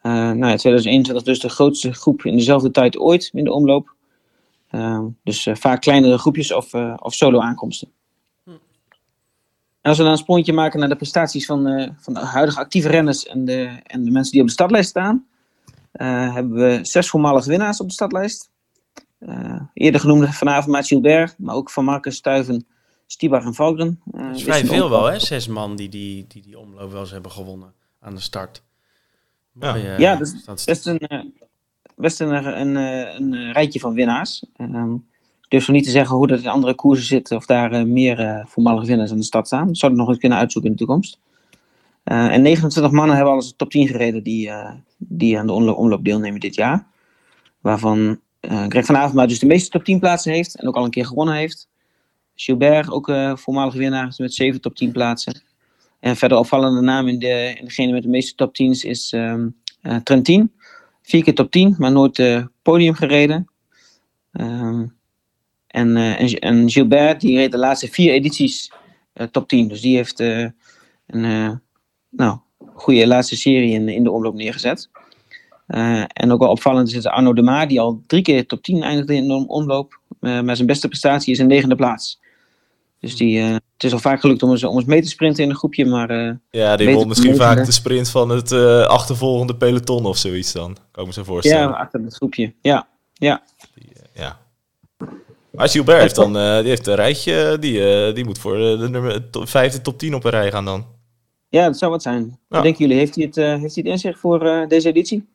nou 0.01 0.45
ja, 0.45 0.55
2021 0.55 1.23
dus 1.23 1.39
de 1.39 1.49
grootste 1.49 1.93
groep 1.93 2.25
in 2.25 2.35
dezelfde 2.35 2.71
tijd 2.71 2.97
ooit 2.97 3.29
in 3.33 3.43
de 3.43 3.53
omloop. 3.53 3.95
Dus 5.23 5.47
vaak 5.53 5.81
kleinere 5.81 6.17
groepjes 6.17 6.53
of, 6.53 6.73
of 6.97 7.13
solo 7.13 7.39
aankomsten. 7.39 7.91
Hm. 8.43 8.49
En 8.49 8.59
als 9.81 9.97
we 9.97 10.03
dan 10.03 10.11
een 10.11 10.17
sprongetje 10.17 10.53
maken 10.53 10.79
naar 10.79 10.89
de 10.89 10.95
prestaties 10.95 11.45
van, 11.45 11.93
van 11.99 12.13
de 12.13 12.19
huidige 12.19 12.59
actieve 12.59 12.87
renners 12.87 13.25
en 13.25 13.45
de, 13.45 13.79
en 13.83 14.03
de 14.03 14.11
mensen 14.11 14.31
die 14.31 14.41
op 14.41 14.47
de 14.47 14.53
startlijst 14.53 14.89
staan, 14.89 15.25
hebben 16.33 16.53
we 16.53 16.79
zes 16.81 17.09
voormalige 17.09 17.49
winnaars 17.49 17.79
op 17.79 17.87
de 17.87 17.93
startlijst. 17.93 18.51
Uh, 19.27 19.61
eerder 19.73 20.01
genoemde 20.01 20.33
vanavond 20.33 20.67
Maat 20.67 20.87
Gilbert, 20.87 21.35
maar 21.37 21.55
ook 21.55 21.69
van 21.69 21.83
Marcus 21.83 22.15
Stuiven, 22.15 22.65
Stibar 23.07 23.45
en 23.45 23.53
Valgren. 23.53 24.01
Uh, 24.13 24.27
dat 24.27 24.35
is 24.35 24.43
vrij 24.43 24.65
veel 24.65 24.89
wel, 24.89 25.05
hè? 25.05 25.19
Zes 25.19 25.47
man 25.47 25.75
die 25.75 25.89
die, 25.89 26.25
die 26.27 26.41
die 26.41 26.59
omloop 26.59 26.91
wel 26.91 27.01
eens 27.01 27.11
hebben 27.11 27.31
gewonnen 27.31 27.73
aan 27.99 28.15
de 28.15 28.21
start. 28.21 28.63
Ja, 29.59 29.71
Mooie, 29.71 29.99
ja 29.99 30.15
dat 30.15 30.57
is 30.57 30.65
best 30.65 30.87
een, 30.87 31.01
uh, 31.07 31.23
best 32.03 32.19
een, 32.19 32.59
een, 32.59 32.75
een, 32.75 33.51
rijtje 33.51 33.79
van 33.79 33.93
winnaars. 33.93 34.45
Um, 34.57 35.05
durf 35.47 35.67
niet 35.67 35.83
te 35.83 35.89
zeggen 35.89 36.15
hoe 36.15 36.27
dat 36.27 36.39
in 36.39 36.47
andere 36.47 36.75
koersen 36.75 37.05
zit, 37.05 37.31
of 37.31 37.45
daar 37.45 37.87
meer 37.87 38.45
voormalige 38.47 38.87
winnaars 38.87 39.11
aan 39.11 39.17
de 39.17 39.23
start 39.23 39.47
staan. 39.47 39.75
Zou 39.75 39.91
ik 39.91 39.97
nog 39.97 40.07
eens 40.07 40.17
kunnen 40.17 40.37
uitzoeken 40.37 40.71
in 40.71 40.77
de 40.77 40.83
toekomst. 40.85 41.19
en 42.03 42.41
29 42.41 42.91
mannen 42.91 43.15
hebben 43.15 43.33
alles 43.33 43.53
top 43.55 43.69
10 43.69 43.87
gereden 43.87 44.23
die, 44.23 44.51
die 44.97 45.39
aan 45.39 45.47
de 45.47 45.53
omloop 45.53 46.05
deelnemen 46.05 46.39
dit 46.39 46.55
jaar. 46.55 46.85
Waarvan 47.61 48.19
uh, 48.51 48.65
Greg 48.67 48.85
van 48.85 48.97
Avermaat 48.97 49.29
dus 49.29 49.39
de 49.39 49.45
meeste 49.45 49.69
top 49.69 49.83
10 49.83 49.99
plaatsen 49.99 50.31
heeft 50.31 50.59
en 50.59 50.67
ook 50.67 50.75
al 50.75 50.83
een 50.83 50.89
keer 50.89 51.05
gewonnen 51.05 51.35
heeft. 51.35 51.67
Gilbert, 52.35 52.89
ook 52.89 53.07
uh, 53.07 53.35
voormalig 53.35 53.73
winnaar 53.73 54.13
met 54.17 54.33
7 54.33 54.61
top 54.61 54.75
10 54.75 54.91
plaatsen. 54.91 55.41
En 55.99 56.15
verder 56.15 56.37
opvallende 56.37 56.81
naam 56.81 57.07
in, 57.07 57.19
de, 57.19 57.55
in 57.59 57.65
degene 57.65 57.91
met 57.91 58.03
de 58.03 58.09
meeste 58.09 58.35
top 58.35 58.49
10's 58.49 58.83
is 58.83 59.11
um, 59.11 59.55
Trentin. 60.03 60.51
Vier 61.03 61.23
keer 61.23 61.35
top 61.35 61.51
10, 61.51 61.75
maar 61.77 61.91
nooit 61.91 62.19
uh, 62.19 62.45
podium 62.61 62.93
gereden. 62.93 63.47
Um, 64.31 64.95
en, 65.67 65.97
en, 65.97 66.39
en, 66.39 66.69
Gilbert, 66.69 67.21
die 67.21 67.37
reed 67.37 67.51
de 67.51 67.57
laatste 67.57 67.87
vier 67.87 68.11
edities 68.11 68.71
top 69.31 69.47
10. 69.47 69.67
Dus 69.67 69.81
die 69.81 69.95
heeft 69.95 70.19
een 70.19 71.61
nou, 72.09 72.37
goede 72.73 73.07
laatste 73.07 73.35
serie 73.35 73.73
in, 73.73 73.89
in 73.89 74.03
de 74.03 74.11
omloop 74.11 74.33
neergezet. 74.33 74.89
en 76.07 76.31
ook 76.31 76.39
wel 76.39 76.49
opvallend 76.49 76.93
is 76.93 77.05
Arno 77.05 77.33
de 77.33 77.41
Maar, 77.41 77.67
die 77.67 77.79
al 77.79 78.03
drie 78.07 78.21
keer 78.21 78.45
top 78.45 78.63
10 78.63 78.83
eindigde 78.83 79.15
in 79.15 79.27
de 79.27 79.47
omloop. 79.47 79.99
maar 80.19 80.55
zijn 80.55 80.67
beste 80.67 80.87
prestatie 80.87 81.33
is 81.33 81.39
een 81.39 81.47
negende 81.47 81.75
plaats. 81.75 82.19
Dus 83.03 83.15
die, 83.15 83.39
uh, 83.39 83.55
het 83.83 83.91
is 83.91 84.03
al 84.03 84.11
vaak 84.11 84.19
gelukt 84.19 84.43
om 84.43 84.51
eens, 84.51 84.63
om 84.63 84.75
eens 84.75 84.85
mee 84.85 85.01
te 85.01 85.09
sprinten 85.09 85.43
in 85.43 85.49
een 85.49 85.55
groepje, 85.55 85.85
maar... 85.85 86.11
Uh, 86.11 86.33
ja, 86.49 86.75
die 86.75 86.93
won 86.93 87.07
misschien 87.07 87.35
vaak 87.35 87.65
de 87.65 87.71
sprint 87.71 88.09
van 88.09 88.29
het 88.29 88.51
uh, 88.51 88.85
achtervolgende 88.85 89.55
peloton 89.55 90.05
of 90.05 90.17
zoiets 90.17 90.51
dan. 90.51 90.77
Kan 90.91 91.03
ik 91.03 91.09
me 91.09 91.13
zo 91.13 91.23
voorstellen. 91.23 91.67
Ja, 91.69 91.73
achter 91.73 92.01
het 92.01 92.15
groepje. 92.15 92.53
Ja, 92.61 92.87
ja. 93.13 93.43
Die, 93.75 93.89
ja. 94.13 94.39
Maar 95.51 95.69
Gilbert 95.69 96.01
heeft 96.01 96.15
dan, 96.15 96.33
die 96.33 96.69
heeft 96.69 96.87
een 96.87 96.95
rijtje, 96.95 97.57
die, 97.59 98.13
die 98.13 98.25
moet 98.25 98.37
voor 98.37 98.57
de 98.57 98.87
nummer 98.89 99.29
to 99.29 99.45
vijfde 99.45 99.81
top 99.81 99.97
10 99.99 100.15
op 100.15 100.23
een 100.23 100.31
rij 100.31 100.51
gaan 100.51 100.65
dan. 100.65 100.85
Ja, 101.49 101.65
dat 101.65 101.77
zou 101.77 101.91
wat 101.91 102.01
zijn. 102.01 102.39
Ja. 102.49 102.61
denken 102.61 102.81
jullie, 102.85 102.97
heeft 102.97 103.15
hij 103.15 103.25
het, 103.25 103.35
heeft 103.35 103.75
hij 103.75 103.83
het 103.83 103.85
in 103.85 103.99
zich 103.99 104.19
voor 104.19 104.65
deze 104.67 104.87
editie? 104.87 105.27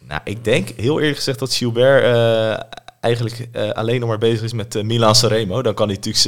Nou, 0.00 0.20
ik 0.24 0.44
denk 0.44 0.68
heel 0.68 1.00
eerlijk 1.00 1.16
gezegd 1.16 1.38
dat 1.38 1.54
Gilbert 1.54 2.04
eigenlijk 3.04 3.48
uh, 3.52 3.70
alleen 3.70 4.00
nog 4.00 4.08
maar 4.08 4.18
bezig 4.18 4.42
is 4.42 4.52
met 4.52 4.74
uh, 4.74 4.82
Milan 4.82 5.14
Sanremo, 5.14 5.62
dan 5.62 5.74
kan 5.74 5.88
hij 5.88 5.96
natuurlijk 6.02 6.24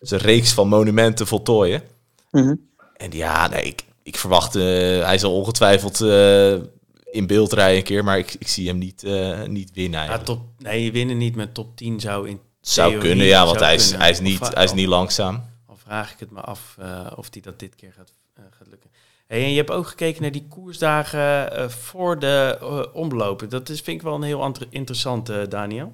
zijn 0.00 0.20
reeks 0.20 0.52
van 0.52 0.68
monumenten 0.68 1.26
voltooien. 1.26 1.82
Mhm. 2.30 2.54
En 2.96 3.10
ja, 3.10 3.48
nee, 3.48 3.62
ik, 3.62 3.84
ik 4.02 4.16
verwacht, 4.16 4.56
uh, 4.56 4.62
hij 5.04 5.18
zal 5.18 5.34
ongetwijfeld 5.34 6.00
in 7.10 7.26
beeld 7.26 7.52
rijden 7.52 7.76
een 7.76 7.84
keer, 7.84 8.04
maar 8.04 8.18
ik, 8.18 8.36
ik 8.38 8.48
zie 8.48 8.68
hem 8.68 8.78
niet, 8.78 9.02
niet 9.46 9.72
winnen 9.72 10.04
Ja, 10.04 10.18
top, 10.18 10.40
nee, 10.58 10.92
winnen 10.92 11.16
niet 11.16 11.36
met 11.36 11.54
top 11.54 11.76
10 11.76 12.00
zou 12.00 12.28
in 12.28 12.40
Zou 12.60 12.98
kunnen, 12.98 13.26
ja, 13.26 13.44
want 13.44 13.60
hij 13.60 13.74
is, 13.74 13.92
hij, 13.92 14.10
is 14.10 14.20
niet, 14.20 14.54
hij 14.54 14.64
is 14.64 14.72
niet 14.72 14.86
langzaam. 14.86 15.44
Al 15.66 15.76
vraag 15.76 16.12
ik 16.12 16.18
het 16.18 16.30
me 16.30 16.40
af 16.40 16.76
of 17.16 17.28
hij 17.30 17.42
dat 17.42 17.58
dit 17.58 17.74
keer 17.74 17.92
gaat, 17.96 18.12
gaat 18.34 18.68
lukken. 18.70 18.87
Je 19.28 19.36
hebt 19.36 19.70
ook 19.70 19.86
gekeken 19.86 20.22
naar 20.22 20.30
die 20.30 20.46
koersdagen 20.48 21.52
uh, 21.52 21.68
voor 21.68 22.18
de 22.18 22.58
uh, 22.62 22.82
omlopen. 22.92 23.48
Dat 23.48 23.68
is, 23.68 23.80
vind 23.80 23.96
ik 23.96 24.02
wel 24.02 24.14
een 24.14 24.22
heel 24.22 24.52
interessant, 24.70 25.30
uh, 25.30 25.36
Daniel. 25.48 25.92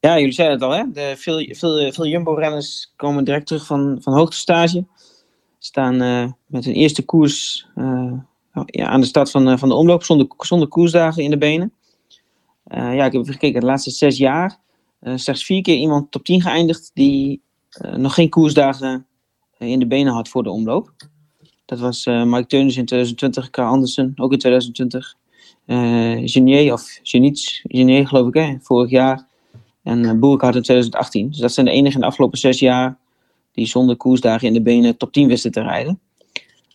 Ja, 0.00 0.18
jullie 0.18 0.32
zeiden 0.32 0.58
het 0.58 0.66
al, 0.66 0.76
hè? 0.76 0.84
De, 0.92 1.14
veel 1.16 1.54
veel, 1.54 1.92
veel 1.92 2.06
Jumbo-renners 2.06 2.92
komen 2.96 3.24
direct 3.24 3.46
terug 3.46 3.66
van, 3.66 3.98
van 4.00 4.12
hoogtestage. 4.12 4.84
Staan 5.58 5.96
met 6.46 6.64
hun 6.64 6.74
eerste 6.74 7.04
koers 7.04 7.66
ja, 8.66 8.86
aan 8.86 9.00
de 9.00 9.06
start 9.06 9.30
van, 9.30 9.58
van 9.58 9.68
de 9.68 9.74
omloop, 9.74 10.04
zonder, 10.04 10.26
zonder 10.38 10.68
koersdagen 10.68 11.22
in 11.22 11.30
de 11.30 11.38
benen. 11.38 11.72
ja, 12.64 13.04
ik 13.04 13.12
heb 13.12 13.22
even 13.22 13.32
gekeken, 13.32 13.60
de 13.60 13.66
laatste 13.66 13.90
zes 13.90 14.18
jaar. 14.18 14.58
slechts 15.00 15.44
vier 15.44 15.62
keer 15.62 15.76
iemand 15.76 16.10
top 16.10 16.24
10 16.24 16.40
geëindigd 16.40 16.90
die 16.94 17.42
nog 17.96 18.14
geen 18.14 18.28
koersdagen 18.28 19.06
in 19.58 19.78
de 19.78 19.86
benen 19.86 20.12
had 20.12 20.28
voor 20.28 20.42
de 20.42 20.50
omloop. 20.50 20.92
Dat 21.72 21.80
was 21.80 22.06
uh, 22.06 22.24
Mike 22.24 22.46
Teunis 22.46 22.76
in 22.76 22.84
2020, 22.84 23.50
Karl 23.50 23.68
Andersen 23.68 24.12
ook 24.16 24.32
in 24.32 24.38
2020. 24.38 25.14
Uh, 25.66 26.12
eh, 26.12 26.20
Genier, 26.24 26.72
of 26.72 26.98
Geniets, 27.02 27.64
Genier 27.68 28.08
geloof 28.08 28.28
ik, 28.28 28.34
hè, 28.34 28.56
vorig 28.60 28.90
jaar. 28.90 29.26
En 29.82 29.98
uh, 29.98 30.10
in 30.10 30.62
2018. 30.62 31.28
Dus 31.28 31.38
dat 31.38 31.52
zijn 31.52 31.66
de 31.66 31.72
enige 31.72 31.94
in 31.94 32.00
de 32.00 32.06
afgelopen 32.06 32.38
zes 32.38 32.58
jaar 32.58 32.98
die 33.52 33.66
zonder 33.66 33.96
koersdagen 33.96 34.46
in 34.46 34.52
de 34.52 34.62
benen 34.62 34.96
top 34.96 35.12
10 35.12 35.28
wisten 35.28 35.50
te 35.50 35.62
rijden. 35.62 36.00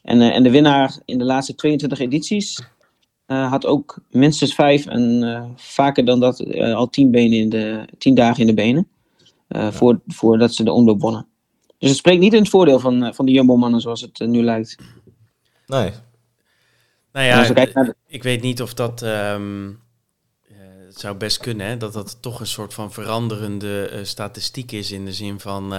En, 0.04 0.18
uh, 0.18 0.36
en 0.36 0.44
de 0.44 0.52
winnaar 0.52 1.00
in 1.06 1.18
de 1.18 1.26
laatste 1.26 1.56
22 1.56 2.00
edities 2.00 2.64
had 3.26 3.66
ook 3.66 4.00
minstens 4.12 4.56
vijf 4.56 4.86
en 4.86 5.54
vaker 5.56 6.06
dan 6.06 6.20
dat 6.20 6.56
al 6.56 6.90
tien, 6.90 7.12
benen 7.12 7.38
in 7.38 7.50
de, 7.50 7.86
tien 7.98 8.16
dagen 8.16 8.42
in 8.42 8.48
de 8.48 8.54
benen. 8.54 8.88
Ja. 9.48 9.72
voor, 9.72 10.00
voordat 10.08 10.54
ze 10.54 10.64
de 10.64 10.72
omloop 10.72 11.02
wonnen. 11.02 11.28
Dus 11.78 11.90
het 11.90 11.98
spreekt 11.98 12.20
niet 12.20 12.34
in 12.34 12.40
het 12.40 12.50
voordeel 12.50 12.80
van, 12.80 13.04
eh, 13.04 13.14
van 13.14 13.26
de 13.26 13.32
Jumbo-mannen 13.32 13.82
zoals 13.82 14.02
het 14.02 14.20
eh, 14.20 14.28
nu 14.28 14.44
lijkt. 14.44 14.76
Nee. 15.68 15.92
Nou 17.12 17.26
ja, 17.26 17.94
ik 18.08 18.24
weet 18.24 18.42
niet 18.42 18.62
of 18.62 18.74
dat... 18.74 19.02
Um, 19.02 19.86
het 20.86 21.00
zou 21.00 21.18
best 21.18 21.38
kunnen, 21.38 21.68
hè, 21.68 21.78
dat 21.78 21.94
dat 21.94 22.18
toch 22.22 22.40
een 22.40 22.48
soort 22.48 22.74
van 22.74 22.92
veranderende 22.92 24.00
statistiek 24.04 24.72
is. 24.72 24.92
In 24.92 25.06
de 25.06 25.14
zin 25.14 25.40
van, 25.40 25.70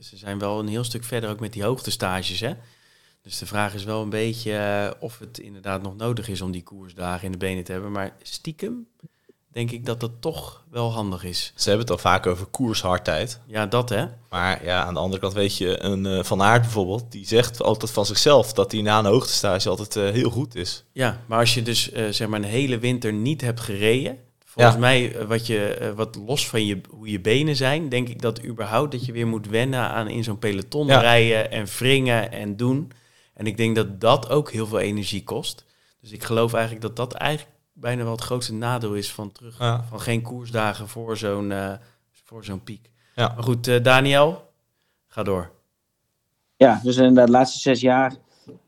ze 0.00 0.16
zijn 0.16 0.38
wel 0.38 0.58
een 0.58 0.68
heel 0.68 0.84
stuk 0.84 1.04
verder 1.04 1.30
ook 1.30 1.40
met 1.40 1.52
die 1.52 1.62
hoogtestages. 1.62 2.40
Hè? 2.40 2.52
Dus 3.22 3.38
de 3.38 3.46
vraag 3.46 3.74
is 3.74 3.84
wel 3.84 4.02
een 4.02 4.10
beetje 4.10 4.96
of 5.00 5.18
het 5.18 5.38
inderdaad 5.38 5.82
nog 5.82 5.96
nodig 5.96 6.28
is 6.28 6.40
om 6.40 6.50
die 6.50 6.62
koersdagen 6.62 7.24
in 7.24 7.32
de 7.32 7.38
benen 7.38 7.64
te 7.64 7.72
hebben. 7.72 7.92
Maar 7.92 8.16
stiekem 8.22 8.86
denk 9.56 9.70
ik 9.70 9.86
dat 9.86 10.00
dat 10.00 10.10
toch 10.20 10.64
wel 10.70 10.92
handig 10.92 11.24
is. 11.24 11.52
Ze 11.54 11.68
hebben 11.68 11.86
het 11.86 11.96
al 11.96 12.10
vaak 12.10 12.26
over 12.26 12.46
koershardheid. 12.46 13.40
Ja, 13.46 13.66
dat 13.66 13.88
hè. 13.88 14.06
Maar 14.30 14.64
ja, 14.64 14.84
aan 14.84 14.94
de 14.94 15.00
andere 15.00 15.20
kant 15.20 15.32
weet 15.32 15.56
je, 15.56 15.82
een 15.82 16.04
uh, 16.04 16.22
Van 16.22 16.42
Aert 16.42 16.62
bijvoorbeeld, 16.62 17.12
die 17.12 17.26
zegt 17.26 17.62
altijd 17.62 17.90
van 17.90 18.06
zichzelf 18.06 18.52
dat 18.52 18.72
hij 18.72 18.82
na 18.82 18.98
een 18.98 19.04
hoogtestage 19.04 19.68
altijd 19.68 19.96
uh, 19.96 20.10
heel 20.10 20.30
goed 20.30 20.54
is. 20.54 20.84
Ja, 20.92 21.20
maar 21.26 21.38
als 21.38 21.54
je 21.54 21.62
dus 21.62 21.92
uh, 21.92 22.08
zeg 22.08 22.28
maar 22.28 22.38
een 22.38 22.44
hele 22.44 22.78
winter 22.78 23.12
niet 23.12 23.40
hebt 23.40 23.60
gereden, 23.60 24.18
volgens 24.44 24.74
ja. 24.74 24.80
mij 24.80 25.26
wat, 25.26 25.46
je, 25.46 25.92
wat 25.96 26.16
los 26.26 26.48
van 26.48 26.66
je, 26.66 26.80
hoe 26.90 27.10
je 27.10 27.20
benen 27.20 27.56
zijn, 27.56 27.88
denk 27.88 28.08
ik 28.08 28.22
dat 28.22 28.44
überhaupt 28.44 28.92
dat 28.92 29.04
je 29.06 29.12
weer 29.12 29.26
moet 29.26 29.48
wennen 29.48 29.80
aan 29.80 30.08
in 30.08 30.24
zo'n 30.24 30.38
peloton 30.38 30.86
ja. 30.86 31.00
rijden 31.00 31.50
en 31.50 31.66
wringen 31.78 32.32
en 32.32 32.56
doen. 32.56 32.92
En 33.34 33.46
ik 33.46 33.56
denk 33.56 33.76
dat 33.76 34.00
dat 34.00 34.30
ook 34.30 34.50
heel 34.50 34.66
veel 34.66 34.80
energie 34.80 35.24
kost. 35.24 35.64
Dus 36.00 36.12
ik 36.12 36.24
geloof 36.24 36.52
eigenlijk 36.52 36.82
dat 36.82 36.96
dat 36.96 37.12
eigenlijk 37.12 37.55
bijna 37.78 38.02
wel 38.02 38.12
het 38.12 38.20
grootste 38.20 38.54
nadeel 38.54 38.94
is 38.94 39.12
van 39.12 39.32
terug 39.32 39.56
van 39.88 40.00
geen 40.00 40.22
koersdagen 40.22 40.88
voor 40.88 41.16
zo'n 41.16 41.50
uh, 41.50 41.72
voor 42.10 42.44
zo'n 42.44 42.62
piek. 42.62 42.90
Ja. 43.14 43.32
Maar 43.34 43.42
goed, 43.42 43.68
uh, 43.68 43.82
Daniel, 43.82 44.42
ga 45.08 45.22
door. 45.22 45.50
Ja, 46.56 46.80
dus 46.82 46.96
in 46.96 47.14
de 47.14 47.28
laatste 47.28 47.58
zes 47.58 47.80
jaar 47.80 48.16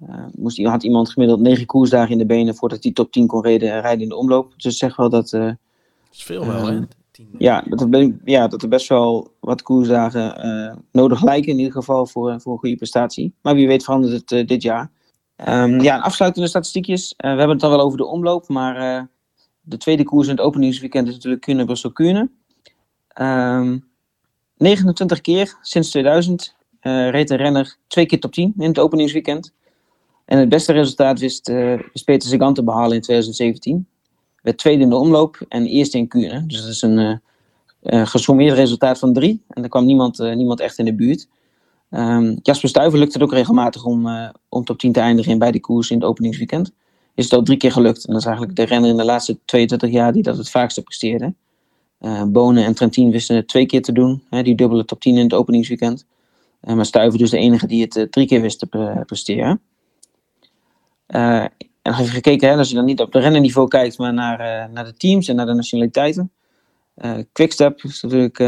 uh, 0.08 0.24
moest, 0.34 0.62
had 0.62 0.82
iemand 0.82 1.10
gemiddeld 1.10 1.40
negen 1.40 1.66
koersdagen 1.66 2.12
in 2.12 2.18
de 2.18 2.26
benen 2.26 2.54
voordat 2.54 2.82
hij 2.82 2.92
top 2.92 3.12
10 3.12 3.26
kon 3.26 3.42
rijden, 3.42 3.80
rijden 3.80 4.02
in 4.02 4.08
de 4.08 4.16
omloop. 4.16 4.52
Dus 4.56 4.78
zeg 4.78 4.96
wel 4.96 5.10
dat. 5.10 5.30
dat 5.30 5.56
is 6.12 6.22
veel 6.22 6.46
wel, 6.46 6.66
hè? 6.66 6.80
Ja 7.38 7.64
dat, 7.68 7.80
er, 7.80 8.16
ja, 8.24 8.48
dat 8.48 8.62
er 8.62 8.68
best 8.68 8.88
wel 8.88 9.32
wat 9.40 9.62
koersdagen 9.62 10.84
nodig 10.92 11.22
lijken, 11.22 11.52
in 11.52 11.58
ieder 11.58 11.72
geval 11.72 12.06
voor, 12.06 12.40
voor 12.40 12.52
een 12.52 12.58
goede 12.58 12.76
prestatie. 12.76 13.34
Maar 13.42 13.54
wie 13.54 13.66
weet 13.66 13.84
verandert 13.84 14.30
het 14.30 14.48
dit 14.48 14.62
jaar. 14.62 14.90
Um, 15.46 15.80
ja, 15.80 15.98
afsluitende 15.98 16.48
statistiekjes. 16.48 17.12
Uh, 17.12 17.16
we 17.18 17.26
hebben 17.26 17.48
het 17.48 17.60
dan 17.60 17.70
wel 17.70 17.80
over 17.80 17.98
de 17.98 18.06
omloop, 18.06 18.48
maar 18.48 18.96
uh, 18.96 19.02
de 19.60 19.76
tweede 19.76 20.04
koers 20.04 20.28
in 20.28 20.36
het 20.36 20.44
openingsweekend 20.44 21.08
is 21.08 21.14
natuurlijk 21.14 21.42
Kuurne 21.42 21.64
Brussel 21.64 21.92
Kuurne. 21.92 22.30
Um, 23.20 23.84
29 24.56 25.20
keer 25.20 25.58
sinds 25.62 25.90
2000 25.90 26.54
uh, 26.82 27.10
reed 27.10 27.28
de 27.28 27.34
renner 27.34 27.76
twee 27.86 28.06
keer 28.06 28.20
top 28.20 28.32
10 28.32 28.54
in 28.58 28.68
het 28.68 28.78
openingsweekend. 28.78 29.52
En 30.24 30.38
het 30.38 30.48
beste 30.48 30.72
resultaat 30.72 31.18
wist, 31.18 31.48
wist 31.92 32.04
Peter 32.04 32.28
Sagan 32.28 32.54
te 32.54 32.64
behalen 32.64 32.96
in 32.96 33.00
2017. 33.00 33.86
Werd 34.42 34.58
tweede 34.58 34.82
in 34.82 34.88
de 34.88 34.96
omloop 34.96 35.44
en 35.48 35.66
eerste 35.66 35.98
in 35.98 36.08
Kuurne. 36.08 36.46
Dus 36.46 36.60
dat 36.60 36.70
is 36.70 36.82
een 36.82 37.20
gesommeerd 37.82 38.56
resultaat 38.56 38.98
van 38.98 39.12
drie. 39.12 39.42
En 39.48 39.62
er 39.62 39.68
kwam 39.68 39.84
niemand, 39.84 40.18
niemand 40.18 40.60
echt 40.60 40.78
in 40.78 40.84
de 40.84 40.94
buurt. 40.94 41.28
Um, 41.90 42.38
Jasper 42.42 42.68
Stuyven 42.68 42.98
lukt 42.98 43.12
het 43.12 43.22
ook 43.22 43.32
regelmatig 43.32 43.84
om, 43.84 44.06
uh, 44.06 44.28
om 44.48 44.64
top 44.64 44.78
10 44.78 44.92
te 44.92 45.00
eindigen 45.00 45.32
in 45.32 45.38
beide 45.38 45.60
koers 45.60 45.90
in 45.90 45.96
het 45.96 46.06
openingsweekend. 46.06 46.72
Is 47.14 47.24
het 47.24 47.32
al 47.32 47.42
drie 47.42 47.58
keer 47.58 47.72
gelukt. 47.72 48.04
En 48.04 48.12
dat 48.12 48.20
is 48.20 48.26
eigenlijk 48.26 48.56
de 48.56 48.62
renner 48.62 48.90
in 48.90 48.96
de 48.96 49.04
laatste 49.04 49.38
22 49.44 49.90
jaar 49.90 50.12
die 50.12 50.22
dat 50.22 50.36
het 50.36 50.50
vaakste 50.50 50.82
presteerde. 50.82 51.34
Uh, 52.00 52.22
Bonen 52.24 52.64
en 52.64 52.74
Trentin 52.74 53.10
wisten 53.10 53.36
het 53.36 53.48
twee 53.48 53.66
keer 53.66 53.82
te 53.82 53.92
doen. 53.92 54.22
Hè, 54.30 54.42
die 54.42 54.54
dubbele 54.54 54.84
top 54.84 55.00
10 55.00 55.16
in 55.16 55.22
het 55.22 55.34
openingsweekend. 55.34 56.06
Uh, 56.64 56.74
maar 56.74 56.86
Stuyven 56.86 57.18
dus 57.18 57.30
de 57.30 57.38
enige 57.38 57.66
die 57.66 57.82
het 57.88 58.12
drie 58.12 58.26
keer 58.26 58.40
wist 58.40 58.58
te 58.58 59.02
presteren. 59.06 59.60
en 61.06 61.50
nog 61.82 61.98
even 61.98 62.12
gekeken, 62.12 62.48
hè, 62.48 62.56
als 62.56 62.68
je 62.68 62.74
dan 62.74 62.84
niet 62.84 63.00
op 63.00 63.12
de 63.12 63.18
rennenniveau 63.18 63.68
kijkt, 63.68 63.98
maar 63.98 64.14
naar, 64.14 64.70
naar 64.70 64.84
de 64.84 64.94
teams 64.94 65.28
en 65.28 65.36
naar 65.36 65.46
de 65.46 65.54
nationaliteiten. 65.54 66.32
Quickstep 67.32 67.82
is 67.82 68.02
natuurlijk 68.02 68.38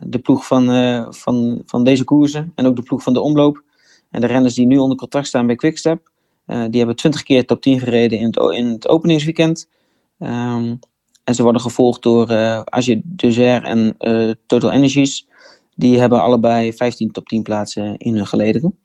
de 0.00 0.18
ploeg 0.18 0.46
van, 0.46 0.70
uh, 0.70 1.06
van, 1.10 1.62
van 1.66 1.84
deze 1.84 2.04
koersen 2.04 2.52
en 2.54 2.66
ook 2.66 2.76
de 2.76 2.82
ploeg 2.82 3.02
van 3.02 3.12
de 3.12 3.20
omloop. 3.20 3.62
En 4.10 4.20
de 4.20 4.26
renners 4.26 4.54
die 4.54 4.66
nu 4.66 4.78
onder 4.78 4.96
contract 4.96 5.26
staan 5.26 5.46
bij 5.46 5.56
Quickstep, 5.56 6.10
uh, 6.46 6.64
die 6.68 6.78
hebben 6.78 6.96
20 6.96 7.22
keer 7.22 7.46
top 7.46 7.60
10 7.60 7.80
gereden 7.80 8.18
in 8.18 8.26
het, 8.26 8.36
in 8.36 8.66
het 8.66 8.88
openingsweekend. 8.88 9.68
Um, 10.18 10.78
en 11.24 11.34
ze 11.34 11.42
worden 11.42 11.60
gevolgd 11.60 12.02
door 12.02 12.30
uh, 12.30 12.62
Dezer 13.02 13.62
en 13.62 13.96
Total 14.46 14.72
Energies. 14.72 15.26
Die 15.74 15.98
hebben 15.98 16.22
allebei 16.22 16.72
15 16.72 17.10
top 17.10 17.28
10 17.28 17.42
plaatsen 17.42 17.96
in 17.96 18.16
hun 18.16 18.26
gelederen. 18.26 18.78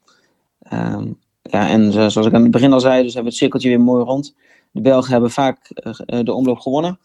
Um, 0.73 1.17
ja, 1.41 1.69
en 1.69 1.91
zoals 1.91 2.15
ik 2.15 2.33
aan 2.33 2.41
het 2.41 2.51
begin 2.51 2.73
al 2.73 2.79
zei, 2.79 3.03
dus 3.03 3.13
hebben 3.13 3.23
we 3.23 3.29
het 3.29 3.37
cirkeltje 3.37 3.69
weer 3.69 3.81
mooi 3.81 4.03
rond. 4.03 4.35
De 4.71 4.81
Belgen 4.81 5.11
hebben 5.11 5.31
vaak 5.31 5.71
de 6.05 6.33
omloop 6.33 6.59
gewonnen. 6.59 6.99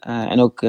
en 0.00 0.40
ook 0.40 0.60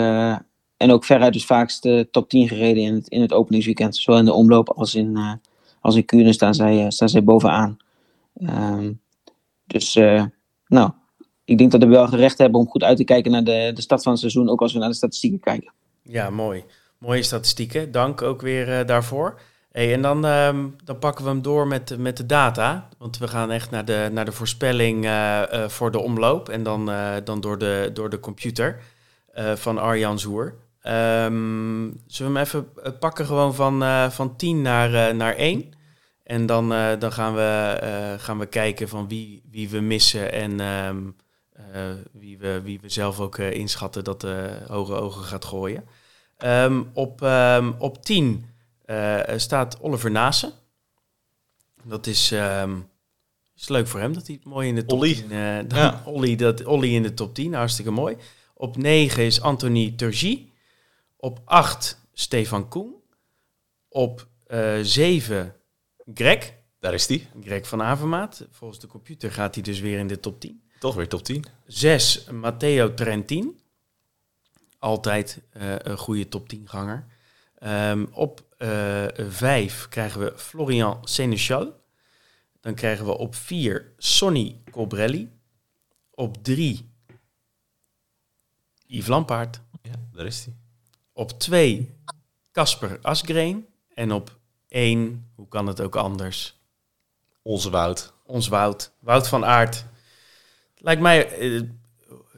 en 0.81 0.91
ook 0.91 1.05
veruit 1.05 1.33
dus 1.33 1.45
vaakst 1.45 1.83
de 1.83 2.07
top 2.11 2.29
10 2.29 2.47
gereden 2.47 2.83
in 2.83 2.93
het, 2.93 3.07
in 3.07 3.21
het 3.21 3.33
openingsweekend. 3.33 3.95
Zowel 3.95 4.19
in 4.19 4.25
de 4.25 4.33
omloop 4.33 4.69
als 4.69 4.95
in, 4.95 5.17
uh, 5.17 5.33
als 5.81 5.95
in 5.95 6.05
Kuurne 6.05 6.33
staan 6.33 6.53
zij, 6.53 6.83
uh, 6.83 6.89
staan 6.89 7.09
zij 7.09 7.23
bovenaan. 7.23 7.77
Um, 8.41 9.01
dus 9.67 9.95
uh, 9.95 10.23
nou, 10.67 10.91
ik 11.45 11.57
denk 11.57 11.71
dat 11.71 11.83
we 11.83 11.87
wel 11.87 12.07
gerecht 12.07 12.37
hebben 12.37 12.59
om 12.59 12.67
goed 12.67 12.83
uit 12.83 12.97
te 12.97 13.03
kijken 13.03 13.31
naar 13.31 13.43
de, 13.43 13.71
de 13.73 13.81
start 13.81 14.03
van 14.03 14.11
het 14.11 14.21
seizoen. 14.21 14.49
Ook 14.49 14.61
als 14.61 14.73
we 14.73 14.79
naar 14.79 14.89
de 14.89 14.95
statistieken 14.95 15.39
kijken. 15.39 15.73
Ja, 16.03 16.29
mooi. 16.29 16.63
Mooie 16.97 17.23
statistieken. 17.23 17.91
Dank 17.91 18.21
ook 18.21 18.41
weer 18.41 18.85
daarvoor. 18.85 19.39
Hey, 19.71 19.93
en 19.93 20.01
dan, 20.01 20.25
ehm, 20.25 20.67
dan 20.83 20.99
pakken 20.99 21.23
we 21.23 21.29
hem 21.29 21.41
door 21.41 21.67
met, 21.67 21.97
met 21.97 22.17
de 22.17 22.25
data. 22.25 22.89
Want 22.97 23.17
we 23.17 23.27
gaan 23.27 23.51
echt 23.51 23.71
naar 23.71 23.85
de, 23.85 24.09
naar 24.11 24.25
de 24.25 24.31
voorspelling 24.31 25.05
eh, 25.05 25.53
eh, 25.53 25.69
voor 25.69 25.91
de 25.91 25.99
omloop. 25.99 26.49
En 26.49 26.63
dan, 26.63 26.91
eh, 26.91 27.15
dan 27.23 27.41
door, 27.41 27.57
de, 27.57 27.89
door 27.93 28.09
de 28.09 28.19
computer 28.19 28.81
van 29.55 29.77
Arjan 29.77 30.19
Zoer. 30.19 30.55
Ehm, 30.81 31.89
zullen 32.07 32.33
we 32.33 32.37
hem 32.39 32.47
even 32.47 32.67
pakken 32.99 33.25
gewoon 33.25 33.55
van, 33.55 34.11
van 34.11 34.35
10 34.35 34.61
naar, 34.61 35.15
naar 35.15 35.35
1? 35.35 35.73
En 36.23 36.45
dan, 36.45 36.69
dan 36.99 37.11
gaan, 37.11 37.33
we, 37.33 38.15
gaan 38.19 38.39
we 38.39 38.45
kijken 38.45 38.89
van 38.89 39.07
wie, 39.07 39.43
wie 39.51 39.69
we 39.69 39.79
missen 39.79 40.31
en 40.31 40.59
ehm, 40.59 41.01
wie, 42.11 42.37
we, 42.37 42.61
wie 42.63 42.79
we 42.79 42.89
zelf 42.89 43.19
ook 43.19 43.37
inschatten 43.37 44.03
dat 44.03 44.21
de 44.21 44.57
hoge 44.67 44.93
ogen 44.93 45.23
gaat 45.23 45.45
gooien. 45.45 45.83
op, 46.93 47.21
op 47.79 48.03
10 48.05 48.45
uh, 48.91 49.19
staat 49.35 49.81
Oliver 49.81 50.11
Nase. 50.11 50.51
Dat 51.83 52.07
is, 52.07 52.31
um, 52.31 52.89
is 53.55 53.67
leuk 53.67 53.87
voor 53.87 53.99
hem 53.99 54.13
dat 54.13 54.27
hij 54.27 54.39
mooi 54.43 54.67
in 54.67 54.75
de 54.75 54.85
top 54.85 54.97
Ollie. 54.97 55.15
10... 55.15 55.31
Uh, 55.31 55.67
ja. 55.67 56.01
Ollie, 56.05 56.37
dat, 56.37 56.65
Ollie 56.65 56.91
in 56.91 57.03
de 57.03 57.13
top 57.13 57.35
10, 57.35 57.53
hartstikke 57.53 57.91
mooi. 57.91 58.17
Op 58.53 58.77
9 58.77 59.23
is 59.23 59.41
Anthony 59.41 59.93
Turgie. 59.95 60.50
Op 61.21 61.41
8 61.45 62.01
Stefan 62.13 62.67
Koen. 62.67 62.95
Op 63.89 64.27
uh, 64.47 64.79
7 64.81 65.55
Greg. 66.13 66.53
Daar 66.79 66.93
is 66.93 67.07
hij. 67.07 67.27
Greg 67.43 67.67
van 67.67 67.81
Avermaat. 67.81 68.47
Volgens 68.51 68.79
de 68.79 68.87
computer 68.87 69.31
gaat 69.31 69.55
hij 69.55 69.63
dus 69.63 69.79
weer 69.79 69.99
in 69.99 70.07
de 70.07 70.19
top 70.19 70.39
10. 70.39 70.63
Toch 70.79 70.95
weer 70.95 71.07
top 71.07 71.23
10. 71.23 71.45
6 71.65 72.25
Matteo 72.31 72.93
Trentin. 72.93 73.59
Altijd 74.79 75.41
uh, 75.53 75.75
een 75.77 75.97
goede 75.97 76.27
top 76.27 76.49
10 76.49 76.67
ganger. 76.67 77.05
Um, 77.63 78.07
op 78.11 78.45
uh, 78.57 79.05
vijf 79.17 79.87
krijgen 79.89 80.21
we 80.21 80.37
Florian 80.37 81.07
Seneschal. 81.07 81.83
Dan 82.59 82.75
krijgen 82.75 83.05
we 83.05 83.17
op 83.17 83.35
vier 83.35 83.93
Sonny 83.97 84.61
Cobrelli. 84.71 85.31
Op 86.11 86.43
drie 86.43 86.89
Yves 88.85 89.07
Lampaard. 89.07 89.61
Ja, 89.81 89.93
daar 90.11 90.25
is 90.25 90.45
hij. 90.45 90.60
Op 91.21 91.39
twee 91.39 91.97
Casper 92.51 92.99
Asgreen. 93.01 93.65
En 93.93 94.11
op 94.11 94.37
één, 94.67 95.31
hoe 95.35 95.47
kan 95.47 95.67
het 95.67 95.81
ook 95.81 95.95
anders? 95.95 96.59
Onze 97.41 97.69
Wout. 97.69 98.13
Ons 98.25 98.47
Wout. 98.47 98.91
Wout 98.99 99.27
van 99.27 99.45
Aert. 99.45 99.85
Lijkt 100.75 101.01
mij, 101.01 101.37
eh, 101.37 101.61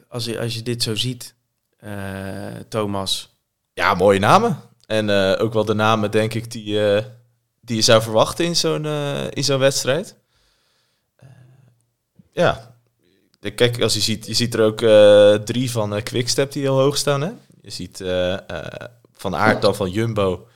als 0.07 0.25
je, 0.25 0.39
als 0.39 0.53
je 0.53 0.61
dit 0.61 0.83
zo 0.83 0.95
ziet, 0.95 1.35
uh, 1.83 2.55
Thomas. 2.69 3.37
Ja, 3.73 3.93
mooie 3.93 4.19
namen. 4.19 4.59
En 4.85 5.09
uh, 5.09 5.35
ook 5.37 5.53
wel 5.53 5.65
de 5.65 5.73
namen, 5.73 6.11
denk 6.11 6.33
ik, 6.33 6.51
die, 6.51 6.95
uh, 6.95 7.03
die 7.61 7.75
je 7.75 7.81
zou 7.81 8.01
verwachten 8.01 8.45
in 8.45 8.55
zo'n 8.55 8.85
in 9.29 9.43
zo'n 9.43 9.59
wedstrijd. 9.59 10.15
ja, 12.31 12.75
kijk, 13.55 13.81
als 13.81 13.93
je 13.93 13.99
ziet, 13.99 14.25
je 14.25 14.33
ziet 14.33 14.53
er 14.53 14.61
ook 14.61 14.79
drie 15.45 15.71
van 15.71 16.03
Quickstep 16.03 16.51
die 16.51 16.61
heel 16.61 16.79
hoog 16.79 16.97
staan. 16.97 17.21
Hè? 17.21 17.31
Je 17.63 17.69
ziet 17.69 18.03
van 19.13 19.35
Aert 19.35 19.61
dan 19.61 19.75
van 19.75 19.89
Jumbo. 19.89 20.47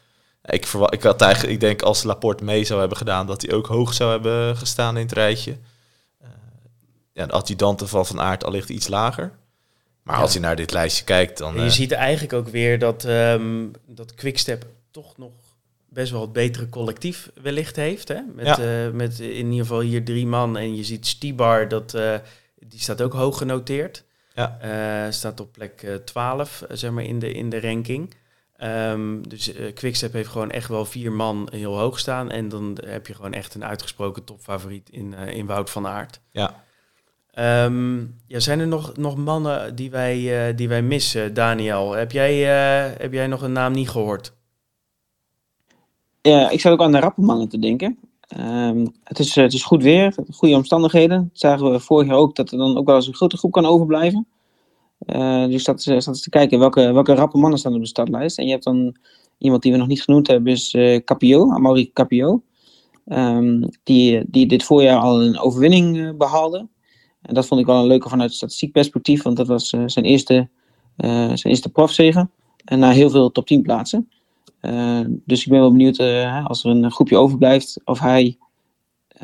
Ik, 0.44 0.68
verwacht, 0.68 0.94
ik 0.94 1.04
had 1.04 1.22
eigenlijk, 1.22 1.54
ik 1.54 1.60
denk 1.60 1.82
als 1.82 2.04
Laporte 2.04 2.44
mee 2.44 2.64
zou 2.64 2.80
hebben 2.80 2.98
gedaan, 2.98 3.28
dat 3.28 3.42
hij 3.42 3.54
ook 3.54 3.68
hoog 3.68 3.94
zou 3.94 4.12
hebben 4.12 4.58
gestaan 4.58 4.98
in 4.98 5.04
het 5.04 5.14
rijtje. 5.14 5.58
ja, 7.14 7.26
de 7.26 7.34
adjudanten 7.34 7.88
van 7.88 8.06
Van 8.06 8.22
Aert 8.22 8.44
allicht 8.44 8.70
iets 8.70 8.88
lager. 8.88 9.32
Maar 10.04 10.16
ja. 10.16 10.22
als 10.22 10.34
je 10.34 10.40
naar 10.40 10.56
dit 10.56 10.72
lijstje 10.72 11.04
kijkt, 11.04 11.38
dan... 11.38 11.54
En 11.56 11.60
je 11.60 11.66
uh, 11.66 11.72
ziet 11.72 11.92
eigenlijk 11.92 12.34
ook 12.34 12.48
weer 12.48 12.80
dat, 12.80 13.04
um, 13.04 13.72
dat 13.86 14.14
Quickstep 14.14 14.66
toch 14.92 15.18
nog 15.18 15.32
best 15.90 16.12
wel 16.12 16.22
het 16.22 16.34
betere 16.34 16.70
collectief 16.70 17.32
wellicht 17.42 17.76
heeft. 17.76 18.08
Hè? 18.08 18.20
Met, 18.36 18.46
ja. 18.46 18.86
uh, 18.86 18.92
met 18.92 19.20
in 19.20 19.46
ieder 19.46 19.60
geval 19.60 19.80
hier 19.80 20.06
drie 20.06 20.28
man. 20.28 20.58
En 20.58 20.76
je 20.76 20.84
ziet 20.84 21.08
Stibar, 21.08 21.68
dat, 21.68 21.94
uh, 21.94 22.16
die 22.60 22.80
staat 22.80 23.02
ook 23.02 23.14
hoog 23.14 23.38
genoteerd. 23.38 24.04
Ja. 24.38 25.12
staat 25.12 25.40
op 25.40 25.52
plek 25.52 25.88
12, 26.06 26.64
zeg 26.70 26.92
maar, 26.92 27.04
in 27.04 27.20
de, 27.20 27.32
in 27.32 27.50
de 27.50 27.62
ranking. 27.62 28.14
Um, 28.64 29.30
dus 29.30 29.52
Quickstep 29.74 30.14
heeft 30.14 30.30
gewoon 30.30 30.52
echt 30.52 30.70
wel 30.70 30.86
vier 30.86 31.12
man 31.12 31.48
heel 31.52 31.78
hoog 31.78 32.00
staan. 32.00 32.32
En 32.32 32.50
dan 32.50 32.78
heb 32.86 33.08
je 33.08 33.14
gewoon 33.14 33.34
echt 33.34 33.56
een 33.56 33.66
uitgesproken 33.66 34.24
topfavoriet 34.24 34.90
in, 34.90 35.14
in 35.14 35.46
Wout 35.46 35.70
van 35.70 35.88
Aert. 35.88 36.20
Ja. 36.32 36.64
Um, 37.40 38.16
ja, 38.28 38.40
zijn 38.40 38.60
er 38.60 38.68
nog, 38.68 38.98
nog 38.98 39.18
mannen 39.18 39.76
die 39.76 39.92
wij, 39.92 40.50
uh, 40.50 40.58
die 40.58 40.68
wij 40.68 40.82
missen, 40.82 41.34
Daniel? 41.34 41.92
Heb 41.92 42.12
jij, 42.12 42.42
uh, 42.42 42.98
heb 42.98 43.14
jij 43.14 43.28
nog 43.28 43.42
een 43.42 43.52
naam 43.52 43.72
niet 43.72 43.90
gehoord? 43.90 44.34
Ja, 46.22 46.50
ik 46.50 46.62
zat 46.62 46.72
ook 46.72 46.82
aan 46.82 46.92
de 46.92 47.00
rappenmannen 47.00 47.50
te 47.50 47.60
denken. 47.60 48.00
Um, 48.36 48.94
het, 49.04 49.20
is, 49.20 49.36
het 49.36 49.54
is 49.54 49.64
goed 49.64 49.84
weer, 49.84 50.16
goede 50.30 50.56
omstandigheden. 50.56 51.18
Dat 51.18 51.40
zagen 51.40 51.72
we 51.72 51.80
vorig 51.80 52.08
jaar 52.08 52.18
ook, 52.18 52.36
dat 52.36 52.52
er 52.52 52.58
dan 52.58 52.78
ook 52.78 52.86
wel 52.86 52.96
eens 52.96 53.08
een 53.08 53.16
grote 53.16 53.38
groep 53.38 53.52
kan 53.52 53.66
overblijven. 53.66 54.28
Uh, 55.06 55.46
dus 55.46 55.64
dat 55.64 55.82
zat 55.82 56.08
eens 56.08 56.22
te 56.22 56.30
kijken 56.30 56.60
welke, 56.60 56.92
welke 56.92 57.14
rappe 57.14 57.38
mannen 57.38 57.60
staan 57.60 57.74
op 57.74 57.80
de 57.80 57.88
startlijst. 57.88 58.38
En 58.38 58.46
je 58.46 58.52
hebt 58.52 58.64
dan 58.64 58.96
iemand 59.38 59.62
die 59.62 59.72
we 59.72 59.78
nog 59.78 59.88
niet 59.88 60.02
genoemd 60.02 60.28
hebben, 60.28 60.52
is 60.52 60.74
uh, 60.74 61.00
Capio, 61.04 61.52
Amaury 61.52 61.90
Capio. 61.94 62.44
Um, 63.06 63.70
die, 63.84 64.24
die 64.28 64.46
dit 64.46 64.64
voorjaar 64.64 65.00
al 65.00 65.24
een 65.24 65.40
overwinning 65.40 66.18
behaalde. 66.18 66.68
En 67.22 67.34
dat 67.34 67.46
vond 67.46 67.60
ik 67.60 67.66
wel 67.66 67.80
een 67.80 67.88
leuke 67.88 68.10
vanuit 68.10 68.34
statistiek 68.34 68.72
perspectief, 68.72 69.24
want 69.24 69.38
dat 69.38 69.48
was 69.48 69.70
zijn, 69.70 70.06
eerste, 70.06 70.50
zijn 70.98 71.40
eerste 71.44 71.70
profzegen. 71.70 72.32
En 72.66 72.80
na 72.80 72.92
heel 72.92 73.10
veel 73.10 73.32
top 73.32 73.46
10 73.46 73.62
plaatsen. 73.62 74.10
Uh, 74.68 75.00
dus 75.26 75.44
ik 75.44 75.50
ben 75.50 75.60
wel 75.60 75.72
benieuwd 75.72 76.00
als 76.44 76.64
er 76.64 76.70
een 76.70 76.92
groepje 76.92 77.18
overblijft 77.18 77.82
of 77.86 78.00
hij 78.00 78.38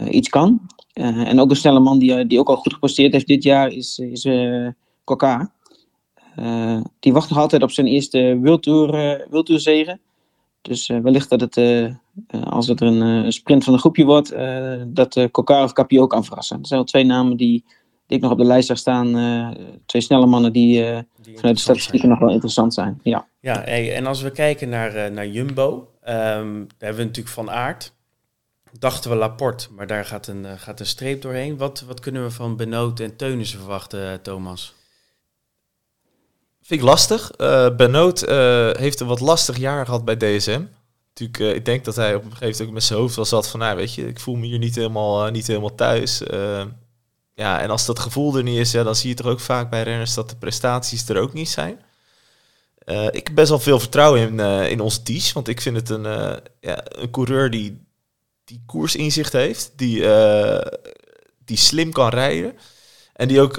iets 0.10 0.30
kan. 0.30 0.62
en 0.94 1.40
ook 1.40 1.50
een 1.50 1.56
snelle 1.56 1.80
man 1.80 2.00
die, 2.00 2.28
die 2.28 2.40
ook 2.40 2.50
al 2.50 2.56
goed 2.56 2.74
gepresteerd 2.74 3.14
heeft 3.14 3.28
dit 3.28 3.44
jaar 3.44 3.70
is, 3.70 4.00
is 4.00 4.28
Koka. 5.04 5.52
die 7.00 7.14
wacht 7.14 7.30
nog 7.30 7.40
altijd 7.40 7.64
op 7.64 7.72
zijn 7.72 7.88
eerste 7.88 8.40
World 8.42 8.64
Tour, 9.32 9.60
zegen. 9.60 10.00
Dus 10.62 10.88
wellicht 10.88 11.30
dat 11.30 11.42
het, 11.42 11.58
als 12.44 12.68
het 12.68 12.82
er 12.82 12.88
een, 12.88 13.32
sprint 13.32 13.64
van 13.64 13.74
een 13.74 13.80
groepje 13.80 14.06
wordt, 14.06 14.36
dat 14.88 15.16
uh, 15.16 15.26
Kokar 15.32 15.64
of 15.64 15.74
Capio 15.74 16.08
kan 16.08 16.26
verrassen. 16.26 16.60
Er 16.60 16.68
zijn 16.68 16.80
wel 16.80 16.90
twee 16.90 17.06
namen 17.06 17.38
die, 17.38 17.64
die 18.06 18.18
ik 18.18 18.24
nog 18.24 18.32
op 18.32 18.38
de 18.38 18.44
lijst 18.44 18.68
zag 18.68 18.78
staan. 18.78 19.18
Uh, 19.18 19.50
twee 19.86 20.02
snelle 20.02 20.26
mannen 20.26 20.54
die, 20.54 20.82
uh, 20.82 21.00
die 21.22 21.36
vanuit 21.36 21.56
de 21.56 21.62
statistieken 21.62 22.10
nog 22.10 22.20
wel 22.20 22.32
interessant 22.32 22.74
zijn. 22.74 23.00
Ja, 23.04 23.28
ja 23.40 23.62
hey, 23.62 23.96
en 23.96 24.06
als 24.06 24.22
we 24.22 24.32
kijken 24.32 24.70
naar, 24.70 24.96
uh, 24.96 25.06
naar 25.06 25.28
Jumbo, 25.28 25.74
um, 25.76 25.88
daar 26.02 26.78
hebben 26.78 26.98
we 26.98 27.04
natuurlijk 27.04 27.36
Van 27.36 27.52
Aert. 27.52 27.94
Dachten 28.80 29.10
we 29.10 29.16
Laporte, 29.16 29.68
maar 29.76 29.88
daar 29.88 30.06
gaat 30.06 30.28
een, 30.28 30.46
gaat 30.60 30.80
een 30.80 30.86
streep 30.86 31.22
doorheen. 31.22 31.58
Wat, 31.58 31.84
wat 31.88 32.00
kunnen 32.00 32.24
we 32.24 32.32
van 32.32 32.56
Benoot 32.56 33.00
en 33.00 33.16
Teunissen 33.16 33.60
verwachten, 33.60 34.22
Thomas? 34.22 34.74
Vind 36.62 36.82
ik 36.82 36.88
lastig. 36.88 37.32
Uh, 37.38 37.76
Benoot 37.76 38.20
heeft 38.78 39.00
een 39.00 39.08
wat 39.08 39.20
lastig 39.20 39.58
jaar 39.58 39.86
gehad 39.86 40.06
bij 40.06 40.18
DSM. 40.18 40.62
Natuurlijk, 41.14 41.40
uh, 41.40 41.56
ik 41.56 41.66
denk 41.66 41.86
dat 41.86 41.96
hij 41.96 42.16
op 42.16 42.24
een 42.24 42.32
gegeven 42.32 42.48
moment 42.50 42.68
ook 42.68 42.74
met 42.74 42.84
zijn 42.84 43.00
hoofd 43.00 43.16
wel 43.16 43.26
zat 43.26 43.48
van, 43.48 43.60
nou 43.60 43.76
weet 43.76 43.94
je, 43.94 44.08
ik 44.08 44.20
voel 44.20 44.36
me 44.36 44.46
hier 44.46 44.58
niet 44.58 44.76
helemaal, 44.76 45.26
uh, 45.26 45.32
niet 45.32 45.48
helemaal 45.48 45.76
thuis. 45.76 46.22
Uh, 47.36 47.46
ja, 47.46 47.62
en 47.62 47.70
als 47.70 47.86
dat 47.86 48.00
gevoel 48.00 48.38
er 48.38 48.44
niet 48.44 48.58
is, 48.58 48.72
ja, 48.72 48.84
dan 48.84 48.96
zie 48.96 49.10
je 49.10 49.16
toch 49.16 49.28
ook 49.28 49.40
vaak 49.40 49.70
bij 49.70 49.84
renners 49.84 50.14
dat 50.14 50.30
de 50.30 50.36
prestaties 50.36 51.10
er 51.10 51.22
ook 51.22 51.34
niet 51.34 51.50
zijn. 51.50 51.82
ik 53.12 53.28
heb 53.28 53.36
best 53.36 53.50
wel 53.50 53.60
veel 53.60 53.80
vertrouwen 53.80 54.22
in, 54.22 54.40
in 54.70 54.80
onze 54.80 55.04
Ties, 55.04 55.34
want 55.34 55.48
ik 55.48 55.62
vind 55.62 55.76
het 55.76 55.90
een, 55.90 56.40
ja, 56.60 56.84
een 56.86 57.12
coureur 57.12 57.50
die, 57.50 57.86
die 58.44 58.64
koersinzicht 58.66 59.34
heeft, 59.34 59.72
die, 59.76 60.08
die 61.46 61.58
slim 61.58 61.92
kan 61.92 62.10
rijden. 62.10 62.58
En 63.14 63.28
die 63.28 63.42
ook, 63.42 63.58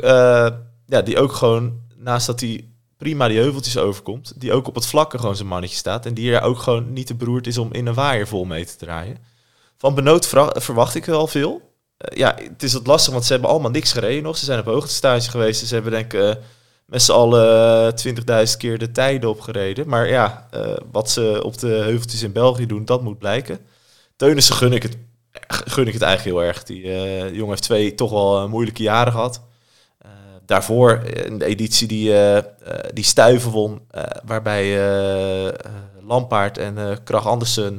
ja, 0.87 1.03
die 1.05 1.19
ook 1.19 1.33
gewoon, 1.33 1.81
naast 1.97 2.27
dat 2.27 2.41
hij 2.41 2.69
prima 2.97 3.29
die 3.29 3.39
heuveltjes 3.39 3.77
overkomt, 3.77 4.41
die 4.41 4.53
ook 4.53 4.69
op 4.69 4.75
het 4.75 4.87
vlakke 4.87 5.19
gewoon 5.19 5.37
zijn 5.37 5.49
mannetje 5.49 5.77
staat 5.77 6.07
en 6.07 6.15
die 6.15 6.35
er 6.35 6.43
ook 6.43 6.59
gewoon 6.59 6.93
niet 6.93 7.07
te 7.07 7.15
beroerd 7.15 7.47
is 7.47 7.59
om 7.59 7.73
in 7.73 7.87
een 7.87 7.95
waaier 7.95 8.29
vol 8.29 8.45
mee 8.45 8.65
te 8.65 8.77
draaien. 8.77 9.19
Van 9.77 9.95
Benoot 9.95 10.27
verwacht 10.55 10.95
ik 10.95 11.05
wel 11.05 11.27
veel. 11.27 11.74
Uh, 11.99 12.19
ja, 12.19 12.35
het 12.53 12.63
is 12.63 12.73
wat 12.73 12.87
lastig, 12.87 13.13
want 13.13 13.25
ze 13.25 13.33
hebben 13.33 13.51
allemaal 13.51 13.71
niks 13.71 13.93
gereden 13.93 14.23
nog. 14.23 14.37
Ze 14.37 14.45
zijn 14.45 14.59
op 14.59 14.65
hoogtestage 14.65 15.31
geweest. 15.31 15.67
Ze 15.67 15.75
hebben 15.75 15.93
denk 15.93 16.13
ik 16.13 16.21
uh, 16.21 16.33
met 16.87 17.03
z'n 17.03 17.13
allen 17.13 17.95
20.000 18.49 18.57
keer 18.59 18.79
de 18.79 18.93
tijden 18.93 19.31
opgereden. 19.31 19.89
Maar 19.89 20.09
ja, 20.09 20.49
uh, 20.55 20.77
wat 20.91 21.11
ze 21.11 21.41
op 21.45 21.59
de 21.59 21.67
heuveltjes 21.67 22.23
in 22.23 22.33
België 22.33 22.67
doen, 22.67 22.85
dat 22.85 23.03
moet 23.03 23.19
blijken. 23.19 23.59
Teunissen 24.17 24.55
gun 24.55 24.73
ik 24.73 24.83
het, 24.83 24.97
gun 25.49 25.87
ik 25.87 25.93
het 25.93 26.03
eigenlijk 26.03 26.37
heel 26.37 26.47
erg. 26.47 26.65
Die 26.65 26.81
jongen 27.33 27.49
heeft 27.49 27.63
twee 27.63 27.95
toch 27.95 28.11
wel 28.11 28.49
moeilijke 28.49 28.83
jaren 28.83 29.13
gehad 29.13 29.41
daarvoor 30.47 31.03
de 31.39 31.45
editie 31.45 31.89
die, 31.89 32.11
uh, 32.11 32.39
die 32.93 33.05
Stuiven 33.05 33.51
won, 33.51 33.81
uh, 33.95 34.03
waarbij 34.25 34.79
Lampaard 36.01 36.59
en 36.59 37.03
Krach 37.05 37.27
Andersen 37.27 37.77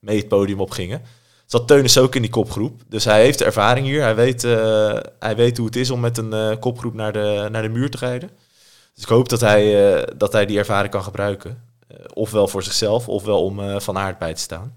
mee 0.00 0.16
het 0.16 0.28
podium 0.28 0.60
op 0.60 0.70
gingen. 0.70 1.02
Zat 1.50 1.68
Teunis 1.68 1.98
ook 1.98 2.14
in 2.14 2.22
die 2.22 2.30
kopgroep. 2.30 2.82
Dus 2.88 3.04
hij 3.04 3.22
heeft 3.22 3.42
ervaring 3.42 3.86
hier. 3.86 4.02
Hij 4.02 4.14
weet, 4.14 4.42
hij 5.18 5.36
weet 5.36 5.56
hoe 5.56 5.66
het 5.66 5.76
is 5.76 5.90
om 5.90 6.00
met 6.00 6.18
een 6.18 6.58
kopgroep 6.58 6.94
naar 6.94 7.12
de, 7.12 7.48
naar 7.50 7.62
de 7.62 7.68
muur 7.68 7.90
te 7.90 7.96
rijden. 7.96 8.30
Dus 8.94 9.02
ik 9.02 9.08
hoop 9.08 9.28
dat 9.28 9.40
hij, 9.40 10.04
dat 10.16 10.32
hij 10.32 10.46
die 10.46 10.58
ervaring 10.58 10.92
kan 10.92 11.02
gebruiken. 11.02 11.62
ofwel 12.14 12.48
voor 12.48 12.62
zichzelf, 12.62 13.08
ofwel 13.08 13.44
om 13.44 13.80
Van 13.80 13.98
Aert 13.98 14.18
bij 14.18 14.34
te 14.34 14.40
staan. 14.40 14.74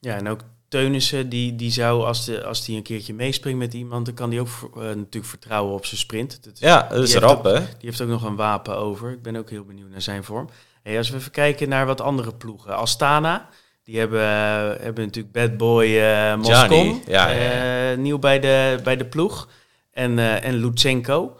Ja, 0.00 0.14
en 0.14 0.28
ook 0.28 0.40
Teunissen, 0.68 1.28
die, 1.28 1.56
die 1.56 1.70
zou, 1.70 2.04
als 2.04 2.26
hij 2.26 2.44
als 2.44 2.64
die 2.64 2.76
een 2.76 2.82
keertje 2.82 3.14
meespringt 3.14 3.58
met 3.58 3.74
iemand, 3.74 4.06
dan 4.06 4.14
kan 4.14 4.30
die 4.30 4.40
ook 4.40 4.48
natuurlijk 4.74 5.24
vertrouwen 5.24 5.74
op 5.74 5.86
zijn 5.86 6.00
sprint. 6.00 6.44
Dat 6.44 6.52
is, 6.52 6.60
ja, 6.60 6.88
dat 6.90 7.02
is 7.02 7.14
rap, 7.14 7.44
hè? 7.44 7.58
Die 7.58 7.66
heeft 7.80 8.00
ook 8.00 8.08
nog 8.08 8.22
een 8.22 8.36
wapen 8.36 8.76
over. 8.76 9.10
Ik 9.10 9.22
ben 9.22 9.36
ook 9.36 9.50
heel 9.50 9.64
benieuwd 9.64 9.90
naar 9.90 10.02
zijn 10.02 10.24
vorm. 10.24 10.48
Hey, 10.82 10.98
als 10.98 11.10
we 11.10 11.16
even 11.16 11.30
kijken 11.30 11.68
naar 11.68 11.86
wat 11.86 12.00
andere 12.00 12.34
ploegen. 12.34 12.76
Astana, 12.76 13.48
die 13.88 13.98
hebben, 13.98 14.20
uh, 14.20 14.82
hebben 14.82 15.04
natuurlijk 15.04 15.34
Bad 15.34 15.56
Boy 15.56 15.86
uh, 15.86 16.36
Moscon, 16.36 17.02
ja, 17.06 17.28
ja, 17.30 17.94
nieuw 17.94 18.18
bij 18.18 18.40
de, 18.40 18.80
bij 18.84 18.96
de 18.96 19.06
ploeg. 19.06 19.48
En, 19.92 20.18
en 20.18 20.54
Lutsenko. 20.54 21.36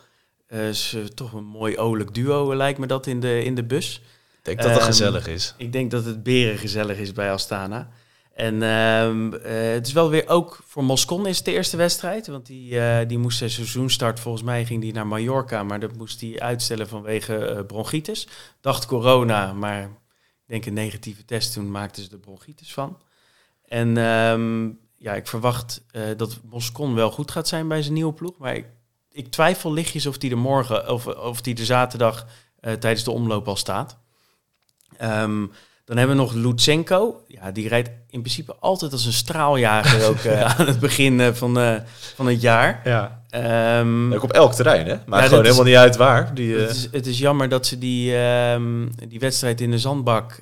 is 0.48 0.96
toch 1.14 1.32
een 1.32 1.44
mooi 1.44 1.78
olijk 1.78 2.14
duo, 2.14 2.54
lijkt 2.54 2.78
me 2.78 2.86
dat, 2.86 3.06
in 3.06 3.20
de, 3.20 3.44
in 3.44 3.54
de 3.54 3.64
bus. 3.64 4.02
Ik 4.38 4.44
denk 4.44 4.58
dat 4.58 4.70
het 4.70 4.80
um, 4.80 4.86
gezellig 4.86 5.26
is. 5.26 5.54
Ik 5.56 5.72
denk 5.72 5.90
dat 5.90 6.04
het 6.04 6.22
beren 6.22 6.58
gezellig 6.58 6.98
is 6.98 7.12
bij 7.12 7.32
Astana. 7.32 7.88
En 8.34 8.62
um, 8.62 9.34
uh, 9.34 9.40
het 9.72 9.86
is 9.86 9.92
wel 9.92 10.10
weer 10.10 10.28
ook 10.28 10.58
voor 10.66 10.84
Moscon 10.84 11.26
is 11.26 11.36
het 11.36 11.44
de 11.44 11.52
eerste 11.52 11.76
wedstrijd. 11.76 12.26
Want 12.26 12.46
die, 12.46 12.72
uh, 12.72 12.98
die 13.06 13.18
moest 13.18 13.38
zijn 13.38 13.50
seizoenstart, 13.50 14.20
volgens 14.20 14.44
mij 14.44 14.64
ging 14.64 14.80
die 14.80 14.92
naar 14.92 15.06
Mallorca. 15.06 15.62
Maar 15.62 15.80
dat 15.80 15.96
moest 15.96 16.20
hij 16.20 16.40
uitstellen 16.40 16.88
vanwege 16.88 17.54
uh, 17.56 17.66
bronchitis. 17.66 18.28
Dacht 18.60 18.86
corona, 18.86 19.52
maar 19.52 19.90
denk 20.48 20.66
een 20.66 20.74
negatieve 20.74 21.24
test. 21.24 21.52
Toen 21.52 21.70
maakten 21.70 22.02
ze 22.02 22.08
de 22.08 22.18
bronchitis 22.18 22.72
van. 22.72 22.98
En 23.64 23.96
um, 23.96 24.78
ja, 24.96 25.14
ik 25.14 25.26
verwacht 25.26 25.84
dat 26.16 26.40
Moscon 26.50 26.94
wel 26.94 27.10
goed 27.10 27.30
gaat 27.30 27.48
zijn 27.48 27.68
bij 27.68 27.82
zijn 27.82 27.94
nieuwe 27.94 28.12
ploeg. 28.12 28.38
Maar 28.38 28.54
ik, 28.54 28.66
ik 29.10 29.30
twijfel 29.30 29.72
lichtjes 29.72 30.06
of 30.06 30.18
die 30.18 30.30
er 30.30 30.38
morgen, 30.38 30.92
of, 30.92 31.06
of 31.06 31.40
die 31.40 31.56
er 31.56 31.64
zaterdag 31.64 32.26
tijdens 32.60 33.04
de 33.04 33.10
omloop 33.10 33.48
al 33.48 33.56
staat. 33.56 33.98
Um, 35.02 35.52
dan 35.88 35.96
hebben 35.96 36.16
we 36.16 36.22
nog 36.22 36.32
Lutsenko. 36.32 37.24
Ja, 37.26 37.50
die 37.50 37.68
rijdt 37.68 37.88
in 37.88 38.20
principe 38.20 38.56
altijd 38.60 38.92
als 38.92 39.04
een 39.04 39.12
straaljager 39.12 40.06
ook 40.08 40.22
uh, 40.22 40.58
aan 40.58 40.66
het 40.66 40.78
begin 40.80 41.18
uh, 41.18 41.32
van, 41.32 41.58
uh, 41.58 41.76
van 42.14 42.26
het 42.26 42.40
jaar. 42.40 42.80
Ja. 42.84 43.17
Um, 43.34 44.12
ook 44.14 44.22
op 44.22 44.32
elk 44.32 44.54
terrein, 44.54 44.86
hè? 44.86 44.96
Maar 45.06 45.20
ja, 45.20 45.28
gewoon 45.28 45.44
helemaal 45.44 45.64
is, 45.64 45.70
niet 45.70 45.78
uit 45.78 45.96
waar. 45.96 46.34
Die, 46.34 46.56
het, 46.56 46.70
is, 46.70 46.88
het 46.90 47.06
is 47.06 47.18
jammer 47.18 47.48
dat 47.48 47.66
ze 47.66 47.78
die, 47.78 48.16
um, 48.16 48.90
die 49.08 49.18
wedstrijd 49.18 49.60
in 49.60 49.70
de 49.70 49.78
zandbak 49.78 50.38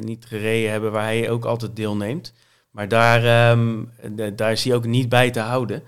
niet 0.00 0.24
gereden 0.28 0.70
hebben, 0.70 0.92
waar 0.92 1.04
hij 1.04 1.30
ook 1.30 1.44
altijd 1.44 1.76
deelneemt. 1.76 2.32
Maar 2.70 2.88
daar, 2.88 3.50
um, 3.50 3.90
de, 4.16 4.34
daar 4.34 4.52
is 4.52 4.64
hij 4.64 4.74
ook 4.74 4.86
niet 4.86 5.08
bij 5.08 5.30
te 5.30 5.40
houden. 5.40 5.82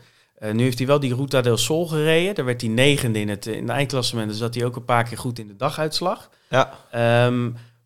nu 0.53 0.63
heeft 0.63 0.79
hij 0.79 0.87
wel 0.87 1.01
die 1.01 1.15
Ruta 1.15 1.41
del 1.41 1.57
Sol 1.57 1.89
gereden. 1.89 2.35
Daar 2.35 2.45
werd 2.45 2.61
hij 2.61 2.71
negende 2.71 3.21
in 3.21 3.29
het, 3.29 3.47
in 3.47 3.63
het 3.63 3.71
eindklassement. 3.77 4.29
Dus 4.29 4.39
zat 4.39 4.55
hij 4.55 4.65
ook 4.65 4.77
een 4.77 4.85
paar 4.85 5.05
keer 5.05 5.19
goed 5.19 5.39
in 5.39 5.47
de 5.47 5.57
daguitslag. 5.57 6.31
Ja. 6.49 6.73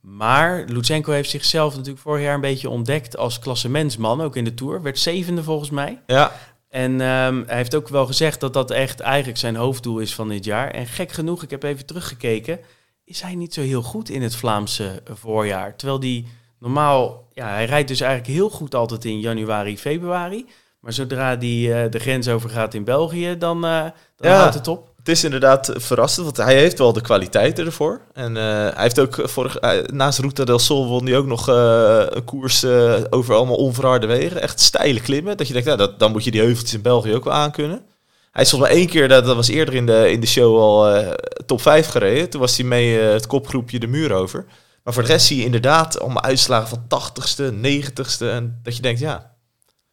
Maar 0.01 0.65
Lutsenko 0.67 1.13
heeft 1.13 1.31
zichzelf 1.31 1.75
natuurlijk 1.75 2.03
vorig 2.03 2.23
jaar 2.23 2.35
een 2.35 2.41
beetje 2.41 2.71
ontdekt 2.71 3.17
als 3.17 3.39
klassementsman, 3.39 4.21
ook 4.21 4.37
in 4.37 4.45
de 4.45 4.55
Tour. 4.55 4.83
Werd 4.83 4.99
zevende 4.99 5.43
volgens 5.43 5.71
mij. 5.71 6.01
Ja. 6.07 6.33
En 6.77 6.93
um, 6.93 7.45
hij 7.47 7.57
heeft 7.57 7.75
ook 7.75 7.89
wel 7.89 8.07
gezegd 8.07 8.41
dat 8.41 8.53
dat 8.53 8.71
echt 8.71 9.01
eigenlijk 9.01 9.39
zijn 9.39 9.57
hoofddoel 9.57 9.99
is 9.99 10.15
van 10.15 10.29
dit 10.29 10.45
jaar. 10.45 10.71
En 10.71 10.87
gek 10.87 11.13
genoeg, 11.13 11.43
ik 11.43 11.51
heb 11.51 11.63
even 11.63 11.87
teruggekeken, 11.87 12.61
is 13.05 13.21
hij 13.21 13.35
niet 13.35 13.55
zo 13.55 13.61
heel 13.61 13.83
goed 13.83 14.09
in 14.09 14.23
het 14.23 14.37
Vlaamse 14.37 15.03
voorjaar. 15.05 15.77
Terwijl 15.77 16.01
die 16.01 16.27
normaal, 16.59 17.29
ja, 17.33 17.49
hij 17.49 17.65
rijdt 17.65 17.89
dus 17.89 18.01
eigenlijk 18.01 18.33
heel 18.33 18.51
goed 18.51 18.75
altijd 18.75 19.05
in 19.05 19.21
januari, 19.21 19.79
februari. 19.79 20.47
Maar 20.81 20.93
zodra 20.93 21.37
die 21.37 21.69
uh, 21.69 21.91
de 21.91 21.99
grens 21.99 22.29
overgaat 22.29 22.75
in 22.75 22.85
België, 22.85 23.39
dan, 23.39 23.65
uh, 23.65 23.83
dan 24.17 24.31
ja. 24.31 24.39
houdt 24.39 24.55
het 24.55 24.69
op 24.69 24.95
het 25.07 25.17
is 25.17 25.25
inderdaad 25.25 25.73
verrassend, 25.75 26.25
want 26.25 26.37
hij 26.37 26.57
heeft 26.57 26.79
wel 26.79 26.93
de 26.93 27.01
kwaliteiten 27.01 27.67
ervoor. 27.67 28.01
En 28.13 28.37
uh, 28.37 28.43
hij 28.43 28.73
heeft 28.77 28.99
ook 28.99 29.21
vorig, 29.23 29.63
uh, 29.63 29.71
naast 29.87 30.19
Ruta 30.19 30.45
del 30.45 30.59
Sol 30.59 30.87
won 30.87 31.07
hij 31.07 31.17
ook 31.17 31.27
nog 31.27 31.49
uh, 31.49 32.03
een 32.09 32.25
koers 32.25 32.65
over 33.11 33.35
allemaal 33.35 33.57
onverharde 33.57 34.07
wegen. 34.07 34.43
Echt 34.43 34.61
steile 34.61 35.01
klimmen. 35.01 35.37
Dat 35.37 35.47
je 35.47 35.53
denkt, 35.53 35.69
nou, 35.69 35.79
dat, 35.79 35.99
dan 35.99 36.13
moet 36.13 36.25
je 36.25 36.31
die 36.31 36.41
heuveltjes 36.41 36.75
in 36.75 36.83
België 36.83 37.15
ook 37.15 37.25
wel 37.25 37.33
aankunnen. 37.33 37.83
Hij 38.31 38.43
is 38.43 38.51
volgens 38.51 38.71
mij 38.71 38.81
één 38.81 38.89
keer, 38.89 39.09
dat, 39.09 39.25
dat 39.25 39.37
was 39.37 39.49
eerder 39.49 39.75
in 39.75 39.87
de, 39.87 40.11
in 40.11 40.21
de 40.21 40.27
show 40.27 40.59
al 40.59 41.05
top 41.47 41.61
5 41.61 41.89
gereden. 41.89 42.31
Toen 42.31 42.41
was 42.41 42.57
hij 42.57 42.67
mee 42.67 42.99
het 42.99 43.27
kopgroepje 43.27 43.79
de 43.79 43.87
muur 43.87 44.13
over. 44.13 44.45
Maar 44.85 44.95
voor 44.95 45.03
de 45.03 45.09
rest 45.09 45.27
zie 45.27 45.37
je 45.37 45.45
inderdaad 45.45 46.01
allemaal 46.01 46.23
uitslagen 46.23 46.69
van 46.69 47.03
80ste, 47.03 47.55
90ste. 47.55 48.27
En 48.27 48.61
dat 48.63 48.77
je 48.77 48.83
denkt, 48.83 49.01
ja, 49.01 49.36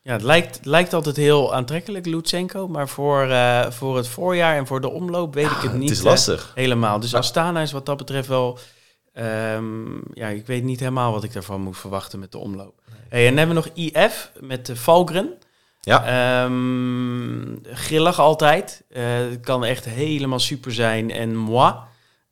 ja, 0.04 0.14
het 0.14 0.22
lijkt, 0.22 0.60
lijkt 0.66 0.94
altijd 0.94 1.16
heel 1.16 1.54
aantrekkelijk, 1.54 2.06
Lutsenko. 2.06 2.68
Maar 2.68 2.90
voor, 2.90 3.28
uh, 3.28 3.70
voor 3.70 3.98
het 3.98 4.08
voorjaar 4.08 4.58
en 4.58 4.68
voor 4.68 4.82
de 4.82 4.90
omloop 4.90 5.34
weet 5.34 5.50
ja, 5.50 5.56
ik 5.56 5.62
het 5.62 5.74
niet 5.74 5.90
het 5.90 5.98
is 5.98 6.04
lastig. 6.04 6.52
Helemaal. 6.56 7.00
Dus 7.00 7.16
Astana 7.16 7.62
is 7.62 7.72
wat 7.72 7.86
dat 7.86 7.98
betreft 7.98 8.28
wel... 8.28 8.60
Um, 9.16 10.02
ja, 10.14 10.28
ik 10.28 10.48
weet 10.48 10.64
niet 10.64 10.80
helemaal 10.80 11.12
wat 11.12 11.24
ik 11.24 11.34
daarvan 11.34 11.62
moet 11.62 11.78
verwachten 11.78 12.20
met 12.20 12.32
de 12.32 12.38
omloop. 12.38 12.74
Hey, 13.10 13.22
en 13.22 13.28
dan 13.28 13.38
hebben 13.38 13.56
we 13.56 13.62
nog 13.62 13.94
IF 13.94 14.32
met 14.40 14.66
de 14.66 14.76
Valgren. 14.76 15.34
Ja. 15.82 16.44
Um, 16.44 17.62
grillig 17.64 18.20
altijd. 18.20 18.84
Uh, 18.90 19.04
het 19.06 19.40
kan 19.40 19.66
echt 19.66 19.86
helemaal 19.86 20.40
super 20.40 20.74
zijn. 20.74 21.12
En 21.12 21.36
moi 21.36 21.74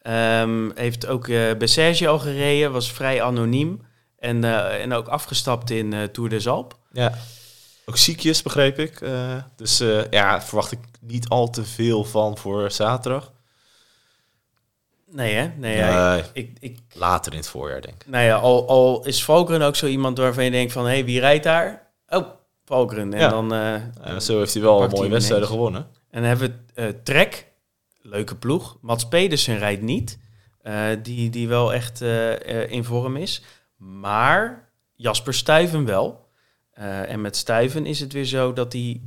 um, 0.03 0.71
heeft 0.75 1.07
ook 1.07 1.27
uh, 1.27 1.53
Bessage 1.57 2.07
al 2.07 2.19
gereden. 2.19 2.71
Was 2.71 2.91
vrij 2.91 3.21
anoniem. 3.23 3.81
En, 4.19 4.43
uh, 4.43 4.81
en 4.81 4.93
ook 4.93 5.07
afgestapt 5.07 5.69
in 5.69 6.09
Tour 6.11 6.29
des 6.29 6.47
Alpes. 6.47 6.77
Ja. 6.91 7.13
Ook 7.85 7.97
ziekjes, 7.97 8.41
begreep 8.41 8.79
ik. 8.79 9.01
Uh, 9.01 9.43
dus 9.55 9.81
uh, 9.81 10.09
ja, 10.09 10.41
verwacht 10.41 10.71
ik 10.71 10.79
niet 10.99 11.29
al 11.29 11.49
te 11.49 11.65
veel 11.65 12.03
van 12.03 12.37
voor 12.37 12.71
zaterdag. 12.71 13.31
Nee, 15.07 15.33
hè? 15.33 15.47
Nee, 15.57 15.81
nee 15.81 16.23
ik, 16.33 16.57
ik, 16.59 16.79
later 16.93 17.31
in 17.31 17.37
het 17.37 17.47
voorjaar, 17.47 17.81
denk 17.81 18.01
ik. 18.03 18.07
Nou 18.07 18.25
ja, 18.25 18.35
al, 18.35 18.67
al 18.67 19.05
is 19.05 19.23
Valkeren 19.23 19.61
ook 19.61 19.75
zo 19.75 19.85
iemand 19.85 20.17
waarvan 20.17 20.43
je 20.43 20.51
denkt 20.51 20.71
van... 20.71 20.85
hé, 20.85 20.91
hey, 20.91 21.05
wie 21.05 21.19
rijdt 21.19 21.43
daar? 21.43 21.91
Oh, 22.07 22.27
Valkeren. 22.65 23.13
En 23.13 23.19
ja. 23.19 23.29
dan... 23.29 23.53
Uh, 23.53 24.19
zo 24.19 24.37
heeft 24.37 24.53
hij 24.53 24.61
wel 24.61 24.83
een 24.83 24.89
mooie 24.89 25.09
wedstrijden 25.09 25.47
gewonnen. 25.47 25.87
En 26.09 26.21
dan 26.21 26.23
hebben 26.23 26.65
we 26.73 27.03
Trek, 27.03 27.47
leuke 28.01 28.35
ploeg. 28.35 28.77
Mats 28.81 29.07
Pedersen 29.07 29.57
rijdt 29.57 29.81
niet. 29.81 30.19
die, 31.01 31.29
die 31.29 31.47
wel 31.47 31.73
echt 31.73 32.01
in 32.67 32.83
vorm 32.83 33.17
is. 33.17 33.43
Maar 33.77 34.69
Jasper 34.95 35.33
Stuyven 35.33 35.85
wel. 35.85 36.20
Uh, 36.81 37.09
en 37.09 37.21
met 37.21 37.35
Stuyven 37.35 37.85
is 37.85 37.99
het 37.99 38.13
weer 38.13 38.25
zo 38.25 38.53
dat 38.53 38.73
hij 38.73 39.01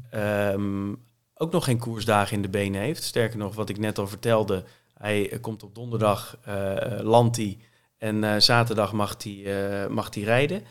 um, 0.53 0.97
ook 1.35 1.53
nog 1.53 1.65
geen 1.65 1.79
koersdagen 1.79 2.37
in 2.37 2.43
de 2.43 2.49
benen 2.49 2.81
heeft. 2.81 3.03
Sterker 3.03 3.39
nog, 3.39 3.55
wat 3.55 3.69
ik 3.69 3.79
net 3.79 3.99
al 3.99 4.09
vertelde, 4.09 4.65
hij 4.99 5.39
komt 5.41 5.63
op 5.63 5.75
donderdag, 5.75 6.39
uh, 6.49 6.75
landt 7.01 7.37
hij 7.37 7.59
en 7.99 8.23
uh, 8.23 8.35
zaterdag 8.39 8.93
mag 8.93 9.17
hij, 9.23 9.89
mag 9.89 10.15
hij 10.15 10.23
rijden. 10.23 10.63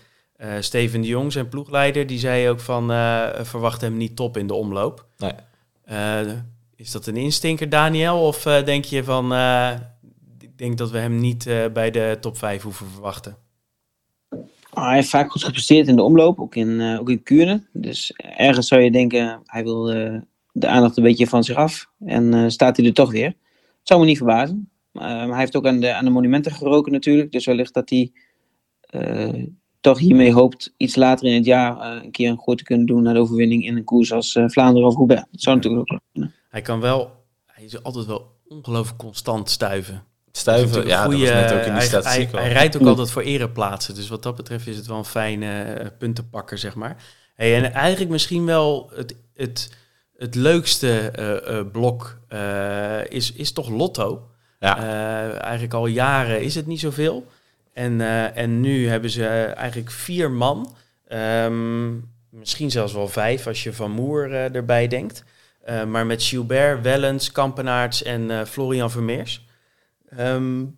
Steven 0.60 1.02
de 1.02 1.08
Jong, 1.08 1.32
zijn 1.32 1.50
ploegleider, 1.50 2.08
die 2.08 2.20
zei 2.20 2.50
ook 2.50 2.60
van 2.60 2.88
verwacht 3.46 3.82
hem 3.82 3.98
niet 3.98 4.16
top 4.16 4.38
in 4.38 4.48
de 4.48 4.54
omloop. 4.54 5.06
Nee. 5.18 5.34
is 6.76 6.92
dat 6.92 7.06
een 7.06 7.18
instinker, 7.18 7.70
Daniel? 7.70 8.22
Of 8.22 8.44
denk 8.44 8.86
je 8.86 9.04
van, 9.04 9.34
ik 10.40 10.58
denk 10.58 10.78
dat 10.78 10.92
we 10.92 10.98
hem 10.98 11.16
niet 11.16 11.44
bij 11.74 11.92
de 11.92 12.18
top 12.20 12.38
5 12.38 12.62
hoeven 12.62 12.88
verwachten? 12.90 13.43
Oh, 14.74 14.86
hij 14.86 14.96
heeft 14.96 15.10
vaak 15.10 15.32
goed 15.32 15.44
gepresteerd 15.44 15.88
in 15.88 15.96
de 15.96 16.02
omloop, 16.04 16.40
ook 16.40 16.56
in, 16.56 16.68
uh, 16.68 17.00
ook 17.00 17.10
in. 17.10 17.68
Dus 17.74 18.12
ergens 18.18 18.68
zou 18.68 18.82
je 18.82 18.92
denken, 18.92 19.42
hij 19.46 19.64
wil 19.64 19.96
uh, 19.96 20.22
de 20.52 20.68
aandacht 20.68 20.98
een 20.98 21.04
beetje 21.04 21.28
van 21.28 21.44
zich 21.44 21.56
af. 21.56 21.90
En 22.06 22.34
uh, 22.34 22.50
staat 22.50 22.78
hij 22.78 22.86
er 22.86 22.94
toch 22.94 23.12
weer. 23.12 23.28
Het 23.28 23.88
zou 23.92 24.00
me 24.00 24.06
niet 24.06 24.18
verbazen. 24.18 24.70
maar 24.92 25.28
hij 25.28 25.40
heeft 25.40 25.56
ook 25.56 25.68
aan 25.68 25.80
de, 25.80 25.94
aan 25.94 26.06
de 26.06 26.12
monumenten 26.12 26.52
geroken 26.52 26.92
natuurlijk. 26.92 27.32
Dus 27.32 27.46
wellicht 27.46 27.74
dat 27.74 27.90
hij 27.90 28.12
toch 29.80 30.00
hiermee 30.00 30.34
hoopt 30.34 30.74
iets 30.78 30.96
later 30.96 31.28
in 31.28 31.34
het 31.34 31.46
jaar 31.46 32.04
een 32.04 32.12
keer 32.12 32.30
een 32.30 32.40
gooi 32.40 32.58
te 32.58 32.64
kunnen 32.64 32.86
doen 32.86 33.04
naar 33.04 33.14
de 33.14 33.20
overwinning 33.20 33.66
in 33.66 33.78
een 33.78 33.84
koers 33.84 34.12
als 34.12 34.40
Vlaanderen 34.46 34.88
of 34.88 34.96
Roubaix. 34.96 35.26
Dat 35.32 35.56
natuurlijk. 35.56 36.00
Hij 36.50 36.62
kan 36.62 36.80
wel, 36.80 37.12
hij 37.46 37.64
is 37.64 37.84
altijd 37.84 38.06
wel 38.06 38.32
ongelooflijk 38.48 38.98
constant 38.98 39.50
stuiven. 39.50 40.04
Stuiven, 40.38 40.88
ja, 40.88 41.04
goeie, 41.04 41.26
dat 41.26 41.34
was 41.34 41.42
net 41.42 41.52
ook 41.52 41.58
in 41.58 41.64
die 41.64 41.72
hij, 41.72 41.82
statistiek 41.82 42.32
hij, 42.32 42.42
hij, 42.42 42.52
rijdt 42.52 42.76
ook 42.82 42.88
altijd 42.88 43.12
voor 43.12 43.22
ereplaatsen. 43.22 43.96
Dus 43.96 44.08
wat 44.08 44.24
dat 44.24 44.36
betreft 44.36 44.68
is 44.68 44.76
het 44.76 44.88
wel 44.88 44.98
een 44.98 45.06
fijne 45.06 45.80
uh, 45.82 45.88
puntenpakker, 45.98 46.58
zeg 46.58 46.76
maar. 46.76 46.96
Hey, 47.36 47.56
en 47.56 47.74
eigenlijk 47.74 48.12
misschien 48.12 48.46
wel 48.46 48.92
het, 48.96 49.16
het, 49.36 49.72
het 50.18 50.36
leukste 50.36 51.14
uh, 51.20 51.56
uh, 51.56 51.72
blok 51.72 52.20
is, 53.10 53.32
is 53.32 53.52
toch 53.52 53.70
Lotto. 53.70 54.28
Ja. 54.60 54.78
eigenlijk 55.40 55.74
al 55.74 55.86
jaren 55.86 56.42
is 56.42 56.56
het 56.56 56.68
niet 56.68 56.80
zoveel. 56.80 57.28
En, 57.74 58.02
en 58.36 58.62
nu 58.62 58.88
hebben 58.88 59.10
ze 59.10 59.26
eigenlijk 59.28 59.92
vier 59.92 60.32
man. 60.32 60.76
Um, 61.14 62.12
misschien 62.30 62.72
zelfs 62.72 62.94
wel 62.94 63.08
vijf 63.08 63.48
als 63.48 63.64
je 63.64 63.74
Van 63.74 63.92
Moer 63.92 64.34
erbij 64.34 64.88
denkt. 64.88 65.24
maar 65.88 66.06
met 66.06 66.24
Gilbert, 66.24 66.82
Wellens, 66.82 67.32
Kampenaerts 67.32 68.04
en 68.04 68.48
Florian 68.48 68.92
Vermeers. 68.92 69.46
Um, 70.20 70.78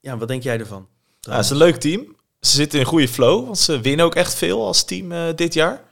ja, 0.00 0.18
wat 0.18 0.28
denk 0.28 0.42
jij 0.42 0.58
ervan? 0.58 0.88
Ja, 1.20 1.34
het 1.34 1.44
is 1.44 1.50
een 1.50 1.56
leuk 1.56 1.76
team. 1.76 2.16
Ze 2.40 2.54
zitten 2.54 2.78
in 2.78 2.84
een 2.84 2.90
goede 2.90 3.08
flow, 3.08 3.44
want 3.44 3.58
ze 3.58 3.80
winnen 3.80 4.06
ook 4.06 4.14
echt 4.14 4.34
veel 4.34 4.66
als 4.66 4.84
team 4.84 5.12
uh, 5.12 5.22
dit 5.34 5.54
jaar. 5.54 5.82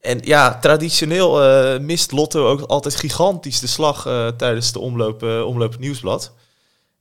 En 0.00 0.20
ja, 0.22 0.58
traditioneel 0.58 1.44
uh, 1.44 1.80
mist 1.80 2.12
Lotto 2.12 2.48
ook 2.48 2.60
altijd 2.60 2.96
gigantisch 2.96 3.60
de 3.60 3.66
slag 3.66 4.06
uh, 4.06 4.28
tijdens 4.28 4.72
de 4.72 4.78
omloop, 4.78 5.22
omloop 5.22 5.78
nieuwsblad. 5.78 6.32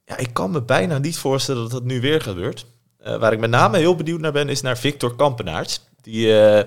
Ja, 0.05 0.17
ik 0.17 0.34
kan 0.34 0.51
me 0.51 0.61
bijna 0.61 0.97
niet 0.97 1.17
voorstellen 1.17 1.61
dat 1.61 1.71
dat 1.71 1.84
nu 1.84 2.01
weer 2.01 2.21
gebeurt. 2.21 2.65
Eh, 2.97 3.17
waar 3.17 3.34
ik 3.34 3.39
met 3.39 3.49
name 3.49 3.77
heel 3.77 3.95
benieuwd 3.95 4.19
naar 4.19 4.31
ben, 4.31 4.49
is 4.49 4.61
naar 4.61 4.77
Victor 4.77 5.15
Kampenaerts. 5.15 5.81
Die, 6.01 6.27
nou, 6.27 6.65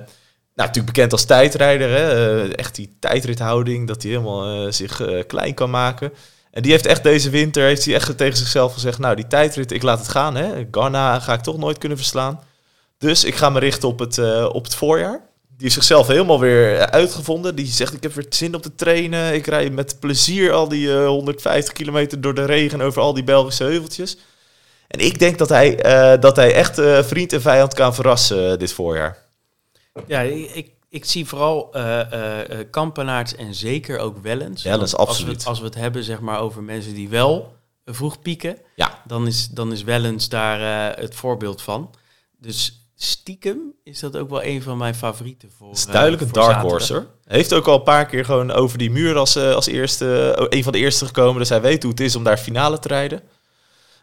natuurlijk 0.54 0.86
bekend 0.86 1.12
als 1.12 1.24
tijdrijder. 1.24 1.90
Hè? 1.90 2.48
Echt 2.48 2.74
die 2.74 2.96
tijdrithouding, 3.00 3.86
dat 3.86 4.02
hij 4.02 4.10
helemaal 4.10 4.72
zich 4.72 5.24
klein 5.26 5.54
kan 5.54 5.70
maken. 5.70 6.12
En 6.56 6.62
die 6.62 6.70
heeft 6.70 6.86
echt 6.86 7.02
deze 7.02 7.30
winter 7.30 7.62
heeft 7.62 7.84
hij 7.84 7.94
echt 7.94 8.16
tegen 8.16 8.36
zichzelf 8.36 8.72
gezegd... 8.72 8.98
nou, 8.98 9.16
die 9.16 9.26
tijdrit, 9.26 9.72
ik 9.72 9.82
laat 9.82 9.98
het 9.98 10.08
gaan. 10.08 10.36
Hè? 10.36 10.66
Ghana 10.70 11.20
ga 11.20 11.32
ik 11.32 11.40
toch 11.40 11.56
nooit 11.58 11.78
kunnen 11.78 11.98
verslaan. 11.98 12.40
Dus 12.98 13.24
ik 13.24 13.34
ga 13.34 13.50
me 13.50 13.58
richten 13.58 13.88
op 13.88 13.98
het, 13.98 14.18
op 14.48 14.64
het 14.64 14.74
voorjaar. 14.74 15.20
Die 15.48 15.56
heeft 15.58 15.74
zichzelf 15.74 16.06
helemaal 16.06 16.40
weer 16.40 16.90
uitgevonden. 16.90 17.54
Die 17.54 17.66
zegt, 17.66 17.94
ik 17.94 18.02
heb 18.02 18.14
weer 18.14 18.26
zin 18.28 18.54
op 18.54 18.62
te 18.62 18.74
trainen. 18.74 19.34
Ik 19.34 19.46
rij 19.46 19.70
met 19.70 19.96
plezier 20.00 20.52
al 20.52 20.68
die 20.68 20.92
150 20.92 21.72
kilometer 21.72 22.20
door 22.20 22.34
de 22.34 22.44
regen... 22.44 22.80
over 22.80 23.02
al 23.02 23.14
die 23.14 23.24
Belgische 23.24 23.64
heuveltjes... 23.64 24.16
En 24.86 25.00
ik 25.00 25.18
denk 25.18 25.38
dat 25.38 25.48
hij, 25.48 25.76
dat 26.18 26.36
hij 26.36 26.54
echt 26.54 26.80
vriend 27.06 27.32
en 27.32 27.40
vijand 27.40 27.74
kan 27.74 27.94
verrassen 27.94 28.58
dit 28.58 28.72
voorjaar. 28.72 29.18
Ja, 30.06 30.20
ik, 30.20 30.70
ik 30.96 31.04
zie 31.04 31.26
vooral 31.26 31.74
Kampenaerts 32.70 33.34
en 33.34 33.54
zeker 33.54 33.98
ook 33.98 34.18
Wellens. 34.18 34.62
Wellens, 34.62 34.96
absoluut. 34.96 35.34
Als 35.34 35.44
we, 35.44 35.48
als 35.48 35.58
we 35.58 35.64
het 35.64 35.74
hebben 35.74 36.04
zeg 36.04 36.20
maar, 36.20 36.40
over 36.40 36.62
mensen 36.62 36.94
die 36.94 37.08
wel 37.08 37.54
vroeg 37.84 38.20
pieken, 38.20 38.58
ja. 38.76 39.02
dan, 39.06 39.26
is, 39.26 39.48
dan 39.48 39.72
is 39.72 39.82
Wellens 39.82 40.28
daar 40.28 40.96
het 40.98 41.14
voorbeeld 41.14 41.62
van. 41.62 41.90
Dus 42.38 42.88
stiekem 42.96 43.72
is 43.84 44.00
dat 44.00 44.16
ook 44.16 44.30
wel 44.30 44.44
een 44.44 44.62
van 44.62 44.78
mijn 44.78 44.94
favorieten. 44.94 45.50
Voor, 45.56 45.68
het 45.68 45.78
is 45.78 45.86
duidelijk 45.86 46.22
een 46.22 46.32
dark 46.32 46.60
horse. 46.60 47.06
Heeft 47.24 47.52
ook 47.52 47.66
al 47.66 47.74
een 47.74 47.82
paar 47.82 48.06
keer 48.06 48.24
gewoon 48.24 48.50
over 48.50 48.78
die 48.78 48.90
muur 48.90 49.16
als, 49.16 49.36
als 49.36 49.66
eerste, 49.66 50.36
een 50.48 50.62
van 50.62 50.72
de 50.72 50.78
eerste 50.78 51.06
gekomen. 51.06 51.38
Dus 51.38 51.48
hij 51.48 51.60
weet 51.60 51.82
hoe 51.82 51.90
het 51.90 52.00
is 52.00 52.16
om 52.16 52.24
daar 52.24 52.38
finale 52.38 52.78
te 52.78 52.88
rijden. 52.88 53.22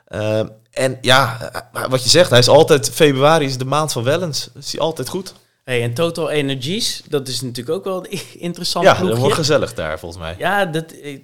Uh, 0.08 0.40
en 0.72 0.98
ja, 1.02 1.52
wat 1.90 2.04
je 2.04 2.10
zegt, 2.10 2.30
hij 2.30 2.40
is 2.40 2.48
altijd, 2.48 2.90
februari 2.90 3.46
is 3.46 3.58
de 3.58 3.66
maand 3.66 3.92
van 3.92 4.04
Wellens. 4.04 4.50
Is 4.56 4.72
hij 4.72 4.82
altijd 4.82 5.10
goed. 5.10 5.34
Hey, 5.64 5.84
en 5.84 5.94
Total 5.94 6.30
Energies, 6.30 7.04
dat 7.10 7.28
is 7.28 7.42
natuurlijk 7.42 7.78
ook 7.78 7.84
wel 7.84 8.06
interessant. 8.50 8.86
Ja, 8.86 9.04
dat 9.04 9.18
wordt 9.18 9.36
gezellig 9.36 9.74
daar 9.74 10.00
volgens 10.00 10.22
mij. 10.22 10.36
Ja, 10.38 10.66
dat, 10.66 10.92
eh, 10.92 11.20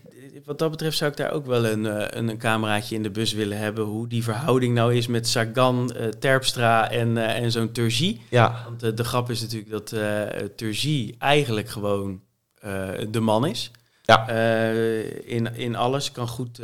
wat 0.45 0.59
dat 0.59 0.71
betreft 0.71 0.97
zou 0.97 1.11
ik 1.11 1.17
daar 1.17 1.31
ook 1.31 1.45
wel 1.45 1.65
een, 1.65 1.85
eh, 1.85 2.05
een, 2.19 2.27
een 2.27 2.37
cameraatje 2.37 2.95
in 2.95 3.03
de 3.03 3.09
bus 3.09 3.33
willen 3.33 3.57
hebben. 3.57 3.83
Hoe 3.83 4.07
die 4.07 4.23
verhouding 4.23 4.73
nou 4.73 4.95
is 4.95 5.07
met 5.07 5.27
Sagan, 5.27 5.93
uh, 5.95 6.07
Terpstra 6.07 6.91
en, 6.91 7.15
uh, 7.15 7.35
en 7.35 7.51
zo'n 7.51 7.71
Turgie. 7.71 8.21
Ja. 8.29 8.61
Want 8.65 8.83
uh, 8.83 8.95
de 8.95 9.03
grap 9.03 9.29
is 9.29 9.41
natuurlijk 9.41 9.71
dat 9.71 9.91
uh, 9.91 10.23
Turgie 10.55 11.15
eigenlijk 11.17 11.69
gewoon 11.69 12.21
de 13.09 13.19
man 13.19 13.45
is. 13.45 13.71
Ja. 14.01 14.27
In, 15.25 15.55
in 15.55 15.75
alles 15.75 16.11
kan 16.11 16.27
goed, 16.27 16.61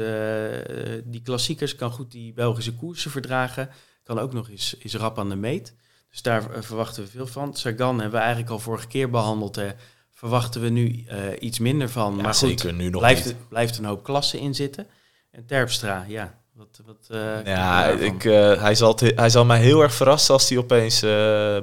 die 1.03 1.21
klassiekers 1.21 1.75
kan 1.75 1.91
goed 1.91 2.11
die 2.11 2.33
Belgische 2.33 2.73
koersen 2.73 3.11
verdragen. 3.11 3.69
Kan 4.03 4.19
ook 4.19 4.33
nog 4.33 4.49
eens, 4.49 4.75
eens 4.79 4.95
rap 4.95 5.19
aan 5.19 5.29
de 5.29 5.35
meet. 5.35 5.73
Dus 6.15 6.23
daar 6.23 6.55
uh, 6.55 6.61
verwachten 6.61 7.03
we 7.03 7.09
veel 7.09 7.27
van. 7.27 7.55
Sagan 7.55 7.99
hebben 7.99 8.11
we 8.11 8.25
eigenlijk 8.25 8.49
al 8.49 8.59
vorige 8.59 8.87
keer 8.87 9.09
behandeld. 9.09 9.55
Hè. 9.55 9.69
Verwachten 10.11 10.61
we 10.61 10.69
nu 10.69 11.05
iets 11.39 11.59
minder 11.59 11.89
van. 11.89 12.15
Ja, 12.15 12.21
maar 12.21 12.33
goed, 12.33 12.49
zeker 12.49 12.73
nu 12.73 12.89
nog 12.89 13.01
blijft, 13.01 13.25
niet. 13.25 13.47
blijft 13.49 13.77
een 13.77 13.85
hoop 13.85 14.03
klassen 14.03 14.39
in 14.39 14.55
zitten. 14.55 14.87
En 15.31 15.45
Terpstra, 15.45 16.05
ja. 16.07 16.39
Wat, 16.53 16.81
wat, 16.85 17.07
ja, 17.45 17.87
ik, 17.87 18.21
hij, 18.59 18.75
zal 18.75 18.97
hij 18.99 19.29
zal 19.29 19.45
mij 19.45 19.59
heel 19.59 19.81
erg 19.81 19.93
verrassen 19.93 20.33
als 20.33 20.49
hij 20.49 20.57
opeens 20.57 20.99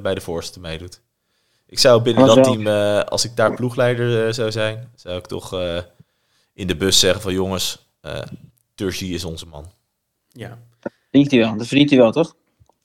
bij 0.03 0.15
de 0.15 0.21
voorste 0.21 0.61
meedoet. 0.61 1.01
Ik 1.67 1.79
zou 1.79 2.03
binnen 2.03 2.27
dat 2.27 2.45
team, 2.45 2.67
uh, 2.67 3.01
als 3.01 3.25
ik 3.25 3.37
daar 3.37 3.55
ploegleider 3.55 4.27
uh, 4.27 4.33
zou 4.33 4.51
zijn, 4.51 4.91
zou 4.95 5.19
ik 5.19 5.27
toch 5.27 5.55
uh, 5.55 5.79
in 6.53 6.67
de 6.67 6.77
bus 6.77 6.99
zeggen 6.99 7.21
van 7.21 7.33
jongens, 7.33 7.87
Turgie 8.75 9.15
is 9.15 9.25
onze 9.25 9.47
man. 9.47 9.73
Ja. 10.29 10.59
Verdient 11.11 11.31
hij 11.31 11.41
wel, 11.41 11.57
dat 11.57 11.67
verdient 11.67 11.91
hij 11.91 11.99
wel, 11.99 12.13
toch? 12.13 12.35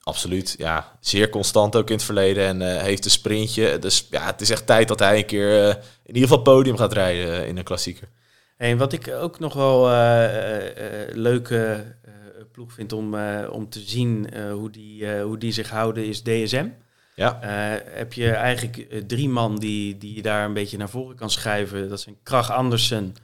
Absoluut, 0.08 0.54
ja. 0.58 0.98
Zeer 1.00 1.28
constant 1.28 1.76
ook 1.76 1.88
in 1.88 1.96
het 1.96 2.04
verleden 2.04 2.44
en 2.44 2.80
heeft 2.80 3.04
een 3.04 3.10
sprintje. 3.10 3.78
Dus 3.78 4.06
ja, 4.10 4.26
het 4.26 4.40
is 4.40 4.50
echt 4.50 4.66
tijd 4.66 4.88
dat 4.88 4.98
hij 4.98 5.18
een 5.18 5.26
keer 5.26 5.68
in 6.04 6.14
ieder 6.14 6.22
geval 6.22 6.42
podium 6.42 6.76
gaat 6.76 6.92
rijden 6.92 7.46
in 7.46 7.56
een 7.56 7.64
klassieker. 7.64 8.08
En 8.56 8.78
wat 8.78 8.92
ik 8.92 9.08
ook 9.08 9.38
nog 9.38 9.54
wel 9.54 9.86
leuke 11.12 11.84
ploeg 12.52 12.72
vind 12.72 12.92
om, 12.92 13.14
om 13.50 13.68
te 13.68 13.80
zien 13.80 14.28
hoe, 14.50 14.70
die, 14.70 15.20
hoe 15.20 15.38
die 15.38 15.52
zich 15.52 15.70
houden, 15.70 16.06
is 16.06 16.22
DSM. 16.22 16.68
Ja. 17.18 17.38
Uh, 17.42 17.80
heb 17.84 18.12
je 18.12 18.30
eigenlijk 18.30 19.02
drie 19.06 19.28
man 19.28 19.56
die, 19.56 19.98
die 19.98 20.14
je 20.14 20.22
daar 20.22 20.44
een 20.44 20.52
beetje 20.52 20.76
naar 20.76 20.88
voren 20.88 21.16
kan 21.16 21.30
schuiven. 21.30 21.88
Dat 21.88 22.00
zijn 22.00 22.16
Krach 22.22 22.52
Andersen, 22.52 23.16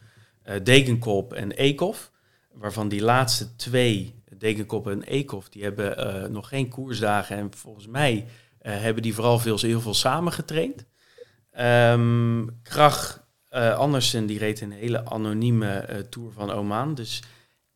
uh, 0.48 0.54
Degenkop 0.62 1.32
en 1.32 1.52
Eekhoff. 1.52 2.10
Waarvan 2.52 2.88
die 2.88 3.02
laatste 3.02 3.56
twee, 3.56 4.14
Degenkop 4.44 4.88
en 4.88 5.02
Eekhoff, 5.02 5.48
die 5.48 5.62
hebben 5.62 6.32
nog 6.32 6.48
geen 6.48 6.68
koersdagen. 6.68 7.36
En 7.36 7.50
volgens 7.56 7.86
mij 7.86 8.26
hebben 8.58 9.02
die 9.02 9.14
vooral 9.14 9.38
veel, 9.38 9.58
heel 9.60 9.80
veel 9.80 9.94
samen 9.94 10.32
getraind. 10.32 10.84
Um, 11.60 12.60
Krach 12.62 13.26
Andersen, 13.76 14.26
die 14.26 14.38
reed 14.38 14.60
een 14.60 14.72
hele 14.72 15.04
anonieme 15.04 16.06
tour 16.10 16.32
van 16.32 16.50
Oman. 16.50 16.94
Dus 16.94 17.22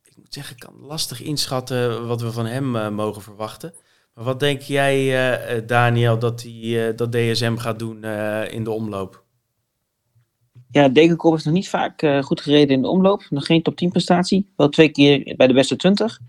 ik 0.02 0.16
moet 0.16 0.34
zeggen, 0.34 0.56
ik 0.56 0.62
kan 0.62 0.86
lastig 0.86 1.22
inschatten 1.22 2.06
wat 2.06 2.20
we 2.20 2.32
van 2.32 2.46
hem 2.46 2.94
mogen 2.94 3.22
verwachten. 3.22 3.74
Wat 4.14 4.40
denk 4.40 4.60
jij, 4.60 5.64
Daniel, 5.66 6.18
dat, 6.18 6.40
die, 6.40 6.94
dat 6.94 7.12
DSM 7.12 7.56
gaat 7.56 7.78
doen 7.78 8.04
in 8.50 8.64
de 8.64 8.70
omloop? 8.70 9.24
Ja, 10.70 10.88
Degenkop 10.88 11.34
is 11.34 11.44
nog 11.44 11.54
niet 11.54 11.68
vaak 11.68 12.24
goed 12.24 12.40
gereden 12.40 12.76
in 12.76 12.82
de 12.82 12.88
omloop. 12.88 13.26
Nog 13.30 13.46
geen 13.46 13.62
top 13.62 13.76
10 13.76 13.90
prestatie. 13.90 14.52
Wel 14.56 14.68
twee 14.68 14.88
keer 14.88 15.34
bij 15.36 15.46
de 15.46 15.54
beste 15.54 15.76
20. 15.76 16.20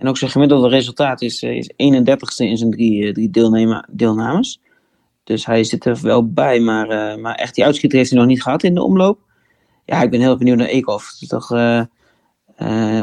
En 0.00 0.08
ook 0.08 0.16
zijn 0.16 0.30
gemiddelde 0.30 0.68
resultaat 0.68 1.22
is, 1.22 1.42
is 1.42 1.72
31ste 1.72 2.36
in 2.36 2.56
zijn 2.56 2.70
drie, 2.70 3.12
drie 3.12 3.30
deelnema, 3.30 3.88
deelnames. 3.90 4.60
Dus 5.24 5.46
hij 5.46 5.64
zit 5.64 5.84
er 5.84 5.98
wel 6.02 6.32
bij, 6.32 6.60
maar, 6.60 7.18
maar 7.18 7.34
echt 7.34 7.54
die 7.54 7.64
uitschieter 7.64 7.98
heeft 7.98 8.10
hij 8.10 8.18
nog 8.18 8.28
niet 8.28 8.42
gehad 8.42 8.62
in 8.62 8.74
de 8.74 8.82
omloop. 8.82 9.20
Ja, 9.84 10.02
ik 10.02 10.10
ben 10.10 10.20
heel 10.20 10.36
benieuwd 10.36 10.56
naar 10.56 10.66
Eekhoff. 10.66 11.16
Het 11.20 11.28
toch, 11.28 11.48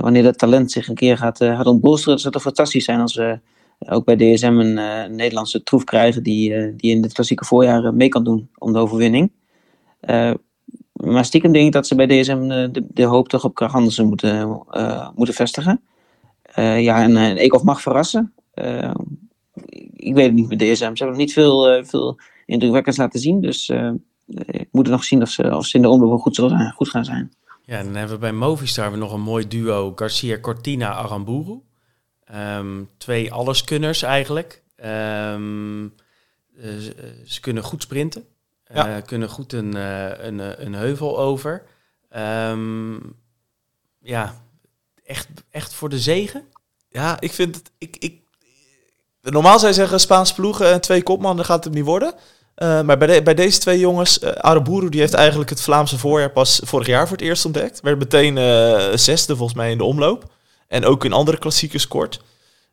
wanneer 0.01 0.23
dat 0.23 0.37
talent 0.37 0.71
zich 0.71 0.87
een 0.87 0.95
keer 0.95 1.17
gaat, 1.17 1.37
gaat 1.37 1.65
ontbolsteren, 1.65 2.13
het 2.13 2.21
zou 2.21 2.33
toch 2.33 2.41
fantastisch 2.41 2.85
zijn 2.85 2.99
als 2.99 3.15
we 3.15 3.39
ook 3.79 4.05
bij 4.05 4.15
DSM 4.15 4.59
een 4.59 5.15
Nederlandse 5.15 5.63
troef 5.63 5.83
krijgen 5.83 6.23
die, 6.23 6.75
die 6.75 6.91
in 6.91 7.01
dit 7.01 7.13
klassieke 7.13 7.45
voorjaar 7.45 7.93
mee 7.93 8.09
kan 8.09 8.23
doen 8.23 8.49
om 8.57 8.73
de 8.73 8.79
overwinning. 8.79 9.31
Maar 10.93 11.25
stiekem 11.25 11.51
denk 11.51 11.65
ik 11.65 11.71
dat 11.71 11.87
ze 11.87 11.95
bij 11.95 12.07
DSM 12.07 12.47
de, 12.47 12.85
de 12.89 13.03
hoop 13.03 13.29
toch 13.29 13.43
op 13.43 13.55
Krach 13.55 13.75
Andersen 13.75 14.07
moeten, 14.07 14.63
moeten 15.15 15.35
vestigen. 15.35 15.81
Ja, 16.63 17.01
en, 17.01 17.17
en 17.17 17.37
Eekhoff 17.37 17.63
mag 17.63 17.81
verrassen. 17.81 18.33
ik 19.93 20.13
weet 20.13 20.25
het 20.25 20.33
niet 20.33 20.49
met 20.49 20.59
DSM. 20.59 20.75
Ze 20.75 20.85
hebben 20.85 21.07
nog 21.07 21.17
niet 21.17 21.33
veel, 21.33 21.85
veel 21.85 22.19
indrukwekkends 22.45 22.97
laten 22.97 23.19
zien. 23.19 23.41
Dus 23.41 23.69
ik 24.45 24.67
moet 24.71 24.87
nog 24.87 25.03
zien 25.03 25.21
of 25.21 25.29
ze, 25.29 25.55
of 25.55 25.65
ze 25.65 25.75
in 25.75 25.81
de 25.81 25.89
omloop 25.89 26.21
goed, 26.21 26.35
zullen, 26.35 26.73
goed 26.75 26.89
gaan 26.89 27.05
zijn. 27.05 27.31
Ja, 27.63 27.83
dan 27.83 27.95
hebben 27.95 28.15
we 28.15 28.21
bij 28.21 28.33
Movistar 28.33 28.97
nog 28.97 29.13
een 29.13 29.21
mooi 29.21 29.47
duo. 29.47 29.91
Garcia 29.95 30.39
Cortina 30.39 30.93
Aramburu. 30.93 31.61
Um, 32.35 32.89
twee 32.97 33.33
alleskunners 33.33 34.01
eigenlijk. 34.01 34.63
Um, 34.85 35.93
ze, 36.57 37.23
ze, 37.25 37.39
kunnen 37.41 37.63
goed 37.63 37.81
sprinten. 37.81 38.25
Ja. 38.73 38.95
Uh, 38.95 39.03
kunnen 39.05 39.29
goed 39.29 39.53
een, 39.53 39.75
uh, 39.75 40.25
een, 40.25 40.65
een 40.65 40.73
heuvel 40.73 41.19
over. 41.19 41.63
Um, 42.49 43.15
ja, 43.99 44.33
echt, 45.07 45.27
echt 45.49 45.73
voor 45.73 45.89
de 45.89 45.99
zegen? 45.99 46.43
Ja, 46.89 47.19
ik 47.19 47.33
vind 47.33 47.55
het... 47.55 47.71
Ik, 47.77 47.95
ik, 47.99 48.21
normaal 49.21 49.59
zou 49.59 49.71
je 49.71 49.77
zeggen 49.77 49.99
Spaanse 49.99 50.33
ploegen 50.33 50.71
en 50.71 50.81
twee 50.81 51.03
kopmannen 51.03 51.45
gaat 51.45 51.63
het 51.63 51.73
niet 51.73 51.85
worden. 51.85 52.13
Uh, 52.57 52.81
maar 52.81 52.97
bij, 52.97 53.07
de, 53.07 53.23
bij 53.23 53.33
deze 53.33 53.59
twee 53.59 53.79
jongens, 53.79 54.19
uh, 54.45 54.89
die 54.89 54.99
heeft 54.99 55.13
eigenlijk 55.13 55.49
het 55.49 55.61
Vlaamse 55.61 55.97
voorjaar 55.97 56.31
pas 56.31 56.61
vorig 56.63 56.87
jaar 56.87 57.07
voor 57.07 57.17
het 57.17 57.25
eerst 57.25 57.45
ontdekt. 57.45 57.81
Werd 57.81 57.99
meteen 57.99 58.37
zesde 58.99 59.35
volgens 59.35 59.57
mij 59.57 59.71
in 59.71 59.77
de 59.77 59.83
omloop. 59.83 60.31
En 60.67 60.85
ook 60.85 61.05
in 61.05 61.13
andere 61.13 61.37
klassiekers 61.37 61.87
kort. 61.87 62.21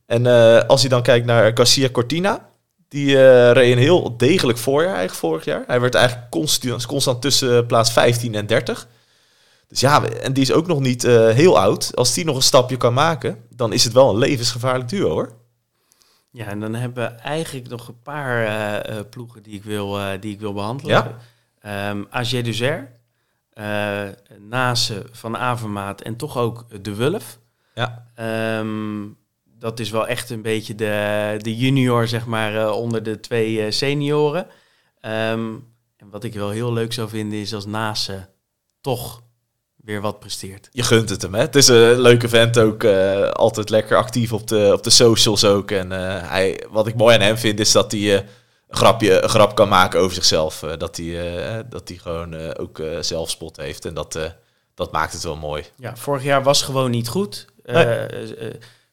En 0.06 0.26
als 0.66 0.82
je 0.82 0.88
dan 0.88 1.02
kijkt 1.02 1.26
naar 1.26 1.50
Garcia 1.54 1.88
Cortina, 1.90 2.48
die 2.88 3.50
reed 3.52 3.72
een 3.72 3.82
heel 3.82 4.16
degelijk 4.16 4.58
voorjaar 4.58 4.94
eigenlijk 4.94 5.18
vorig 5.18 5.44
jaar. 5.44 5.64
Hij 5.66 5.80
werd 5.80 5.94
eigenlijk 5.94 6.30
constant, 6.30 6.86
constant 6.86 7.22
tussen 7.22 7.66
plaats 7.66 7.92
15 7.92 8.34
en 8.34 8.46
30. 8.46 8.86
Dus 9.74 9.82
ja, 9.82 10.04
en 10.04 10.32
die 10.32 10.42
is 10.42 10.52
ook 10.52 10.66
nog 10.66 10.80
niet 10.80 11.04
uh, 11.04 11.28
heel 11.28 11.58
oud. 11.58 11.96
Als 11.96 12.14
die 12.14 12.24
nog 12.24 12.36
een 12.36 12.42
stapje 12.42 12.76
kan 12.76 12.94
maken, 12.94 13.44
dan 13.50 13.72
is 13.72 13.84
het 13.84 13.92
wel 13.92 14.10
een 14.10 14.18
levensgevaarlijk 14.18 14.88
duo 14.88 15.08
hoor. 15.08 15.32
Ja, 16.30 16.46
en 16.46 16.60
dan 16.60 16.74
hebben 16.74 17.04
we 17.04 17.10
eigenlijk 17.14 17.68
nog 17.68 17.88
een 17.88 18.02
paar 18.02 18.46
uh, 18.90 19.00
ploegen 19.10 19.42
die 19.42 19.54
ik 19.54 19.64
wil, 19.64 19.98
die 20.20 20.32
ik 20.32 20.40
wil 20.40 20.52
behandelen. 20.52 21.16
Ja? 21.62 21.90
Um, 21.90 22.06
AG 22.10 22.28
Duzer, 22.28 22.90
Nase 24.38 25.06
van 25.12 25.36
Avermaat 25.36 26.00
en 26.00 26.16
toch 26.16 26.36
ook 26.36 26.84
De 26.84 26.94
Wulf. 26.94 27.38
Ja. 27.74 28.06
Um, 28.58 29.16
dat 29.58 29.80
is 29.80 29.90
wel 29.90 30.06
echt 30.06 30.30
een 30.30 30.42
beetje 30.42 30.74
de, 30.74 31.34
de 31.38 31.56
junior, 31.56 32.08
zeg 32.08 32.26
maar, 32.26 32.72
onder 32.72 33.02
de 33.02 33.20
twee 33.20 33.70
senioren. 33.70 34.46
Um, 35.00 35.72
en 35.96 36.10
wat 36.10 36.24
ik 36.24 36.34
wel 36.34 36.50
heel 36.50 36.72
leuk 36.72 36.92
zou 36.92 37.08
vinden 37.08 37.38
is 37.38 37.54
als 37.54 37.66
Nase 37.66 38.28
toch 38.80 39.22
weer 39.84 40.00
wat 40.00 40.18
presteert. 40.18 40.68
Je 40.72 40.82
gunt 40.82 41.08
het 41.10 41.22
hem, 41.22 41.34
hè? 41.34 41.40
Het 41.40 41.56
is 41.56 41.68
een 41.68 42.00
leuke 42.00 42.28
vent 42.28 42.58
ook. 42.58 42.84
eh, 42.84 43.30
altijd 43.30 43.70
lekker 43.70 43.96
actief 43.96 44.32
op 44.32 44.48
de, 44.48 44.70
op 44.72 44.82
de 44.82 44.90
socials 44.90 45.44
ook. 45.44 45.70
En 45.70 45.92
eh, 45.92 46.28
hij, 46.30 46.64
wat 46.70 46.86
ik 46.86 46.94
mooi 46.94 47.14
aan 47.14 47.20
hem 47.20 47.36
vind, 47.36 47.60
is 47.60 47.72
dat 47.72 47.92
hij 47.92 48.00
eh, 48.00 48.12
een, 48.68 48.76
grapje, 48.76 49.22
een 49.22 49.28
grap 49.28 49.54
kan 49.54 49.68
maken 49.68 50.00
over 50.00 50.14
zichzelf. 50.14 50.62
Eh, 50.62 50.76
dat, 50.78 50.96
hij, 50.96 51.36
eh, 51.56 51.60
dat 51.68 51.88
hij 51.88 51.96
gewoon 51.98 52.34
eh, 52.34 52.50
ook 52.56 52.78
eh, 52.78 52.98
zelfspot 53.00 53.56
heeft. 53.56 53.84
En 53.84 53.94
dat, 53.94 54.14
eh, 54.16 54.24
dat 54.74 54.92
maakt 54.92 55.12
het 55.12 55.22
wel 55.22 55.36
mooi. 55.36 55.64
Ja, 55.76 55.96
vorig 55.96 56.22
jaar 56.22 56.42
was 56.42 56.62
gewoon 56.62 56.90
niet 56.90 57.08
goed. 57.08 57.46
Eh, 57.64 57.74
Nee. 57.74 58.06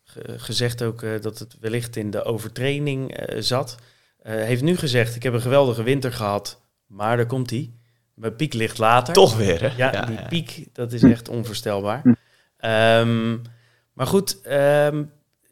ge- 0.04 0.34
gezegd 0.40 0.82
ook 0.84 1.02
eh, 1.02 1.10
dat 1.22 1.40
het 1.40 1.56
wellicht 1.60 1.96
in 1.96 2.12
de 2.12 2.24
overtraining 2.24 3.16
eh, 3.18 3.42
zat. 3.42 3.76
Eh, 4.22 4.34
heeft 4.36 4.62
nu 4.62 4.78
gezegd, 4.78 5.16
ik 5.16 5.24
heb 5.24 5.34
een 5.34 5.42
geweldige 5.42 5.84
winter 5.84 6.14
gehad, 6.14 6.60
maar 6.88 7.18
daar 7.18 7.26
komt 7.26 7.50
hij. 7.50 7.72
Mijn 8.14 8.36
piek 8.36 8.54
ligt 8.54 8.78
later. 8.78 9.14
Toch 9.14 9.38
weer, 9.38 9.62
hè? 9.62 9.76
Ja, 9.78 10.06
die 10.06 10.26
piek, 10.30 10.68
dat 10.74 10.92
is 10.92 11.04
echt 11.04 11.30
onvoorstelbaar. 11.30 12.18
Ehm, 12.58 13.38
maar 13.94 14.08
goed, 14.08 14.42
ehm, 14.42 15.04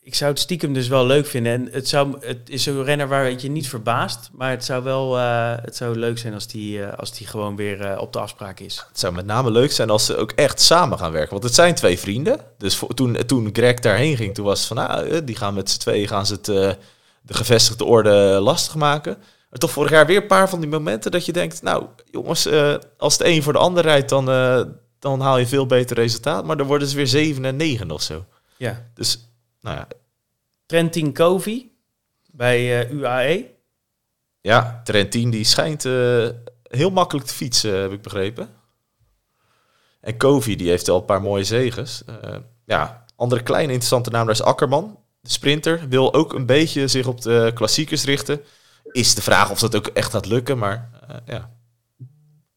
ik 0.02 0.16
zou 0.16 0.32
het 0.32 0.40
stiekem 0.40 0.74
dus 0.74 0.88
wel 0.88 1.06
leuk 1.06 1.26
vinden. 1.26 1.54
En 1.54 1.70
het, 1.72 1.88
zou, 1.88 2.26
het 2.26 2.50
is 2.50 2.64
zo'n 2.64 2.84
renner 2.84 3.08
waar 3.08 3.32
je 3.42 3.50
niet 3.50 3.70
verbaast. 3.70 4.30
Maar 4.34 4.50
het 4.50 4.66
zou 4.66 4.84
wel 4.84 5.18
eh, 5.18 5.56
het 5.62 5.76
zou 5.76 5.96
leuk 5.96 6.18
zijn 6.18 6.34
als 6.34 6.48
die, 6.48 6.84
eh, 6.84 6.98
als 6.98 7.18
die 7.18 7.28
gewoon 7.28 7.56
weer 7.56 7.82
eh, 7.82 8.02
op 8.02 8.14
de 8.14 8.20
afspraak 8.20 8.60
is. 8.60 8.86
Het 8.88 9.00
zou 9.00 9.14
met 9.14 9.26
name 9.26 9.52
leuk 9.52 9.72
zijn 9.72 9.90
als 9.90 10.06
ze 10.06 10.16
ook 10.16 10.32
echt 10.32 10.62
samen 10.62 10.98
gaan 10.98 11.12
werken. 11.12 11.32
Want 11.32 11.44
het 11.44 11.54
zijn 11.54 11.76
twee 11.76 12.00
vrienden. 12.00 12.40
Dus 12.58 12.76
voor, 12.76 12.94
toen, 12.94 13.18
toen 13.26 13.50
Greg 13.54 13.80
daarheen 13.80 14.18
ging, 14.18 14.34
toen 14.34 14.46
was 14.46 14.60
het 14.60 14.68
van... 14.68 14.78
Nou, 14.78 15.08
eh, 15.08 15.22
die 15.24 15.36
gaan 15.36 15.54
met 15.54 15.70
z'n 15.70 15.80
tweeën 15.80 16.08
gaan 16.08 16.26
ze 16.26 16.34
het, 16.34 16.48
eh, 16.48 16.72
de 17.22 17.34
gevestigde 17.34 17.86
orde 17.86 18.40
lastig 18.42 18.76
maken. 18.76 19.18
Toch 19.52 19.72
vorig 19.72 19.92
jaar 19.92 20.06
weer 20.06 20.22
een 20.22 20.28
paar 20.28 20.50
van 20.50 20.60
die 20.60 20.70
momenten 20.70 21.12
dat 21.12 21.26
je 21.26 21.32
denkt... 21.32 21.62
Nou, 21.62 21.86
jongens, 22.06 22.46
eh, 22.46 22.76
als 22.98 23.18
de 23.18 23.26
een 23.26 23.44
voor 23.44 23.54
de 23.54 23.60
ander 23.60 23.84
rijdt, 23.84 24.10
dan, 24.10 24.30
eh, 24.30 24.62
dan 25.00 25.22
haal 25.22 25.38
je 25.38 25.48
veel 25.48 25.66
beter 25.66 25.96
resultaat. 25.96 26.46
Maar 26.46 26.58
dan 26.58 26.68
worden 26.68 26.88
ze 26.88 26.96
weer 26.96 27.08
7 27.08 27.46
en 27.46 27.56
9 27.56 27.92
of 27.92 28.02
zo. 28.02 28.26
Ja. 28.58 28.90
Dus, 28.94 29.30
nou 29.62 29.78
ja, 29.78 29.88
Trentin 30.66 31.14
Covey 31.14 31.70
bij 32.32 32.80
eh, 32.80 32.92
UAE. 32.92 33.46
ja 34.42 34.82
Trentin 34.84 35.30
die 35.30 35.44
schijnt 35.44 35.84
heel 36.64 36.90
makkelijk 36.92 37.28
te 37.28 37.34
fietsen, 37.34 37.82
heb 37.82 37.92
ik 37.92 38.02
begrepen. 38.02 38.50
En 40.02 40.18
Kovi 40.18 40.56
die 40.56 40.70
heeft 40.70 40.90
al 40.90 40.98
een 40.98 41.06
paar 41.06 41.22
mooie 41.22 41.44
zegens. 41.44 42.04
Ja, 42.66 43.06
andere 43.16 43.44
kleine 43.44 43.72
interessante 43.72 44.10
naam 44.10 44.26
daar 44.26 44.36
is 44.36 44.42
Akkerman. 44.42 45.00
De 45.22 45.30
sprinter 45.30 45.88
wil 45.90 46.14
ook 46.14 46.34
een 46.34 46.46
beetje 46.46 46.88
zich 46.88 47.08
op 47.08 47.22
de 47.22 47.52
klassiekers 47.54 48.04
richten. 48.04 48.42
Is 48.92 49.16
de 49.16 49.22
vraag 49.22 49.52
of 49.52 49.60
dat 49.60 49.76
ook 49.76 49.88
echt 49.88 50.12
gaat 50.12 50.26
lukken, 50.26 50.58
maar 50.58 50.90
eh, 51.08 51.16
ja, 51.26 51.52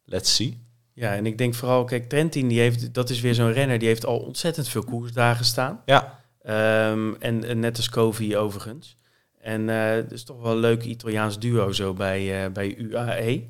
let's 0.05 0.35
see. 0.35 0.61
Ja, 0.95 1.15
en 1.15 1.27
ik 1.27 1.39
denk 1.39 1.55
vooral, 1.55 1.85
kijk, 1.85 2.09
Trentin, 2.09 2.49
die 2.49 2.61
heeft, 2.61 2.95
dat 2.95 3.11
is 3.11 3.21
weer 3.21 3.35
zo'n 3.35 3.53
renner, 3.53 3.79
die 3.79 3.89
heeft 3.89 4.07
al 4.07 4.19
ontzettend 4.19 4.69
veel 4.69 4.85
koersdagen 4.85 5.45
staan. 5.45 5.83
Ja, 5.85 6.21
Ehm, 6.43 7.15
en, 7.19 7.45
en 7.45 7.59
net 7.59 7.77
als 7.77 7.89
Covey 7.89 8.37
overigens. 8.37 8.97
En 9.41 9.69
het 9.69 10.13
is 10.13 10.25
toch 10.25 10.41
wel 10.41 10.53
een 10.53 10.59
leuk 10.59 10.85
Italiaans 10.85 11.39
duo 11.39 11.73
zo 11.73 11.93
bij, 11.95 12.45
eh, 12.45 12.53
bij 12.53 12.77
UAE. 12.77 13.49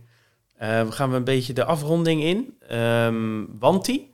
Eh, 0.56 0.82
we 0.84 0.92
gaan 0.92 1.10
we 1.10 1.16
een 1.16 1.24
beetje 1.24 1.52
de 1.52 1.64
afronding 1.64 2.22
in. 2.22 2.56
Ehm 2.68 3.44
Wanti. 3.58 4.10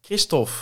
Christophe. 0.00 0.52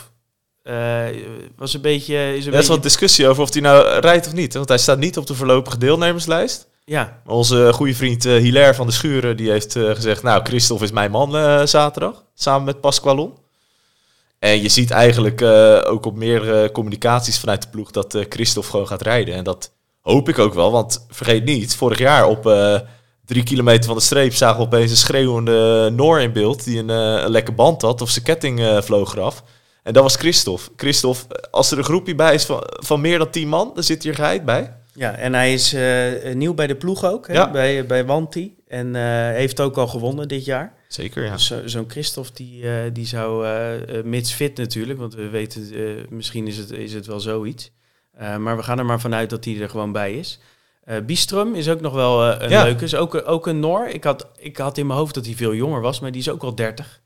Eh, 0.69 1.21
was 1.55 1.73
een 1.73 1.81
beetje... 1.81 2.35
Is 2.35 2.45
een 2.45 2.53
er 2.53 2.59
is 2.59 2.67
beetje 2.67 2.81
discussie 2.81 3.27
over 3.27 3.43
of 3.43 3.53
hij 3.53 3.61
nou 3.61 3.99
rijdt 3.99 4.27
of 4.27 4.33
niet. 4.33 4.53
Want 4.53 4.69
hij 4.69 4.77
staat 4.77 4.97
niet 4.97 5.17
op 5.17 5.27
de 5.27 5.35
voorlopige 5.35 5.77
deelnemerslijst. 5.77 6.67
ja, 6.85 7.21
Onze 7.25 7.69
goede 7.73 7.95
vriend 7.95 8.25
eh 8.25 8.33
Hilaire 8.33 8.73
van 8.73 8.87
de 8.87 8.93
Schuren 8.93 9.37
die 9.37 9.49
heeft 9.49 9.75
eh, 9.75 9.89
gezegd... 9.89 10.23
Nou, 10.23 10.43
Christophe 10.43 10.83
is 10.83 10.91
mijn 10.91 11.11
man 11.11 11.67
zaterdag. 11.67 12.23
Samen 12.35 12.63
met 12.63 12.81
Pasqualon. 12.81 13.33
En 14.39 14.61
je 14.61 14.69
ziet 14.69 14.91
eigenlijk 14.91 15.41
ook 15.85 16.05
op 16.05 16.15
meerdere 16.15 16.71
communicaties 16.71 17.39
vanuit 17.39 17.61
de 17.61 17.67
ploeg... 17.69 17.91
dat 17.91 18.17
Christophe 18.29 18.69
gewoon 18.69 18.87
gaat 18.87 19.01
rijden. 19.01 19.35
En 19.35 19.43
dat 19.43 19.71
hoop 20.01 20.29
ik 20.29 20.39
ook 20.39 20.53
wel. 20.53 20.71
Want 20.71 21.05
vergeet 21.09 21.43
niet, 21.43 21.75
vorig 21.75 21.97
jaar 21.97 22.27
op 22.27 22.47
drie 23.29 23.43
kilometer 23.43 23.85
van 23.85 23.95
de 23.95 24.01
streep... 24.01 24.33
zagen 24.33 24.57
we 24.57 24.65
opeens 24.65 24.91
een 24.91 24.97
schreeuwende 24.97 25.89
Noor 25.95 26.19
in 26.21 26.31
beeld... 26.31 26.63
die 26.63 26.79
een, 26.79 26.89
een 26.89 27.29
lekke 27.29 27.51
band 27.51 27.81
had 27.81 28.01
of 28.01 28.09
zijn 28.09 28.25
ketting 28.25 28.59
eh, 28.59 28.81
vloog 28.81 29.15
eraf. 29.15 29.43
En 29.89 29.95
dat 29.95 30.03
was 30.03 30.15
Christophe. 30.15 30.69
Christophe, 30.75 31.49
als 31.51 31.71
er 31.71 31.77
een 31.77 31.83
groepje 31.83 32.15
bij 32.15 32.33
is 32.33 32.45
van, 32.45 32.63
van 32.65 33.01
meer 33.01 33.17
dan 33.17 33.29
tien 33.29 33.47
man... 33.47 33.71
dan 33.73 33.83
zit 33.83 34.03
hier 34.03 34.15
geheid 34.15 34.45
bij. 34.45 34.75
ja, 34.93 35.11
en 35.15 35.33
hij 35.33 35.53
is 35.53 35.73
eh, 35.73 36.33
nieuw 36.33 36.53
bij 36.53 36.67
de 36.67 36.75
ploeg 36.75 37.05
ook, 37.05 37.27
hè, 37.27 37.33
Ja. 37.33 37.51
bij, 37.51 37.85
bij 37.85 38.05
Wanti. 38.05 38.55
En 38.67 38.95
eh, 38.95 39.01
heeft 39.35 39.59
ook 39.59 39.77
al 39.77 39.87
gewonnen 39.87 40.27
dit 40.27 40.45
jaar. 40.45 40.73
Zeker, 40.87 41.23
ja. 41.25 41.37
Zo- 41.37 41.67
zo'n 41.67 41.85
Christophe, 41.89 42.29
die, 42.33 42.63
eh, 42.69 42.73
die 42.93 43.05
zou, 43.05 43.47
mits 44.03 44.31
fit 44.33 44.57
natuurlijk, 44.57 44.99
want 44.99 45.13
we 45.15 45.29
weten, 45.29 45.69
misschien 46.09 46.47
is 46.47 46.57
het, 46.57 46.71
is 46.71 46.93
het 46.93 47.05
wel 47.05 47.19
zoiets. 47.19 47.71
Maar 48.37 48.57
we 48.57 48.63
gaan 48.63 48.79
er 48.79 48.85
maar 48.85 48.99
vanuit 48.99 49.29
dat 49.29 49.45
hij 49.45 49.59
er 49.61 49.69
gewoon 49.69 49.91
bij 49.91 50.13
is. 50.13 50.39
Bistrum 51.05 51.55
is 51.55 51.69
ook 51.69 51.81
nog 51.81 51.93
wel 51.93 52.23
een 52.41 52.49
Ja. 52.49 52.63
leuke. 52.63 52.83
Is 52.83 52.95
ook, 52.95 53.21
ook 53.25 53.47
een 53.47 53.59
Noor. 53.59 53.87
Ik 53.87 54.03
had, 54.03 54.27
ik 54.37 54.57
had 54.57 54.77
in 54.77 54.87
mijn 54.87 54.99
hoofd 54.99 55.13
dat 55.15 55.25
hij 55.25 55.35
veel 55.35 55.53
jonger 55.53 55.81
was, 55.81 55.99
maar 55.99 56.11
die 56.11 56.21
is 56.21 56.29
ook 56.29 56.43
al 56.43 56.55
30. 56.55 57.01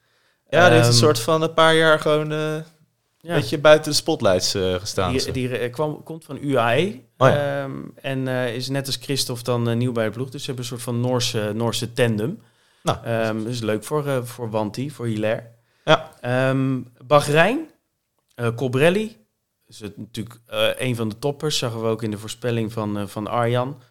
Ja, 0.49 0.69
dit 0.69 0.79
is 0.79 0.85
een 0.85 0.91
Ehm, 0.91 1.01
soort 1.01 1.19
van 1.19 1.41
een 1.41 1.53
paar 1.53 1.75
jaar 1.75 1.99
gewoon 1.99 2.31
Ja. 3.27 3.35
beetje 3.35 3.57
buiten 3.57 3.91
de 3.91 3.97
spotlights 3.97 4.53
eh, 4.53 4.73
gestaan. 4.73 5.11
Die, 5.11 5.31
die 5.31 5.57
eh, 5.57 5.71
kwam, 5.71 6.03
komt 6.03 6.25
van 6.25 6.37
UAE. 6.41 7.01
Oh 7.17 7.27
ja. 7.27 7.61
Ehm, 7.61 7.71
en 7.95 8.27
eh, 8.27 8.55
is 8.55 8.69
net 8.69 8.85
als 8.85 8.95
Christophe 8.95 9.43
dan 9.43 9.77
nieuw 9.77 9.91
bij 9.91 10.05
de 10.05 10.11
ploeg. 10.11 10.29
Dus 10.29 10.39
ze 10.43 10.45
hebben 10.45 10.63
een 10.63 10.69
soort 10.69 10.81
van 10.81 10.99
Noorse, 10.99 11.51
Noorse 11.55 11.93
tandem. 11.93 12.41
Nou. 12.83 12.97
Ehm, 13.03 13.43
dus 13.43 13.59
leuk 13.59 13.83
voor, 13.83 14.27
voor 14.27 14.49
Wanti, 14.49 14.91
voor 14.91 15.05
Hilaire. 15.05 15.51
Ja. 15.85 16.11
Ehm 16.21 16.81
Bahrein, 17.05 17.69
Colbrelli. 18.55 19.17
is 19.67 19.79
het 19.79 19.97
natuurlijk 19.97 20.39
een 20.77 20.95
van 20.95 21.09
de 21.09 21.19
toppers. 21.19 21.57
Zagen 21.57 21.81
we 21.81 21.87
ook 21.87 22.03
in 22.03 22.11
de 22.11 22.17
voorspelling 22.17 22.73
van, 22.73 23.09
van 23.09 23.27
Arjan. 23.27 23.81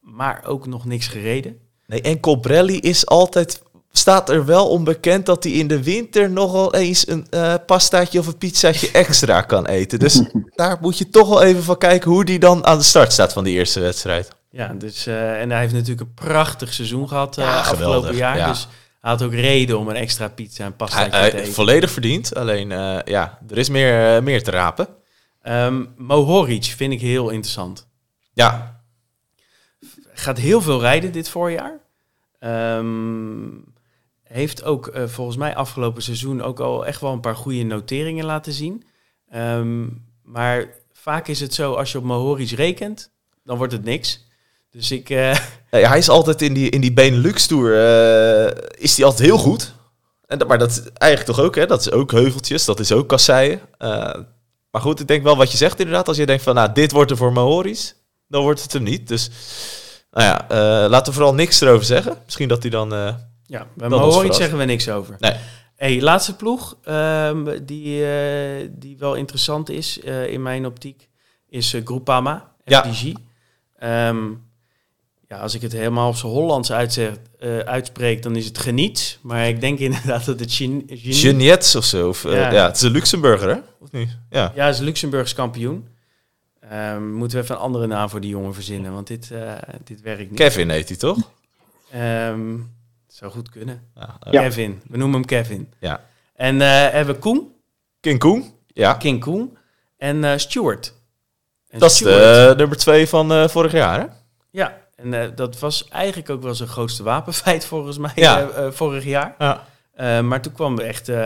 Maar 0.00 0.44
ook 0.44 0.66
nog 0.66 0.84
niks 0.84 1.08
gereden. 1.08 1.60
Nee, 1.86 2.02
en 2.02 2.20
Colbrelli 2.20 2.78
is 2.78 3.06
altijd, 3.06 3.62
staat 3.98 4.30
er 4.30 4.44
wel 4.44 4.68
onbekend 4.68 5.26
dat 5.26 5.44
hij 5.44 5.52
in 5.52 5.66
de 5.66 5.82
winter 5.82 6.30
nogal 6.30 6.74
eens 6.74 7.08
een 7.08 7.26
eh 7.30 7.54
pastaatje 7.66 8.18
of 8.18 8.26
een 8.26 8.38
pizzaatje 8.38 8.90
extra 9.02 9.40
kan 9.40 9.66
eten. 9.66 9.98
Dus 9.98 10.22
daar 10.54 10.76
moet 10.80 10.98
je 10.98 11.10
toch 11.10 11.28
wel 11.28 11.42
even 11.42 11.62
van 11.62 11.78
kijken 11.78 12.10
hoe 12.10 12.24
die 12.24 12.38
dan 12.38 12.66
aan 12.66 12.78
de 12.78 12.84
start 12.84 13.12
staat 13.12 13.32
van 13.32 13.44
die 13.44 13.54
eerste 13.58 13.80
wedstrijd. 13.80 14.28
Ja, 14.50 14.72
dus, 14.74 15.06
eh, 15.06 15.40
en 15.40 15.50
hij 15.50 15.60
heeft 15.60 15.72
natuurlijk 15.72 16.00
een 16.00 16.14
prachtig 16.14 16.72
seizoen 16.72 17.08
gehad 17.08 17.38
eh, 17.38 17.44
Ja, 17.44 17.58
afgelopen 17.58 17.84
geweldig, 17.86 18.16
jaar. 18.18 18.36
ja. 18.36 18.48
Dus 18.48 18.68
hij 19.00 19.10
had 19.10 19.22
ook 19.22 19.32
reden 19.32 19.78
om 19.78 19.88
een 19.88 19.96
extra 19.96 20.28
pizza 20.28 20.58
en 20.64 20.68
Hij, 20.68 20.76
pastaatje 20.76 21.10
te 21.10 21.16
hij- 21.16 21.32
eten. 21.32 21.52
volledig 21.52 21.90
verdiend, 21.90 22.34
alleen 22.34 22.72
eh, 22.72 22.98
ja, 23.04 23.38
er 23.48 23.58
is 23.58 23.68
meer, 23.68 24.22
meer 24.22 24.42
te 24.42 24.50
rapen. 24.50 24.88
Ehm 25.42 25.84
Mohoric 25.96 26.64
vind 26.64 26.92
ik 26.92 27.00
heel 27.00 27.28
interessant. 27.30 27.86
Ja, 28.32 28.80
Gaat 30.12 30.38
heel 30.38 30.60
veel 30.62 30.80
rijden 30.80 31.12
dit 31.12 31.28
voorjaar. 31.28 31.78
Ehm, 32.38 33.46
heeft 34.28 34.64
ook 34.64 34.86
eh, 34.86 35.04
volgens 35.06 35.36
mij 35.36 35.54
afgelopen 35.54 36.02
seizoen 36.02 36.42
ook 36.42 36.60
al 36.60 36.86
echt 36.86 37.00
wel 37.00 37.12
een 37.12 37.20
paar 37.20 37.36
goede 37.36 37.62
noteringen 37.62 38.24
laten 38.24 38.52
zien. 38.52 38.84
Ehm, 39.30 39.86
maar 40.22 40.66
vaak 40.92 41.28
is 41.28 41.40
het 41.40 41.54
zo, 41.54 41.74
als 41.74 41.92
je 41.92 41.98
op 41.98 42.04
Mohoric 42.04 42.50
rekent, 42.50 43.10
dan 43.44 43.56
wordt 43.56 43.72
het 43.72 43.84
niks. 43.84 44.24
Dus 44.70 44.90
ik... 44.90 45.10
eh, 45.10 45.38
hij 45.70 45.98
is 45.98 46.08
altijd 46.08 46.42
in 46.42 46.54
die, 46.54 46.70
in 46.70 46.80
die 46.80 46.92
Benelux-tour, 46.92 47.72
eh, 47.72 48.64
is 48.78 48.96
hij 48.96 49.06
altijd 49.06 49.28
heel 49.28 49.38
goed. 49.38 49.74
En, 50.26 50.46
maar 50.46 50.58
dat 50.58 50.70
is 50.70 50.82
eigenlijk 50.92 51.36
toch 51.36 51.46
ook, 51.46 51.54
hè? 51.54 51.66
Dat 51.66 51.80
is 51.80 51.90
ook 51.90 52.10
heuveltjes, 52.10 52.64
dat 52.64 52.80
is 52.80 52.92
ook 52.92 53.08
kasseien. 53.08 53.60
Maar 54.70 54.84
goed, 54.84 55.00
ik 55.00 55.08
denk 55.08 55.22
wel 55.22 55.36
wat 55.36 55.50
je 55.50 55.56
zegt 55.56 55.78
inderdaad. 55.78 56.08
Als 56.08 56.16
je 56.16 56.26
denkt 56.26 56.42
van, 56.42 56.54
nou, 56.54 56.72
dit 56.72 56.92
wordt 56.92 57.10
er 57.10 57.16
voor 57.16 57.32
Mahoris, 57.32 57.94
dan 58.28 58.42
wordt 58.42 58.62
het 58.62 58.72
hem 58.72 58.82
niet. 58.82 59.08
Dus, 59.08 59.30
nou 60.10 60.24
ja, 60.24 60.46
laten 60.88 61.06
we 61.06 61.18
vooral 61.18 61.34
niks 61.34 61.60
erover 61.60 61.84
zeggen. 61.84 62.18
Misschien 62.24 62.48
dat 62.48 62.62
hij 62.62 62.70
dan... 62.70 63.16
ja, 63.46 63.66
was 63.74 63.88
Mohoric 63.90 64.12
verrast. 64.16 64.38
zeggen 64.38 64.58
we 64.58 64.64
niks 64.64 64.88
over. 64.88 65.16
nee, 65.18 65.34
Hey, 65.76 66.00
laatste 66.02 66.36
ploeg 66.36 66.76
ehm, 66.84 67.58
die, 67.64 68.06
eh, 68.06 68.68
die 68.70 68.96
wel 68.98 69.14
interessant 69.14 69.68
is 69.70 70.00
eh, 70.00 70.26
in 70.32 70.42
mijn 70.42 70.66
optiek, 70.66 71.08
is 71.48 71.74
eh, 71.74 71.80
Groupama, 71.84 72.52
Ja. 72.64 72.82
FDG. 72.84 73.12
Ehm, 73.78 74.16
ja, 75.28 75.38
als 75.38 75.54
ik 75.54 75.62
het 75.62 75.72
helemaal 75.72 76.08
op 76.08 76.16
zijn 76.16 76.32
Hollands 76.32 76.72
uitzeg, 76.72 77.14
uitspreek, 77.64 78.22
dan 78.22 78.36
is 78.36 78.44
het 78.46 78.58
geniet. 78.58 79.18
Maar 79.22 79.48
ik 79.48 79.60
denk 79.60 79.78
inderdaad 79.88 80.24
dat 80.24 80.40
het 80.40 80.52
genie- 80.52 80.84
Geniets 80.88 81.74
of 81.76 81.84
zo. 81.84 82.08
Of, 82.08 82.22
Ja. 82.22 82.50
ja. 82.52 82.66
het 82.66 82.76
is 82.76 82.82
een 82.82 82.90
Luxemburger, 82.90 83.48
hè? 83.48 83.60
Of 83.80 83.90
niet? 83.92 84.18
Ja. 84.30 84.52
Ja, 84.54 84.60
hij 84.62 84.70
is 84.70 84.78
Luxemburgs 84.78 85.34
kampioen. 85.34 85.88
Ehm, 86.60 87.12
moeten 87.14 87.38
we 87.38 87.44
even 87.44 87.54
een 87.56 87.60
andere 87.62 87.86
naam 87.86 88.08
voor 88.08 88.20
die 88.20 88.30
jongen 88.30 88.54
verzinnen, 88.54 88.92
want 88.92 89.06
dit, 89.06 89.30
dit 89.84 90.00
werkt 90.00 90.30
niet. 90.30 90.38
Kevin 90.38 90.70
heet 90.70 90.88
hij, 90.88 90.96
toch? 90.96 91.18
Zou 93.16 93.32
goed 93.32 93.50
kunnen. 93.50 93.82
Ja. 93.94 94.16
eh, 94.20 94.32
Ja. 94.32 94.42
Kevin, 94.42 94.82
we 94.88 94.96
noemen 94.96 95.16
hem 95.16 95.24
Kevin. 95.26 95.72
ja. 95.80 96.00
En 96.34 96.60
eh, 96.60 96.68
hebben 96.68 97.14
we 97.14 97.20
Koen, 97.20 97.52
King 98.00 98.18
Koen? 98.18 98.52
Ja. 98.66 98.94
King 98.94 99.20
Koen 99.20 99.56
en 99.96 100.24
eh 100.24 100.36
Stuart. 100.36 100.94
En 101.68 101.78
Dat 101.78 101.90
is 101.90 101.96
Stuart- 101.96 102.14
de 102.46 102.48
eh, 102.50 102.56
nummer 102.56 102.76
twee 102.76 103.08
van 103.08 103.32
eh, 103.32 103.48
vorig 103.48 103.72
jaar, 103.72 104.00
hè? 104.00 104.06
Ja, 104.50 104.78
en 104.96 105.14
eh, 105.14 105.28
dat 105.34 105.58
was 105.58 105.88
eigenlijk 105.88 106.30
ook 106.30 106.42
wel 106.42 106.54
zijn 106.54 106.68
grootste 106.68 107.02
wapenfeit 107.02 107.64
volgens 107.66 107.98
mij 107.98 108.12
Ja. 108.14 108.50
vorig 108.72 109.04
jaar. 109.04 109.34
Ja. 109.38 109.66
Eh, 109.94 110.20
maar 110.20 110.42
toen 110.42 110.52
kwam 110.52 110.78
er 110.78 110.84
echt 110.84 111.08
uh, 111.08 111.16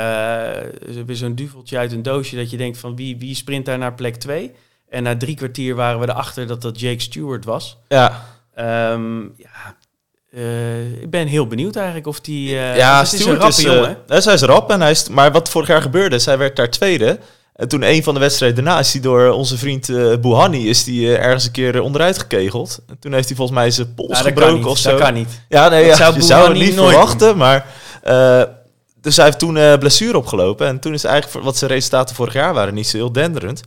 weer 1.07 1.17
zo'n 1.17 1.35
duveltje 1.35 1.79
uit 1.79 1.93
een 1.93 2.03
doosje 2.03 2.37
dat 2.37 2.51
je 2.51 2.57
denkt 2.57 2.79
van 2.79 2.97
wie, 2.97 3.19
wie 3.19 3.35
sprint 3.35 3.67
daar 3.67 3.79
naar 3.79 3.95
plek 3.95 4.17
2? 4.17 4.53
En 4.89 5.03
na 5.03 5.17
drie 5.17 5.37
kwartier 5.37 5.75
waren 5.75 6.01
we 6.01 6.09
erachter 6.09 6.47
dat 6.47 6.63
dat 6.63 6.81
Jake 6.81 7.01
Stewart 7.01 7.45
was. 7.45 7.79
Ja. 7.89 8.25
Um, 8.93 9.35
ja, 9.37 9.77
uh, 10.35 11.03
ik 11.03 11.11
ben 11.11 11.27
heel 11.27 11.47
benieuwd 11.47 11.77
eigenlijk 11.77 12.07
of 12.07 12.21
die... 12.21 12.51
Uh, 12.51 12.77
ja, 12.77 13.05
Stewart 13.05 13.49
is, 13.49 13.65
een 13.65 13.75
rappe 13.75 14.15
is, 14.15 14.25
hij 14.25 14.35
is 14.35 14.43
rap 14.43 14.71
en 14.71 14.81
hij 14.81 14.91
is... 14.91 15.09
Maar 15.09 15.33
wat 15.33 15.49
vorig 15.49 15.69
jaar 15.69 15.83
gebeurde 15.83 16.17
is, 16.17 16.25
hij 16.25 16.39
werd 16.39 16.57
daar 16.57 16.71
tweede. 16.71 17.19
En 17.55 17.69
toen 17.69 17.83
een 17.83 18.03
van 18.03 18.15
de 18.15 18.21
wedstrijden 18.21 18.65
daarna 18.65 18.81
is 18.81 18.93
hij 18.93 19.03
door 19.03 19.31
onze 19.31 19.59
vriend 19.59 19.89
uh, 19.89 20.17
Bouhanni 20.17 20.69
is 20.69 20.85
die, 20.85 21.17
ergens 21.17 21.45
een 21.45 21.51
keer 21.51 21.81
onderuit 21.81 22.19
gekegeld. 22.19 22.79
En 22.89 22.97
toen 23.01 23.13
heeft 23.13 23.27
hij 23.27 23.37
volgens 23.37 23.59
mij 23.59 23.71
zijn 23.71 23.95
pols 23.95 24.21
gebroken 24.21 24.71
of 24.71 24.79
zo. 24.79 24.91
Dat 24.91 25.01
kan 25.01 25.15
niet. 25.15 25.41
Ja, 25.49 25.69
nee, 25.69 25.85
ja, 25.85 25.95
zou 25.95 26.15
je 26.15 26.23
zou 26.23 26.49
het 26.49 26.59
niet 26.59 26.75
verwachten, 26.75 27.29
doen. 27.29 27.37
maar... 27.37 27.67
dus 29.01 29.17
hij 29.17 29.25
heeft 29.25 29.39
toen 29.39 29.79
blessure 29.79 30.19
opgelopen. 30.19 30.67
En 30.67 30.79
toen 30.79 30.93
is 30.93 31.05
eigenlijk, 31.05 31.45
wat 31.45 31.57
zijn 31.57 31.71
resultaten 31.71 32.15
vorig 32.15 32.33
jaar 32.33 32.55
waren, 32.55 32.75
niet 32.75 32.89
zo 32.89 32.97
heel 32.97 33.13
denderend. 33.13 33.61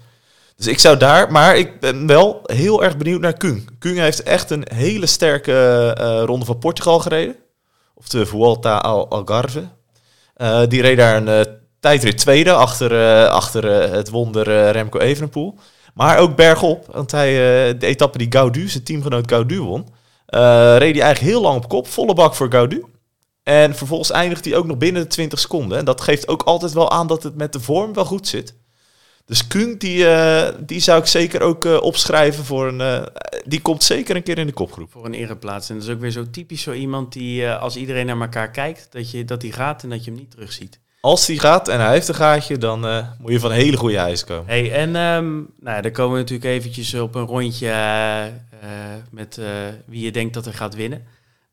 Dus 0.56 0.68
ik 0.68 0.80
zou 0.80 0.98
daar, 0.98 1.32
maar 1.32 1.58
ik 1.58 1.80
ben 1.80 2.08
wel 2.08 2.40
heel 2.44 2.84
erg 2.84 2.98
benieuwd 2.98 3.22
naar 3.22 3.38
Kung. 3.38 3.70
Kung 3.80 3.98
heeft 3.98 4.24
echt 4.24 4.50
een 4.50 4.68
hele 4.74 5.06
sterke 5.06 5.52
uh, 6.00 6.24
ronde 6.26 6.46
van 6.46 6.58
Portugal 6.58 7.00
gereden. 7.00 7.36
Of 7.94 8.08
de 8.08 8.26
Vuelta 8.26 8.78
al 8.78 9.10
Algarve. 9.10 9.64
Uh, 10.38 10.62
die 10.68 10.82
reed 10.82 10.98
daar 10.98 11.16
een 11.16 11.48
uh, 11.48 11.54
tijdrit 11.80 12.18
tweede 12.18 12.52
achter, 12.52 13.28
achter 13.28 13.72
het 13.92 14.10
wonder 14.10 14.72
Remco 14.72 15.00
Evenepoel. 15.00 15.56
Maar 15.94 16.18
ook 16.18 16.36
bergop, 16.36 16.86
want 16.92 17.12
hij, 17.12 17.34
de 17.78 17.86
etappe 17.86 18.18
die 18.18 18.32
Gaudu, 18.32 18.70
zijn 18.70 18.84
teamgenoot 18.84 19.30
Gaudu 19.30 19.62
won, 19.62 19.88
reed 20.26 20.96
hij 20.96 21.04
eigenlijk 21.04 21.20
heel 21.20 21.42
lang 21.42 21.56
op 21.56 21.70
kop, 21.70 21.88
volle 21.88 22.14
bak 22.14 22.36
voor 22.36 22.52
Gaudu. 22.52 22.86
En 23.44 23.76
vervolgens 23.76 24.12
eindigt 24.12 24.46
hij 24.46 24.56
ook 24.56 24.66
nog 24.66 24.78
binnen 24.78 25.02
de 25.02 25.08
20 25.08 25.40
seconden. 25.40 25.78
En 25.78 25.86
dat 25.86 26.02
geeft 26.02 26.28
ook 26.28 26.44
altijd 26.44 26.74
wel 26.74 26.92
aan 26.92 27.08
dat 27.08 27.24
het 27.24 27.36
met 27.36 27.54
de 27.54 27.60
vorm 27.60 27.94
wel 27.94 28.06
goed 28.06 28.28
zit. 28.28 28.56
Dus 29.26 29.48
Kung, 29.48 29.80
die, 29.80 29.98
uh, 29.98 30.48
die 30.60 30.80
zou 30.80 31.00
ik 31.00 31.06
zeker 31.06 31.42
ook 31.42 31.66
uh, 31.66 31.82
opschrijven 31.82 32.46
voor 32.46 32.68
een... 32.68 32.80
Uh, 32.80 33.06
die 33.46 33.62
komt 33.62 33.84
zeker 33.84 34.16
een 34.16 34.24
keer 34.24 34.38
in 34.38 34.48
de 34.48 34.54
kopgroep. 34.54 34.92
Voor 34.92 35.06
een 35.06 35.14
ereplaats. 35.14 35.70
En 35.70 35.76
dat 35.76 35.84
is 35.84 35.94
ook 35.94 36.00
weer 36.00 36.12
zo 36.12 36.30
typisch 36.30 36.62
zo 36.62 36.72
iemand 36.72 37.14
die, 37.14 37.50
als 37.50 37.76
iedereen 37.76 38.06
naar 38.06 38.22
elkaar 38.22 38.52
kijkt, 38.52 38.88
dat, 38.92 39.12
je, 39.12 39.26
dat 39.26 39.42
die 39.42 39.52
gaat 39.52 39.84
en 39.84 39.90
dat 39.90 40.04
je 40.04 40.12
hem 40.12 40.20
niet 40.20 40.32
terugziet. 40.32 40.80
Als 41.02 41.26
die 41.26 41.40
gaat 41.40 41.68
en 41.68 41.80
hij 41.80 41.92
heeft 41.92 42.08
een 42.08 42.16
gaatje, 42.16 42.58
dan 42.58 42.80
moet 43.20 43.32
je 43.32 43.40
van 43.40 43.52
een 43.52 43.58
hele 43.58 43.78
goede 43.78 43.98
ijs 43.98 44.24
komen. 44.24 44.46
Hey, 44.48 44.72
en 44.72 44.96
um, 44.96 45.50
nou, 45.60 45.82
dan 45.82 45.92
komen 45.92 46.14
we 46.14 46.20
natuurlijk 46.20 46.50
eventjes 46.50 46.94
op 46.94 47.16
een 47.16 47.26
rondje 47.26 47.74
met 49.10 49.40
wie 49.86 50.02
je 50.02 50.12
denkt 50.12 50.34
dat 50.34 50.46
er 50.46 50.54
gaat 50.54 50.76
winnen. 50.76 51.06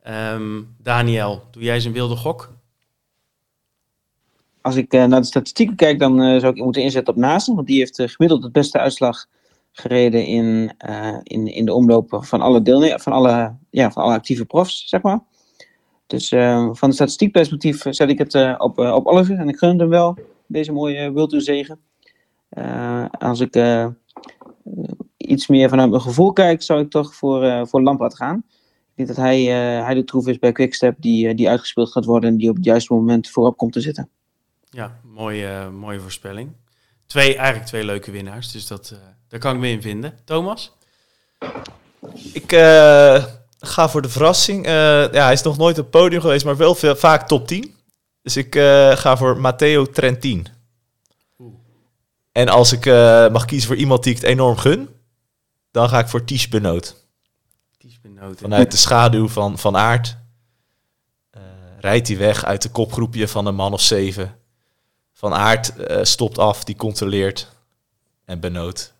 Um, 0.08 0.76
Daniel, 0.78 1.44
doe 1.50 1.62
jij 1.62 1.80
zijn 1.80 1.92
wilde 1.94 2.16
gok? 2.16 2.52
Als 4.62 4.76
ik 4.76 4.94
uh, 4.94 5.04
naar 5.04 5.20
de 5.20 5.26
statistieken 5.26 5.76
kijk, 5.76 5.98
dan 5.98 6.22
uh, 6.22 6.40
zou 6.40 6.54
ik 6.54 6.64
moeten 6.64 6.82
inzetten 6.82 7.14
op 7.14 7.20
Naasten. 7.20 7.54
Want 7.54 7.66
die 7.66 7.78
heeft 7.78 7.98
uh, 7.98 8.08
gemiddeld 8.08 8.42
het 8.42 8.52
beste 8.52 8.78
uitslag 8.78 9.26
gereden 9.72 10.26
in, 10.26 10.72
in, 11.22 11.46
in 11.46 11.64
de 11.64 11.74
omlopen 11.74 12.24
van 12.24 12.40
alle, 12.40 12.62
deelnemers, 12.62 13.02
van, 13.02 13.12
alle, 13.12 13.56
ja, 13.70 13.90
van 13.90 14.02
alle 14.02 14.14
actieve 14.14 14.44
profs, 14.44 14.88
zeg 14.88 15.02
maar. 15.02 15.20
Dus 16.06 16.28
van 16.72 16.88
de 16.88 16.94
statistiek 16.94 17.32
perspectief 17.32 17.82
zet 17.90 18.08
ik 18.08 18.18
het 18.18 18.34
op, 18.58 18.78
op 18.78 19.06
Oliver. 19.06 19.38
En 19.38 19.48
ik 19.48 19.56
gun 19.56 19.78
hem 19.78 19.88
wel, 19.88 20.18
deze 20.46 20.72
mooie 20.72 21.12
World 21.12 21.34
zegen. 21.42 21.80
als 23.18 23.40
ik 23.40 23.56
iets 25.16 25.46
meer 25.46 25.68
vanuit 25.68 25.90
mijn 25.90 26.02
gevoel 26.02 26.32
kijk, 26.32 26.62
zou 26.62 26.80
ik 26.80 26.90
toch 26.90 27.14
voor, 27.14 27.66
voor 27.68 27.82
Lampard 27.82 28.16
gaan. 28.16 28.44
Ik 28.90 28.92
denk 28.94 29.08
dat 29.08 29.16
hij, 29.16 29.42
hij 29.84 29.94
de 29.94 30.04
troef 30.04 30.26
is 30.26 30.38
bij 30.38 30.52
Quickstep 30.52 30.96
die, 30.98 31.34
die 31.34 31.48
uitgespeeld 31.48 31.92
gaat 31.92 32.04
worden 32.04 32.30
en 32.30 32.36
die 32.36 32.48
op 32.48 32.56
het 32.56 32.64
juiste 32.64 32.94
moment 32.94 33.30
voorop 33.30 33.56
komt 33.56 33.72
te 33.72 33.80
zitten. 33.80 34.10
Ja, 34.70 35.00
mooie, 35.02 35.70
mooie 35.70 36.00
voorspelling. 36.00 36.56
Twee, 37.06 37.36
eigenlijk 37.36 37.66
twee 37.66 37.84
leuke 37.84 38.10
winnaars, 38.10 38.52
dus 38.52 38.66
dat, 38.66 38.90
uh, 38.92 38.98
daar 39.28 39.40
kan 39.40 39.54
ik 39.54 39.60
me 39.60 39.68
in 39.68 39.82
vinden. 39.82 40.18
Thomas? 40.24 40.72
Ik 42.32 42.52
uh, 42.52 43.24
ga 43.58 43.88
voor 43.88 44.02
de 44.02 44.08
verrassing. 44.08 44.66
Uh, 44.66 44.72
ja, 45.12 45.24
hij 45.24 45.32
is 45.32 45.42
nog 45.42 45.56
nooit 45.56 45.78
op 45.78 45.82
het 45.82 46.00
podium 46.00 46.20
geweest, 46.20 46.44
maar 46.44 46.56
wel 46.56 46.74
veel, 46.74 46.96
vaak 46.96 47.28
top 47.28 47.46
10. 47.46 47.74
Dus 48.22 48.36
ik 48.36 48.54
ga 48.94 49.16
voor 49.16 49.40
Matteo 49.40 49.86
Trentin. 49.86 50.46
Oeh. 51.38 51.54
En 52.32 52.48
als 52.48 52.72
ik 52.72 52.84
mag 53.32 53.44
kiezen 53.44 53.68
voor 53.68 53.76
iemand 53.76 54.02
die 54.02 54.14
ik 54.14 54.20
het 54.20 54.30
enorm 54.30 54.56
gun, 54.56 54.88
dan 55.70 55.88
ga 55.88 55.98
ik 55.98 56.08
voor 56.08 56.24
Ties 56.24 56.48
Benoot. 56.48 57.04
Ties 57.78 58.00
Benoot. 58.00 58.38
Vanuit 58.38 58.70
de 58.70 58.76
schaduw 58.76 59.28
van, 59.28 59.58
van 59.58 59.76
Aard 59.76 60.16
rijdt 61.78 62.08
hij 62.08 62.16
weg 62.16 62.44
uit 62.44 62.62
de 62.62 62.70
kopgroepje 62.70 63.28
van 63.28 63.46
een 63.46 63.54
man 63.54 63.72
of 63.72 63.80
zeven. 63.80 64.39
Van 65.20 65.34
Aert 65.34 65.72
uh, 65.78 65.98
stopt 66.02 66.38
af, 66.38 66.64
die 66.64 66.76
controleert. 66.76 67.48
En 68.24 68.40
Benoot. 68.40 68.92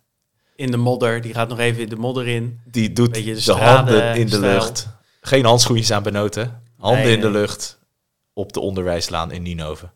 In 0.55 0.71
de 0.71 0.77
modder, 0.77 1.21
die 1.21 1.33
gaat 1.33 1.49
nog 1.49 1.59
even 1.59 1.81
in 1.81 1.89
de 1.89 1.95
modder 1.95 2.27
in. 2.27 2.59
Die 2.65 2.93
doet 2.93 3.13
de, 3.13 3.41
de 3.45 3.51
handen 3.51 4.15
in 4.15 4.27
de 4.27 4.39
lucht. 4.39 4.87
Geen 5.21 5.45
handschoentjes 5.45 5.91
aan 5.91 6.03
Benoten. 6.03 6.63
Handen 6.77 7.11
in 7.11 7.21
de 7.21 7.29
lucht. 7.29 7.79
Op 8.33 8.53
de 8.53 8.59
onderwijslaan 8.59 9.31
in 9.31 9.41
Ninove. 9.41 9.89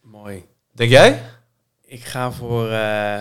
Mooi. 0.00 0.44
Denk 0.72 0.90
jij? 0.90 1.22
Ik 1.84 2.04
ga 2.04 2.32
voor, 2.32 2.70
uh, 2.70 3.20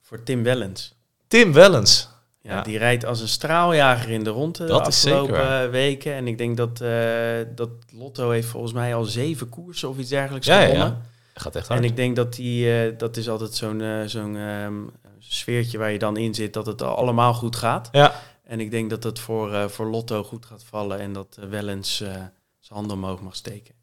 voor 0.00 0.22
Tim 0.22 0.42
Wellens. 0.42 0.94
Tim 1.28 1.52
Wellens. 1.52 2.08
Ja, 2.42 2.62
die 2.62 2.78
rijdt 2.78 3.04
als 3.04 3.20
een 3.20 3.28
straaljager 3.28 4.10
in 4.10 4.24
de 4.24 4.30
ronde 4.30 4.66
de 4.66 4.72
afgelopen 4.72 5.70
weken. 5.70 6.14
En 6.14 6.26
ik 6.26 6.38
denk 6.38 6.56
dat, 6.56 6.80
uh, 6.82 7.38
dat 7.54 7.70
Lotto 7.92 8.30
heeft 8.30 8.48
volgens 8.48 8.72
mij 8.72 8.94
al 8.94 9.04
zeven 9.04 9.48
koersen 9.48 9.88
of 9.88 9.98
iets 9.98 10.10
dergelijks 10.10 10.46
ja, 10.46 10.60
gewonnen. 10.60 10.86
Ja. 10.86 11.08
Gaat 11.40 11.56
echt 11.56 11.68
hard. 11.68 11.80
En 11.80 11.86
ik 11.86 11.96
denk 11.96 12.16
dat 12.16 12.34
die, 12.34 12.88
uh, 12.90 12.98
dat 12.98 13.16
is 13.16 13.28
altijd 13.28 13.54
zo'n 13.54 13.80
uh, 13.80 14.02
zo'n 14.06 14.34
um, 14.34 14.90
sfeertje 15.18 15.78
waar 15.78 15.90
je 15.90 15.98
dan 15.98 16.16
in 16.16 16.34
zit, 16.34 16.52
dat 16.52 16.66
het 16.66 16.82
allemaal 16.82 17.34
goed 17.34 17.56
gaat. 17.56 17.88
Ja. 17.92 18.14
En 18.44 18.60
ik 18.60 18.70
denk 18.70 18.90
dat 18.90 19.02
het 19.02 19.18
voor, 19.18 19.52
uh, 19.52 19.68
voor 19.68 19.86
Lotto 19.86 20.22
goed 20.24 20.46
gaat 20.46 20.64
vallen 20.64 20.98
en 20.98 21.12
dat 21.12 21.36
uh, 21.40 21.48
wel 21.48 21.68
eens 21.68 21.96
zijn 21.96 22.32
handen 22.68 22.96
omhoog 22.96 23.20
mag 23.20 23.36
steken. 23.36 23.74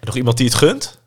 nog 0.00 0.16
iemand 0.16 0.36
die 0.36 0.46
het 0.46 0.54
gunt? 0.54 1.00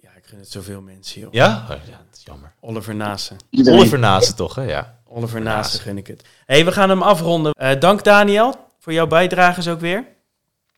Ja, 0.00 0.10
ik 0.16 0.24
gun 0.26 0.38
het 0.38 0.50
zoveel 0.50 0.80
mensen, 0.80 1.20
joh. 1.20 1.32
Ja? 1.32 1.62
Oh, 1.62 1.68
ja, 1.68 1.76
dat 2.08 2.16
is 2.16 2.22
jammer. 2.24 2.52
Oliver 2.60 2.94
Nase. 2.94 3.36
Oliver 3.50 3.98
Nase 3.98 4.34
toch, 4.34 4.54
hè? 4.54 4.62
Ja. 4.62 4.98
Oliver 5.04 5.40
Nase 5.40 5.80
gun 5.80 5.98
ik 5.98 6.06
het. 6.06 6.24
hey, 6.46 6.64
we 6.64 6.72
gaan 6.72 6.88
hem 6.88 7.02
afronden. 7.02 7.80
dank 7.80 8.04
Daniel 8.04 8.54
voor 8.78 8.92
jouw 8.92 9.06
bijdrages 9.06 9.68
ook 9.68 9.80
weer. 9.80 10.06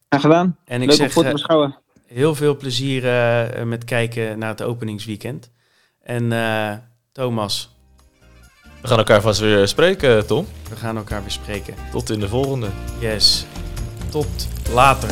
Graag 0.09 0.21
gedaan. 0.21 0.59
En 0.65 0.83
ik 0.83 0.89
Leuk 0.89 0.97
zeg, 0.97 1.17
om 1.17 1.23
te 1.23 1.31
beschouwen 1.31 1.85
heel 2.07 2.35
veel 2.35 2.57
plezier 2.57 3.05
uh, 3.05 3.63
met 3.63 3.85
kijken 3.85 4.39
naar 4.39 4.49
het 4.49 4.63
openingsweekend. 4.63 5.51
En 6.03 6.33
uh, 6.33 6.73
Thomas. 7.13 7.75
We 8.81 8.89
gaan 8.89 8.99
elkaar 8.99 9.21
vast 9.21 9.41
weer 9.41 9.69
spreken, 9.69 10.27
Tom. 10.27 10.47
We 10.69 10.77
gaan 10.77 10.97
elkaar 10.97 11.21
weer 11.21 11.31
spreken. 11.31 11.75
Tot 11.91 12.11
in 12.11 12.21
de 12.21 12.29
volgende. 12.29 12.69
Yes. 13.01 13.47
Tot 14.11 14.49
later. 14.73 15.11